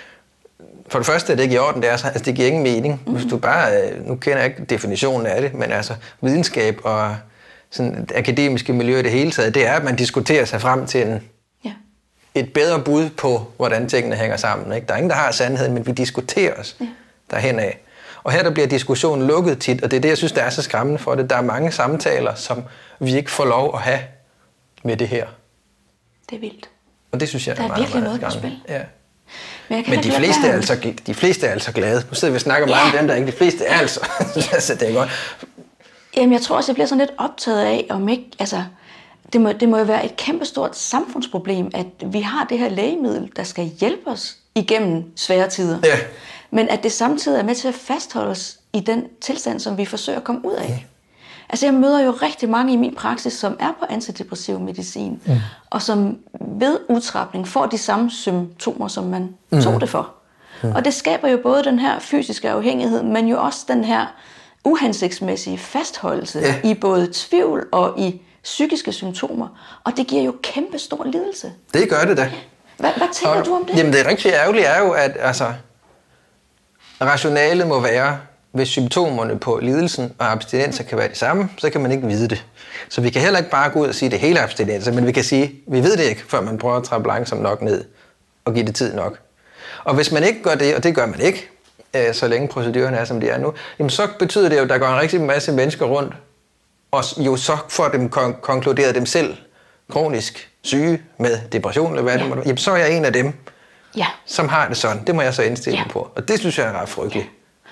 [0.91, 2.63] for det første er det ikke i orden, det, er, så- altså, det giver ingen
[2.63, 3.03] mening.
[3.07, 7.17] Hvis du bare, øh, nu kender jeg ikke definitionen af det, men altså videnskab og
[7.73, 10.87] sådan det akademiske miljø i det hele taget, det er, at man diskuterer sig frem
[10.87, 11.23] til en,
[11.65, 11.73] Ja.
[12.35, 14.73] et bedre bud på, hvordan tingene hænger sammen.
[14.73, 14.87] Ikke?
[14.87, 16.87] Der er ingen, der har sandheden, men vi diskuterer os ja.
[17.31, 17.79] derhen af.
[18.25, 20.51] Og her der bliver diskussionen lukket tit, og det er det, jeg synes, der er
[20.51, 21.31] så skræmmende for det.
[21.31, 22.63] Der er mange samtaler, som
[23.01, 24.01] vi ikke får lov at have
[24.85, 25.27] med det her.
[26.31, 26.69] Det er vildt.
[27.13, 28.59] Og det synes jeg Der er meget, virkelig meget noget på spil.
[28.69, 28.81] Ja.
[29.69, 32.05] Men, jeg kan Men de fleste, er altså, de fleste er altså glade.
[32.09, 32.91] Nu sidder vi og snakker meget Ja.
[32.93, 33.27] om dem, der ikke.
[33.27, 34.01] De fleste er altså.
[34.53, 35.11] altså det er godt.
[36.17, 38.65] Jamen, jeg tror også, jeg bliver sådan lidt optaget af, om ikke, altså,
[39.33, 43.31] det må, det må jo være et kæmpestort samfundsproblem, at vi har det her lægemiddel,
[43.37, 45.79] der skal hjælpe os igennem svære tider.
[45.85, 45.97] Ja.
[46.51, 49.85] Men at det samtidig er med til at fastholde os i den tilstand, som vi
[49.85, 50.87] forsøger at komme ud af.
[51.49, 55.37] Altså, jeg møder jo rigtig mange i min praksis, som er på antidepressiv medicin, mm.
[55.71, 59.63] og som ved udtrapning får de samme symptomer, som man mm.
[59.63, 60.15] tog det for.
[60.63, 60.73] Mm.
[60.73, 64.07] Og det skaber jo både den her fysiske afhængighed, men jo også den her
[64.65, 66.55] uhensigtsmæssige fastholdelse Ja.
[66.65, 69.49] i både tvivl og i psykiske symptomer.
[69.85, 71.53] Og det giver jo kæmpe stor lidelse.
[71.75, 72.31] Det gør det da.
[72.79, 73.77] Hvad, hvad tænker du om det?
[73.79, 75.53] Jamen det rigtig ærgerlige er jo, at altså,
[77.01, 78.19] rationalet må være,
[78.53, 82.29] hvis symptomerne på lidelsen og abstinenser kan være de samme, så kan man ikke vide
[82.29, 82.45] det.
[82.89, 84.93] Så vi kan heller ikke bare gå ud og sige, at det hele er abstinenser,
[84.93, 87.43] men vi kan sige, at vi ved det ikke, før man prøver at trappe langsomt
[87.43, 87.85] nok ned
[88.45, 89.19] og give det tid nok.
[89.85, 91.51] Og hvis man ikke gør det, og det gør man ikke,
[91.97, 94.69] øh, så længe procedurerne er, som de er nu, jamen så betyder det jo, at
[94.69, 96.15] der går en rigtig masse mennesker rundt,
[96.91, 99.37] og jo så får dem kon- konkluderet dem selv
[99.91, 102.21] kronisk syge med depression, eller hvad ja.
[102.25, 103.33] det må Jamen så er jeg en af dem,
[103.97, 105.05] Ja, som har det sådan.
[105.07, 105.85] Det må jeg så indstille Ja.
[105.91, 106.11] på.
[106.17, 107.27] Og det synes jeg er ret frygteligt.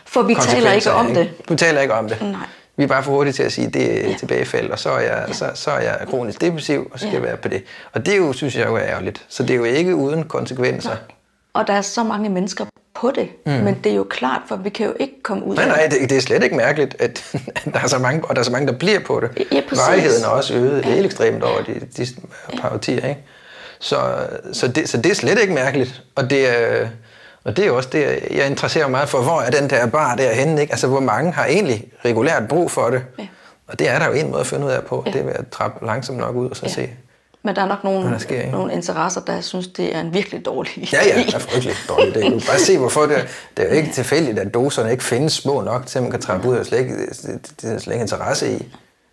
[0.07, 1.21] for vi taler ikke om det.
[1.21, 1.35] ikke?
[1.49, 2.23] Vi taler ikke om det.
[2.23, 2.41] Nej.
[2.77, 4.09] Vi er bare for hurtige til at sige, at det er Ja.
[4.11, 4.17] ja.
[4.17, 5.33] tilbagefald, og så er, jeg, Ja.
[5.33, 7.17] så, så er jeg kronisk depressiv, og skal Ja.
[7.19, 7.23] ja.
[7.23, 7.65] være på det.
[7.93, 9.25] Og det er jo, synes jeg jo er ærgerligt.
[9.29, 10.97] Så det er jo ikke uden konsekvenser.
[11.55, 12.65] Og der er så mange mennesker
[12.95, 13.29] på det.
[13.47, 13.53] Mm.
[13.53, 15.87] Men det er jo klart, for vi kan jo ikke komme ud Nej, af nej,
[16.01, 18.45] det, det er slet ikke mærkeligt, at, at der er så mange, og der er
[18.45, 19.47] så mange, der bliver på det.
[19.53, 19.87] Ja, præcis.
[19.89, 22.07] Varigheden er også øget helt ekstremt over de, de
[22.61, 23.21] par årtier, ikke?
[23.81, 23.97] Så,
[24.53, 26.03] så, det, så det er slet ikke mærkeligt.
[26.15, 26.89] Og det er,
[27.45, 29.23] og det er også det, jeg interesserer mig meget for.
[29.23, 30.61] Hvor er den der bar derhenne?
[30.61, 30.73] Ikke?
[30.73, 33.03] Altså, hvor mange har egentlig regulært brug for det?
[33.19, 33.27] Ja.
[33.67, 35.03] Og det er der jo en måde at finde ud af på.
[35.07, 35.11] Ja.
[35.13, 36.69] Det er ved at trappe langsomt nok ud og så Ja.
[36.69, 36.75] ja.
[36.75, 36.91] se.
[37.43, 40.89] Men der er nok nogle, sker, nogle interesser, der synes, det er en virkelig dårlig
[40.93, 41.27] Ja, ja, idé.
[41.27, 42.15] det er frygteligt dårligt.
[42.15, 42.25] Det.
[42.25, 43.17] Du kan bare se, hvorfor det,
[43.57, 46.49] det er jo ikke tilfældigt, at doserne ikke findes små nok, til man kan trappe
[46.49, 46.95] ud og slet ikke,
[47.63, 48.67] det, er slet ikke interesse i.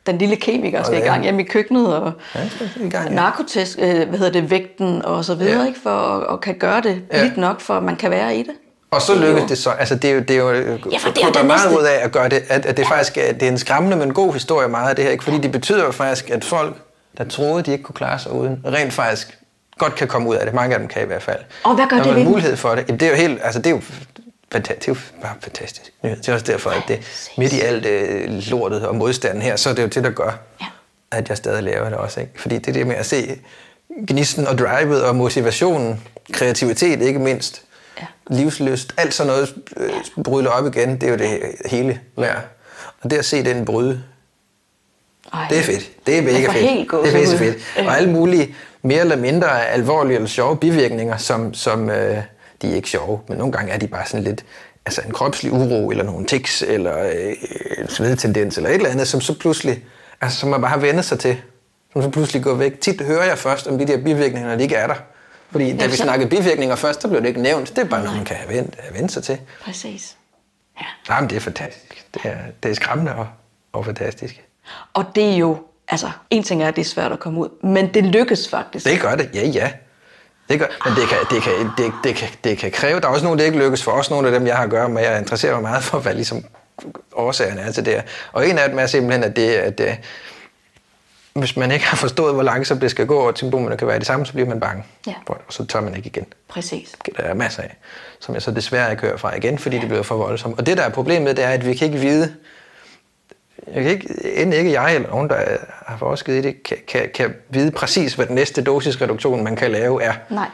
[0.08, 1.12] Den lille kemiker skal Og i ja.
[1.12, 2.40] gang hjemme i køkkenet og Ja,
[2.86, 3.16] i gang, ja.
[3.16, 5.68] narkotest, øh, hvad hedder det, vægten og så videre, Ja.
[5.68, 5.80] ikke?
[5.84, 7.20] For at og kan gøre det Ja.
[7.20, 8.52] blidt nok, for at man kan være i det.
[8.92, 9.70] Og så er lykkes jo- det så.
[9.70, 12.00] Altså, det er jo, det er jo Ja, for det er det meget ud af
[12.06, 14.68] at gøre det, at, at det faktisk er, det er en skræmmende, men god historie
[14.68, 15.12] meget af det her.
[15.12, 15.24] Ikke?
[15.24, 16.76] Fordi det betyder jo faktisk, at folk
[17.18, 19.38] der troede, de ikke kunne klare sig uden, rent faktisk
[19.78, 20.54] godt kan komme ud af det.
[20.54, 21.40] Mange af dem kan i hvert fald.
[21.64, 23.60] Og hvad gør Når det ved mulighed for det, jamen, det er jo helt, altså
[23.60, 23.82] det er jo
[24.56, 25.92] fanta- det er jo bare fantastisk.
[26.04, 26.18] nyhed.
[26.18, 27.00] Det er også derfor, at det
[27.38, 30.38] midt i alt øh, lortet og modstanden her, så er det jo det, der gør,
[30.62, 30.66] Ja.
[31.12, 32.20] at jeg stadig laver det også.
[32.20, 32.32] Ikke?
[32.42, 33.40] Fordi det er det med at se
[34.08, 36.04] gnisten og drivet og motivationen,
[36.34, 37.62] kreativitet ikke mindst,
[38.02, 38.06] Ja.
[38.30, 42.42] livsløst, alt sådan noget øh, bryder op igen, det er jo det hele værd.
[43.02, 44.04] Og det at se den bryde,
[45.34, 46.08] Ej, det er fedt.
[46.08, 46.52] Det er mega fedt.
[46.52, 47.58] helt det er pisse fedt.
[47.88, 52.18] Og alle mulige mere eller mindre alvorlige eller sjove bivirkninger, som, som øh,
[52.62, 54.46] de er ikke sjove, men nogle gange er de bare sådan lidt
[54.86, 57.34] altså en kropslig uro, eller nogle tics, eller øh,
[57.78, 59.84] en svedetendens, eller et eller andet, som så pludselig,
[60.22, 61.38] altså som man bare har vendt sig til,
[61.94, 62.82] som så pludselig går væk.
[62.82, 64.96] Tit hører jeg først om de der bivirkninger, når de ikke er der.
[65.52, 67.70] Fordi da vi snakkede bivirkninger først, så blev det ikke nævnt.
[67.70, 69.40] Det er bare noget, man kan have vendt, have vendt sig til.
[69.62, 70.16] Præcis.
[70.82, 70.86] Ja.
[71.10, 72.06] Jamen, det er fantastisk.
[72.14, 73.28] Det er, det er skræmmende og,
[73.74, 74.47] og fantastisk.
[74.94, 75.58] Og det er jo,
[75.88, 78.86] altså, en ting er, at det er svært at komme ud, men det lykkes faktisk.
[78.86, 79.72] Det gør det, ja, ja.
[80.50, 83.12] Det gør, men det kan, det, kan, det, det, kan, det kan kræve, der er
[83.12, 85.02] også nogle, det ikke lykkes for, også nogle af dem, jeg har at gøre med.
[85.02, 86.44] Jeg interesserer mig meget for, hvad ligesom
[87.14, 88.02] årsagerne er til det her.
[88.32, 89.98] Og en af dem er simpelthen, at det, at det,
[91.34, 94.06] hvis man ikke har forstået, hvor langsomt det skal gå, og symptomerne kan være de
[94.06, 94.84] samme, så bliver man bange.
[95.08, 95.14] Ja.
[95.28, 96.26] det, Og så tør man ikke igen.
[96.48, 96.96] Præcis.
[97.06, 97.78] Det er der masser af,
[98.20, 100.60] som jeg så desværre ikke hører fra igen, fordi det bliver for voldsomt.
[100.60, 102.36] Og det, der er problemet, det er, at vi kan ikke vide,
[103.74, 105.36] jeg kan ikke, end ikke jeg eller nogen, der
[105.86, 109.72] har forsket i det, kan, kan, kan vide præcis, hvad den næste dosisreduktion, man kan
[109.72, 110.14] lave, er.
[110.30, 110.48] Nej.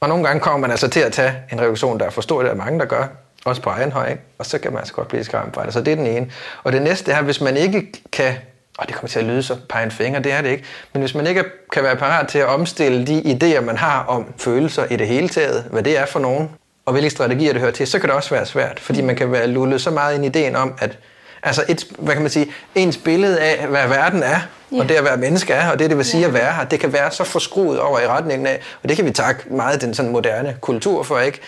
[0.00, 2.42] Og nogle gange kommer man altså til at tage en reduktion, der er for stor,
[2.42, 3.06] det er mange, der gør,
[3.44, 4.22] også på egen høj, ikke?
[4.38, 5.72] og så kan man altså godt blive skræmt fra det.
[5.72, 6.30] Så det er den ene.
[6.64, 8.34] Og det næste er, hvis man ikke kan,
[8.78, 11.02] og det kommer til at lyde så pege en finger, det er det ikke, men
[11.02, 14.84] hvis man ikke kan være parat til at omstille de idéer, man har om følelser
[14.90, 16.50] i det hele taget, hvad det er for nogen,
[16.86, 19.32] og hvilke strategier det hører til, så kan det også være svært, fordi man kan
[19.32, 20.98] være lullet så meget ind i ideen om, at
[21.42, 24.38] altså et, hvad kan man sige, ens billede af, hvad verden er,
[24.72, 24.78] Ja.
[24.80, 26.80] og det at være menneske er, og det, det vil sige at være her, det
[26.80, 29.94] kan være så forskruet over i retningen af, og det kan vi takke meget den
[29.94, 31.38] sådan moderne kultur for, ikke?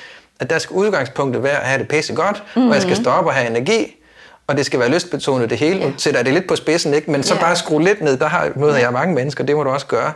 [0.41, 2.69] At der skal udgangspunktet være at have det pisse godt, mm-hmm.
[2.69, 3.97] og jeg skal stå op og have energi,
[4.47, 5.81] og det skal være lystbetonet det hele.
[5.81, 7.11] Nu sætter jeg det lidt på spidsen, ikke?
[7.11, 7.41] men så Ja.
[7.41, 10.13] bare skrue lidt ned, der har, møder jeg mange mennesker, det må du også gøre,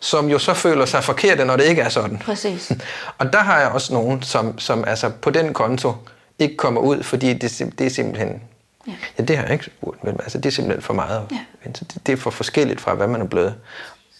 [0.00, 2.18] som jo så føler sig forkerte, når det ikke er sådan.
[2.24, 2.72] Præcis.
[3.18, 5.92] Og der har jeg også nogen, som, som altså på den konto
[6.38, 8.40] ikke kommer ud, fordi det, det er simpelthen...
[8.86, 8.92] Ja.
[9.18, 11.22] ja, det har jeg ikke spurgt, men altså, det er simpelthen for meget.
[11.30, 11.68] Ja.
[11.70, 13.54] Det, det er for forskelligt fra, hvad man er blevet.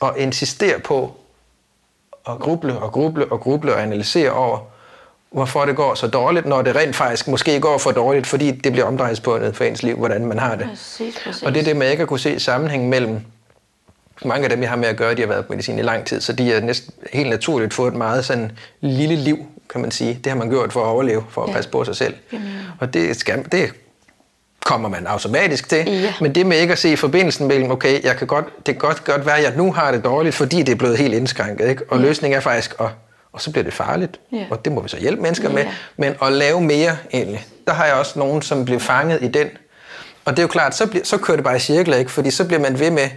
[0.01, 1.17] Og insistere på
[2.29, 4.59] at gruble og gruble og gruble og analysere over,
[5.31, 8.73] hvorfor det går så dårligt, når det rent faktisk måske går for dårligt, fordi det
[8.73, 10.67] bliver omdrejningspundet for ens liv, hvordan man har det.
[10.69, 11.43] Præcis, præcis.
[11.43, 13.21] Og det er det med ikke at kunne se sammenhængen mellem
[14.25, 16.05] mange af dem, jeg har med at gøre, de har været på medicin i lang
[16.07, 19.91] tid, så de er næsten helt naturligt fået et meget sådan lille liv, kan man
[19.91, 20.15] sige.
[20.25, 21.55] Det har man gjort for at overleve, for at Ja.
[21.55, 22.15] passe på sig selv.
[22.33, 22.49] Jamen.
[22.81, 23.71] Og det, skal, det
[24.67, 25.85] kommer man automatisk til.
[25.87, 26.13] Ja.
[26.21, 29.05] Men det med ikke at se forbindelsen mellem, okay, jeg kan godt, det kan godt,
[29.05, 31.69] godt være, at jeg nu har det dårligt, fordi det er blevet helt indskrænket.
[31.69, 31.83] Ikke?
[31.89, 32.87] Og løsningen er faktisk, at,
[33.33, 34.21] og så bliver det farligt.
[34.33, 34.45] Ja.
[34.51, 35.63] Og det må vi så hjælpe mennesker med.
[35.63, 35.69] Ja.
[35.97, 39.47] Men at lave mere egentlig, der har jeg også nogen, som bliver fanget i den.
[40.25, 42.11] Og det er jo klart, så, bliver, så kører det bare i cirkler, ikke?
[42.11, 43.09] fordi så bliver man ved med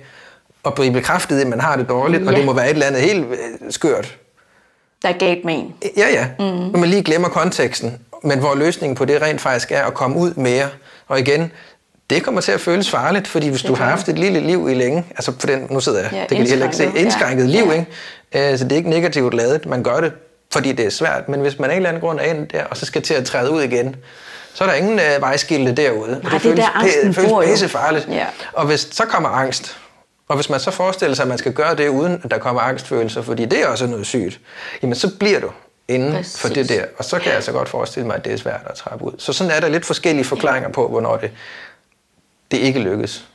[0.66, 2.38] at blive bekræftet i, at man har det dårligt, og Ja.
[2.38, 3.36] det må være et eller andet helt øh,
[3.72, 4.18] skørt.
[5.02, 5.74] Der er galt med en.
[5.98, 6.28] Ja, ja.
[6.40, 6.46] Mm.
[6.46, 10.18] Når man lige glemmer konteksten, men hvor løsningen på det rent faktisk er at komme
[10.18, 10.68] ud mere.
[11.10, 11.52] Og igen,
[12.10, 14.68] det kommer til at føles farligt, fordi hvis Det du har haft et lille liv
[14.70, 17.54] i længe, altså på den, nu sidder jeg, Ja, det kan heller ikke se, indskrænket,
[17.54, 17.62] ja.
[17.62, 18.52] liv, ikke?
[18.52, 20.12] Øh, Så det er ikke negativt lavet, man gør det,
[20.54, 22.64] fordi det er svært, men hvis man af en eller anden grund er inde der,
[22.64, 23.96] og så skal til at træde ud igen,
[24.54, 26.20] så er der ingen øh, vejskilte derude.
[26.24, 27.50] Nej, det er der, angsten føles bor jo.
[27.50, 28.08] pisse farligt.
[28.12, 28.26] Ja.
[28.54, 29.78] Og hvis så kommer angst,
[30.28, 32.62] og hvis man så forestiller sig, at man skal gøre det, uden at der kommer
[32.62, 34.40] angstfølelser, fordi det er også noget sygt,
[34.82, 35.50] jamen så bliver du
[35.90, 36.42] inden Præcis.
[36.42, 36.86] for det der.
[36.98, 39.12] Og så kan jeg altså godt forestille mig, at det er svært at trappe ud.
[39.18, 41.32] Så sådan er der lidt forskellige forklaringer på, hvornår det,
[42.52, 43.26] det ikke lykkes.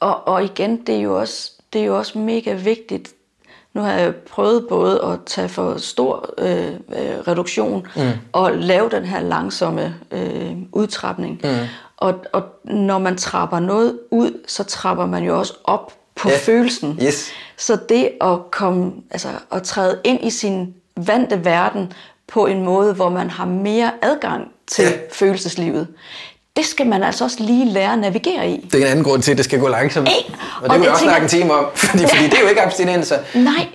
[0.00, 3.10] Og, og igen, det er, jo også, det er jo også mega vigtigt.
[3.74, 8.02] Nu har jeg prøvet både at tage for stor øh, øh, reduktion mm.
[8.32, 11.40] og lave den her langsomme øh, udtrapning.
[11.44, 11.50] Mm.
[11.96, 16.36] Og, og når man trapper noget ud, så trapper man jo også op på Ja.
[16.38, 16.98] følelsen.
[17.02, 17.30] Yes.
[17.56, 20.74] Så det at komme, altså at træde ind i sin
[21.06, 21.92] vante verden
[22.28, 24.90] på en måde, hvor man har mere adgang til Ja.
[24.90, 24.96] ja.
[25.12, 25.86] følelseslivet,
[26.56, 28.68] det skal man altså også lige lære at navigere i.
[28.72, 30.08] Det er en anden grund til, at det skal gå langsomt.
[30.08, 30.14] Ej,
[30.56, 32.48] og og det vil jeg også snakke en time om, fordi, fordi det er jo
[32.48, 33.18] ikke abstinenser.
[33.34, 33.66] Nej,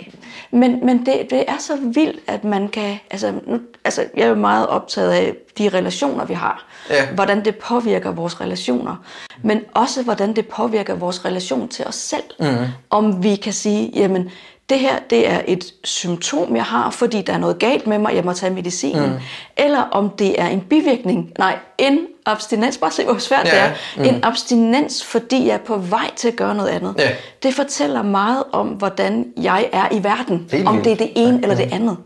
[0.51, 2.99] men, men det, det er så vildt, at man kan...
[3.11, 6.65] Altså, nu, altså, jeg er jo meget optaget af de relationer, vi har.
[6.89, 7.05] Ja.
[7.15, 8.95] Hvordan det påvirker vores relationer.
[9.43, 12.23] Men også, hvordan det påvirker vores relation til os selv.
[12.39, 12.47] Mm.
[12.89, 14.29] Om vi kan sige, jamen,
[14.73, 18.15] det her det er et symptom, jeg har, fordi der er noget galt med mig,
[18.15, 19.11] jeg må tage medicin, mm.
[19.57, 23.59] eller om det er en bivirkning, nej, en abstinens, bare se hvor svært Ja, det
[23.59, 24.15] er, mm.
[24.15, 26.95] en abstinens, fordi jeg er på vej til at gøre noget andet.
[26.97, 27.09] Ja.
[27.43, 31.39] Det fortæller meget om, hvordan jeg er i verden, Helt om det er det ene
[31.41, 31.97] eller det andet.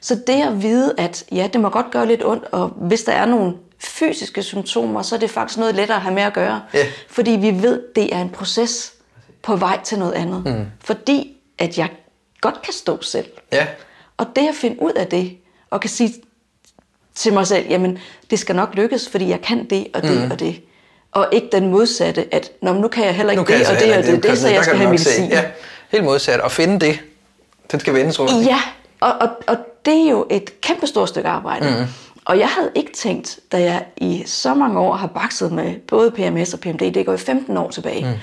[0.00, 3.12] Så det at vide, at ja, det må godt gøre lidt ondt, og hvis der
[3.12, 6.60] er nogle fysiske symptomer, så er det faktisk noget lettere at have med at gøre.
[6.74, 6.86] Ja.
[7.08, 8.92] Fordi vi ved, det er en proces
[9.42, 10.42] på vej til noget andet.
[10.46, 10.66] Mm.
[10.84, 11.88] Fordi at jeg
[12.40, 13.26] godt kan stå selv.
[13.52, 13.66] Ja.
[14.16, 15.36] Og det at finde ud af det,
[15.70, 16.14] og kan sige
[17.14, 17.98] til mig selv, jamen
[18.30, 20.30] det skal nok lykkes, fordi jeg kan det og det mm.
[20.30, 20.62] og det.
[21.12, 23.92] Og ikke den modsatte, at Nå, nu kan jeg heller ikke Nu det og det
[23.92, 25.30] og ikke det, det, så jeg skal have medicin.
[25.30, 25.44] Ja,
[25.88, 26.40] helt modsat.
[26.40, 27.00] Og finde det,
[27.72, 28.46] den skal vendes rundt.
[28.46, 28.60] Ja,
[29.00, 31.70] og, og, og det er jo et kæmpestort stykke arbejde.
[31.70, 31.86] Mm.
[32.24, 36.10] Og jeg havde ikke tænkt, da jeg i så mange år har bakset med både
[36.10, 38.14] PMS og PMD, det går jo 15 år tilbage, mm.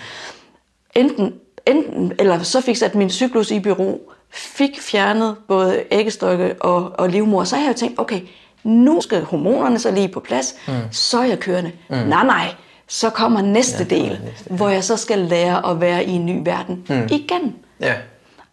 [0.95, 1.33] enten,
[1.67, 3.99] enten, eller så fik sat min cyklus i bureau,
[4.31, 8.21] fik fjernet både æggestokke og, og livmor, så har jeg jo tænkt, okay,
[8.63, 10.73] nu skal hormonerne så lige på plads, mm.
[10.91, 11.71] så er jeg kørende.
[11.89, 11.95] Mm.
[11.95, 12.47] Nej, nej,
[12.87, 14.55] så kommer næste ja, del, næste, ja.
[14.55, 17.07] hvor jeg så skal lære at være i en ny verden mm.
[17.11, 17.55] igen.
[17.79, 17.93] Ja.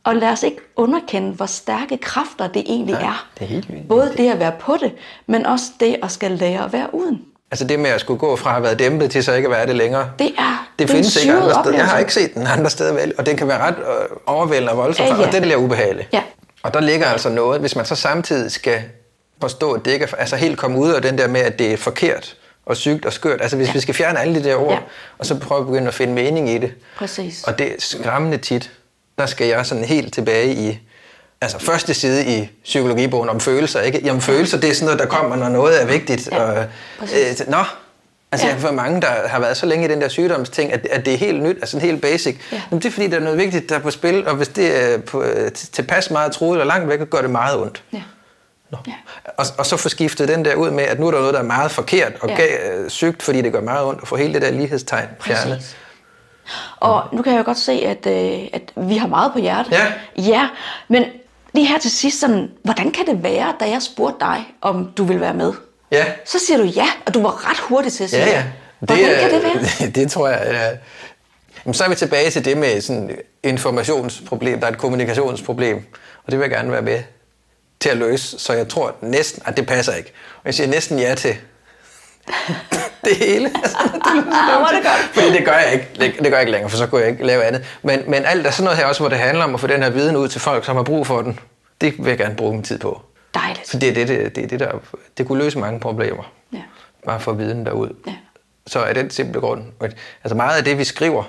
[0.05, 3.29] Og lad os ikke underkende, hvor stærke kræfter det egentlig Ja, er.
[3.39, 3.89] det er helt vildt.
[3.89, 4.93] Både det at være på det,
[5.27, 7.21] men også det at skal lære at være uden.
[7.51, 9.53] Altså det med at skulle gå fra at have været dæmpet til så ikke at
[9.53, 10.11] være det længere.
[10.19, 11.77] Det er, Det er findes ikke andre steder.
[11.77, 13.13] Jeg har ikke set den andre steder, vel?
[13.19, 15.27] og den kan være ret øh, overvældende og voldsom, Ja, ja.
[15.27, 16.09] og det bliver ubehageligt.
[16.13, 16.23] Ja.
[16.63, 18.81] Og der ligger altså noget, hvis man så samtidig skal
[19.41, 21.73] forstå, at det ikke er, altså helt komme ud af den der med, at det
[21.73, 22.37] er forkert
[22.67, 23.41] og sygt og skørt.
[23.41, 23.73] Altså hvis ja.
[23.73, 24.79] vi skal fjerne alle de der ord, Ja.
[25.19, 26.73] og så prøve at begynde at finde mening i det.
[26.99, 27.45] Præcis.
[27.45, 28.71] Og det er skræmmende tit,
[29.19, 30.79] der skal jeg sådan helt tilbage i,
[31.43, 34.01] altså første side i psykologibogen om følelser, ikke?
[34.05, 36.29] Jamen følelser, det er sådan noget, der kommer, når noget er vigtigt.
[36.33, 36.65] Ja, og,
[36.99, 37.41] præcis.
[37.41, 37.57] øh, nå,
[38.33, 38.53] altså Ja.
[38.55, 41.15] jeg kan mange, der har været så længe i den der sygdomsting, at, at det
[41.15, 42.37] er helt nyt, altså helt basic.
[42.53, 42.63] Ja.
[42.71, 44.93] Jamen, det er fordi, der er noget vigtigt, der er på spil, og hvis det
[44.93, 47.83] er på, øh, tilpas meget troet og langt væk, så gør det meget ondt.
[47.93, 48.03] Ja.
[48.71, 48.79] Nå.
[48.87, 48.93] Ja.
[49.39, 51.41] Og, og så få skiftet den der ud med, at nu er der noget, der
[51.41, 52.37] er meget forkert og Ja.
[52.43, 52.71] ja.
[52.77, 55.55] øh, sygt, fordi det gør meget ondt, og få hele det der lighedstegn fjernet.
[55.57, 55.77] Præcis.
[56.77, 59.73] Og nu kan jeg jo godt se, at, øh, at vi har meget på hjertet.
[59.73, 59.87] Ja.
[60.19, 60.49] Ja,
[60.89, 61.05] men
[61.55, 65.05] lige her til sidst, sådan, hvordan kan det være, da jeg spurgte dig, om du
[65.05, 65.53] vil være med?
[65.93, 66.05] Ja.
[66.25, 68.45] Så siger du ja, og du var ret hurtig til at sige Ja, ja.
[68.79, 69.87] Hvordan kan det være?
[69.87, 70.41] Det, det tror jeg.
[70.53, 70.71] Ja.
[71.65, 74.61] Jamen, så er vi tilbage til det med sådan informationsproblem.
[74.61, 75.77] Der er et kommunikationsproblem,
[76.25, 77.03] og det vil jeg gerne være med
[77.81, 78.39] til at løse.
[78.39, 80.13] Så jeg tror næsten, at det passer ikke.
[80.37, 81.37] Og jeg siger næsten ja til
[83.05, 83.53] det hele.
[83.63, 83.79] Altså,
[84.15, 85.11] det godt.
[85.13, 85.89] Fordi det gør jeg ikke.
[86.01, 87.65] Det, det gør jeg ikke længere, for så kunne jeg ikke lave andet.
[87.83, 89.83] Men, men alt er sådan noget her også, hvor det handler om at få den
[89.83, 91.39] her viden ud til folk, som har brug for den.
[91.81, 93.03] Det vil jeg gerne bruge min tid på.
[93.35, 93.71] Dejligt.
[93.71, 94.73] For det er det, det, det, det der,
[95.19, 96.33] det kunne løse mange problemer.
[96.53, 96.63] Ja.
[97.07, 97.89] Bare få viden derud.
[98.07, 98.13] Ja.
[98.67, 99.63] Så er den simple grund.
[100.25, 101.25] Altså meget af det, vi skriver,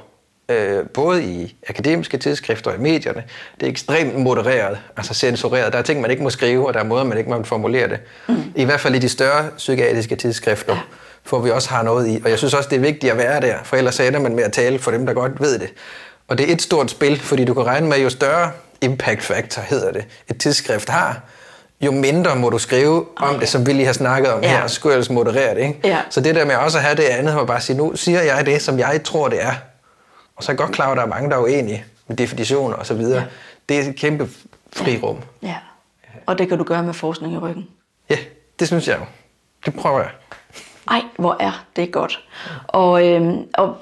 [0.50, 3.24] øh, både i akademiske tidsskrifter og i medierne,
[3.60, 5.74] det er ekstremt modereret, altså censureret.
[5.74, 7.90] Der er ting, man ikke må skrive, og der er måder, man ikke må formulere
[7.90, 8.00] det.
[8.28, 8.36] Mm.
[8.56, 10.82] I hvert fald i de større psykiatriske tidsskrifter, ja.
[11.30, 12.22] Hvor vi også har noget i.
[12.24, 14.44] Og jeg synes også, det er vigtigt at være der, for ellers ender man med
[14.44, 15.70] at tale for dem, der godt ved det.
[16.28, 18.52] Og det er et stort spil, fordi du kan regne med, jo større
[18.82, 21.22] impact factor, hedder det, et tidsskrift har,
[21.82, 24.50] jo mindre må du skrive om det, som vi lige har snakket om Ja.
[24.50, 25.62] her, og skulle ellers moderere det.
[25.62, 25.80] Ikke?
[25.84, 26.00] Ja.
[26.10, 28.46] Så det der med også at have det andet, hvor bare sige, nu siger jeg
[28.46, 29.54] det, som jeg tror, det er.
[30.36, 32.76] Og så er jeg godt klar at der er mange, der er uenige med definitioner
[32.76, 33.20] og så videre.
[33.20, 33.26] Ja.
[33.70, 34.30] Det er et kæmpe
[34.74, 35.18] frirum.
[35.44, 35.56] Ja.
[36.26, 37.68] Og det kan du gøre med forskning i ryggen.
[38.10, 38.18] Ja,
[38.60, 39.06] det synes jeg jo.
[39.66, 40.10] Det prøver jeg.
[40.92, 42.24] Ej, hvor er det godt.
[42.68, 43.78] Og, øhm, og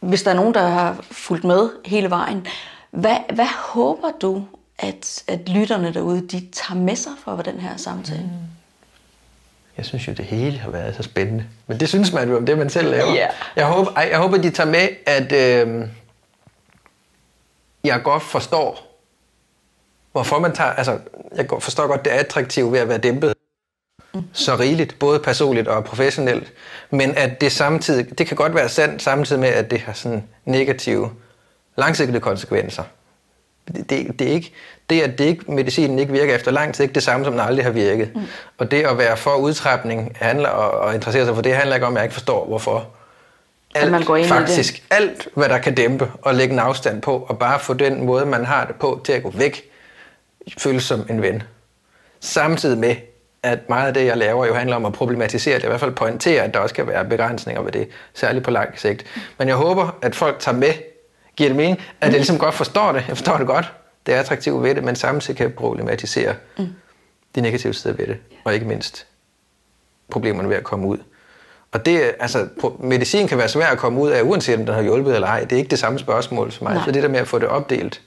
[0.00, 2.46] hvis der er nogen, der har fulgt med hele vejen,
[2.90, 4.44] hvad, hvad håber du,
[4.78, 8.22] at, at lytterne derude, de tager med sig fra den her samtale?
[8.22, 8.28] Mm.
[9.76, 11.44] Jeg synes jo, det hele har været så spændende.
[11.66, 13.12] Men det synes man jo om det, man selv laver.
[13.14, 13.26] Ja.
[13.56, 15.88] Jeg, håber, ej, jeg håber, de tager med, at øh,
[17.84, 18.98] jeg godt forstår,
[20.12, 20.70] hvorfor man tager...
[20.70, 20.98] Altså,
[21.36, 23.34] jeg godt- forstår godt det attraktive ved at være dæmpet
[24.32, 26.52] så rigeligt, både personligt og professionelt.
[26.90, 28.18] Men at det samtidig...
[28.18, 31.10] Det kan godt være sandt, samtidig med, at det har sådan negative,
[31.76, 32.82] langsigtede konsekvenser.
[33.68, 34.52] Det, det, det er ikke,
[34.90, 37.40] det, at det ikke, medicinen ikke virker efter lang tid, ikke det samme, som den
[37.40, 38.10] aldrig har virket.
[38.14, 38.22] Mm.
[38.58, 41.86] Og det at være for udtrapning handler, og, og interessere sig for det, handler ikke
[41.86, 42.88] om, at jeg ikke forstår, hvorfor.
[43.74, 44.36] Alt, man går ind i det.
[44.36, 48.04] faktisk, alt, hvad der kan dæmpe og lægge en afstand på, og bare få den
[48.04, 49.70] måde, man har det på, til at gå væk,
[50.58, 51.42] føles som en ven.
[52.20, 52.96] Samtidig med,
[53.46, 55.92] at meget af det, jeg laver, jo handler om at problematisere det, i hvert fald
[55.92, 59.04] pointere, at der også kan være begrænsninger ved det, særligt på lang sigt.
[59.38, 60.72] Men jeg håber, at folk tager med,
[61.36, 63.04] giver det mening, at jeg ligesom godt forstår det.
[63.08, 63.72] Jeg forstår det godt.
[64.06, 66.66] Det er attraktivt ved det, men samtidig kan problematisere mm.
[67.34, 69.06] de negative sider ved det, og ikke mindst
[70.10, 70.98] problemerne ved at komme ud.
[71.72, 72.48] Og det, altså,
[72.80, 75.40] medicin kan være svær at komme ud af, uanset om den har hjulpet eller ej.
[75.40, 76.74] Det er ikke det samme spørgsmål som mig.
[76.74, 76.84] Nej.
[76.84, 78.00] Så det der med at få det opdelt.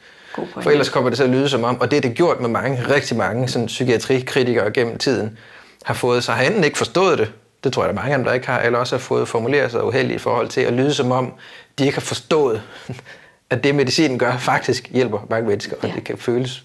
[0.61, 2.49] For ellers kommer det til at lyde som om, og det er det gjort med
[2.49, 5.38] mange, rigtig mange sådan, psykiatrikritikere gennem tiden,
[5.84, 7.32] har fået, så har enten ikke forstået det,
[7.64, 9.28] det tror jeg, der er mange af dem, der ikke har, eller også har fået
[9.28, 11.34] formuleret sig uheldigt i forhold til at lyde som om,
[11.80, 12.61] de ikke har forstået,
[13.49, 15.94] at det medicinen gør, faktisk hjælper mange mennesker, og Ja.
[15.95, 16.64] det kan føles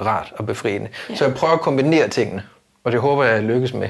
[0.00, 0.88] rart og befriende.
[1.10, 1.14] Ja.
[1.16, 2.42] Så jeg prøver at kombinere tingene,
[2.84, 3.88] og det håber jeg, jeg lykkes med.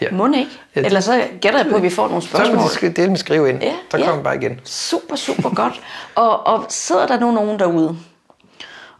[0.00, 0.10] Ja.
[0.12, 0.50] Må ikke?
[0.74, 2.64] Ja, det- Eller så gætter jeg på, at vi får nogle Så må spørgsmål.
[2.64, 4.06] de skrive, med skrive ind, Ja, så ja.
[4.06, 4.60] kommer bare igen.
[4.64, 5.80] Super, super godt.
[6.14, 7.98] Og, og sidder der nu nogen derude,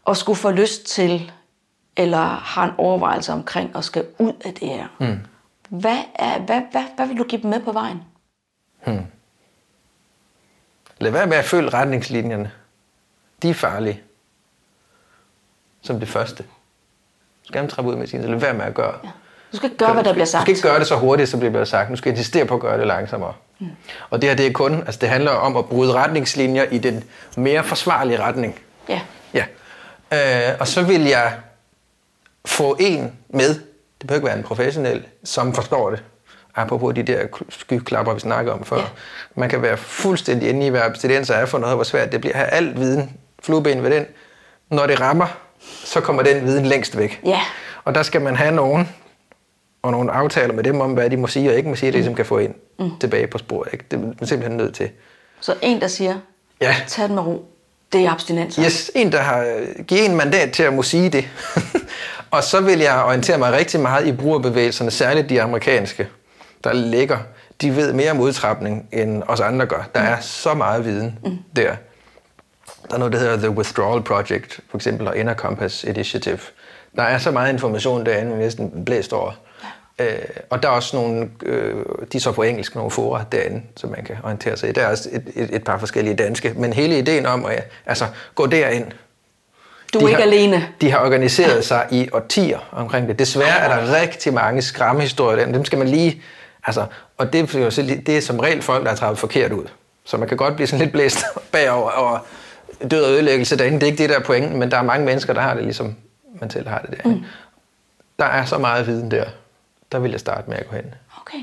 [0.04, 1.32] og skulle få lyst til,
[1.96, 5.18] eller har en overvejelse omkring at skal ud af det her, mm.
[5.68, 8.02] hvad, er, hvad, hvad, hvad vil du give dem med på vejen?
[11.00, 12.50] Lad være med at følge retningslinjerne.
[13.42, 14.02] De er farlige.
[15.82, 16.42] Som det første.
[16.42, 16.48] Du
[17.44, 18.98] skal gerne trappe ud med sin, så lad være med at gøre.
[19.04, 19.08] Ja.
[19.52, 20.42] Du skal ikke gøre, hvad der bliver Du sagt.
[20.42, 21.90] skal ikke gøre det så hurtigt, som det bliver sagt.
[21.90, 23.32] Du skal insistere på at gøre det langsommere.
[23.58, 23.66] Mm.
[24.10, 27.04] Og det her, det er kun, altså det handler om at bryde retningslinjer i den
[27.36, 28.58] mere forsvarlige retning.
[28.88, 29.00] Ja.
[29.34, 29.44] Ja.
[30.12, 31.32] Øh, og så vil jeg
[32.44, 36.02] få en med, det behøver ikke være en professionel, som forstår det.
[36.56, 38.76] Apropos de der skyklapper, vi snakker om før.
[38.76, 38.82] Ja.
[39.34, 42.36] Man kan være fuldstændig inde i, hvad abstinenser er for noget, hvor svært det bliver.
[42.36, 44.06] Have al viden, flueben ved den.
[44.70, 45.26] Når det rammer,
[45.84, 47.20] så kommer den viden længst væk.
[47.24, 47.40] Ja.
[47.84, 48.88] Og der skal man have nogen,
[49.82, 51.94] og nogle aftaler med dem om, hvad de må sige og ikke må sige, det
[51.94, 52.90] ligesom kan få ind mm.
[53.00, 53.68] tilbage på sporet.
[53.72, 53.84] Ikke?
[53.90, 54.90] Det er man simpelthen nødt til.
[55.40, 56.18] Så en, der siger,
[56.60, 56.76] Ja.
[56.86, 57.44] tag det med ro,
[57.92, 58.64] det er abstinenser.
[58.64, 61.28] Yes, en, der har øh, givet en mandat til at må sige det.
[62.30, 66.08] og så vil jeg orientere mig rigtig meget i brugerbevægelserne, særligt de amerikanske,
[66.64, 67.18] der ligger.
[67.60, 69.88] De ved mere om udtrapning, end os andre gør.
[69.94, 71.38] Der er så meget viden mm.
[71.56, 71.76] der.
[72.88, 76.38] Der er noget, der hedder The Withdrawal Project, for eksempel, og Inner Compass Initiative.
[76.96, 79.32] Der er så meget information derinde, vi næsten blæst over.
[79.98, 80.18] Øh,
[80.50, 81.74] og der er også nogle, øh,
[82.12, 84.72] de er så på engelsk, nogle fora derinde, som man kan orientere sig i.
[84.72, 86.52] Der er også et, et, et par forskellige danske.
[86.56, 88.86] Men hele ideen om at altså, gå derind,
[89.94, 90.68] Du er de ikke har, alene.
[90.80, 93.18] De har organiseret sig i årtier omkring det.
[93.18, 95.44] Desværre er der rigtig mange skræmmehistorier.
[95.46, 95.52] der.
[95.52, 96.22] Dem skal man lige...
[96.66, 96.86] Altså,
[97.18, 99.52] og det, er jo så lige- det er som regel folk, der har trappet forkert
[99.52, 99.64] ud.
[100.04, 101.18] Så man kan godt blive sådan lidt blæst
[101.52, 102.18] bagover over
[102.90, 103.76] død og ødelæggelse derinde.
[103.80, 105.62] Det er ikke det, der er pointen, men der er mange mennesker, der har det
[105.64, 105.96] ligesom
[106.40, 107.08] man selv har det der.
[107.10, 107.22] Mm.
[108.18, 109.24] Der er så meget viden der.
[109.92, 110.94] Der vil jeg starte med at gå hen.
[111.20, 111.38] Okay.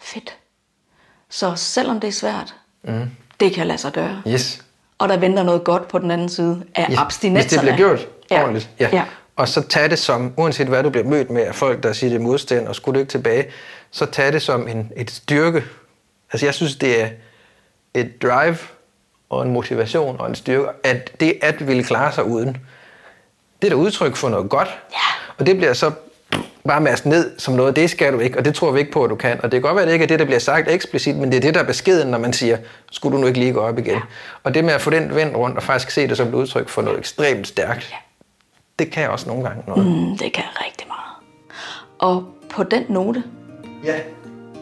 [0.00, 0.36] Fedt.
[1.28, 3.10] Så selvom det er svært, mm.
[3.40, 4.22] det kan lade sig gøre.
[4.28, 4.64] Yes.
[4.98, 7.42] Og der venter noget godt på den anden side af Ja, abstinenserne.
[7.42, 8.40] Hvis det bliver gjort Ja.
[8.42, 8.70] ordentligt.
[8.80, 8.88] Ja.
[8.92, 9.04] ja.
[9.36, 12.10] Og så tag det som, uanset hvad du bliver mødt med af folk, der siger
[12.10, 13.46] det modstand, og skulle du ikke tilbage,
[13.90, 15.64] så tag det som en, et styrke.
[16.32, 17.08] Altså jeg synes, det er
[17.94, 18.56] et drive
[19.30, 22.56] og en motivation og en styrke, at det at ville klare sig uden,
[23.62, 24.68] det er da udtryk for noget godt.
[24.92, 25.34] Ja.
[25.38, 25.92] Og det bliver så
[26.68, 29.04] bare masset ned som noget, det skal du ikke, og det tror vi ikke på,
[29.04, 29.36] at du kan.
[29.42, 31.30] Og det kan godt være, at det ikke er det, der bliver sagt eksplicit, men
[31.30, 32.56] det er det, der er beskeden, når man siger,
[32.92, 33.94] skulle du nu ikke lige gå op igen.
[33.94, 34.00] Ja.
[34.44, 36.68] Og det med at få den vendt rundt og faktisk se det som et udtryk
[36.68, 37.96] for noget ekstremt stærkt, Ja.
[38.78, 39.86] det kan også nogle gange noget.
[39.86, 41.14] Mm, det kan rigtig meget.
[41.98, 43.22] Og på den note,
[43.84, 43.94] Ja.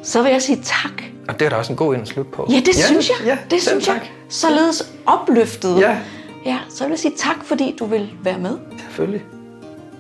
[0.03, 1.03] så vil jeg sige tak.
[1.29, 2.47] Og det er da også en god ind at slutte på.
[2.51, 3.17] Ja, det synes jeg.
[3.27, 3.97] Ja, det synes tak.
[3.97, 4.11] jeg.
[4.29, 5.81] Således opløftet.
[5.81, 5.97] Ja.
[6.47, 8.59] Ja, så vil jeg sige tak, fordi du vil være med.
[8.79, 9.23] Selvfølgelig.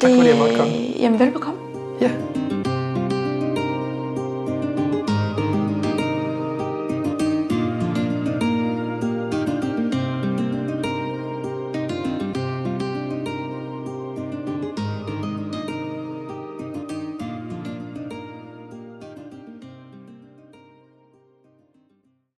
[0.01, 0.73] Tak fordi jeg måtte komme.
[0.99, 1.62] Jamen, velbekomme.
[2.03, 2.62] Yeah.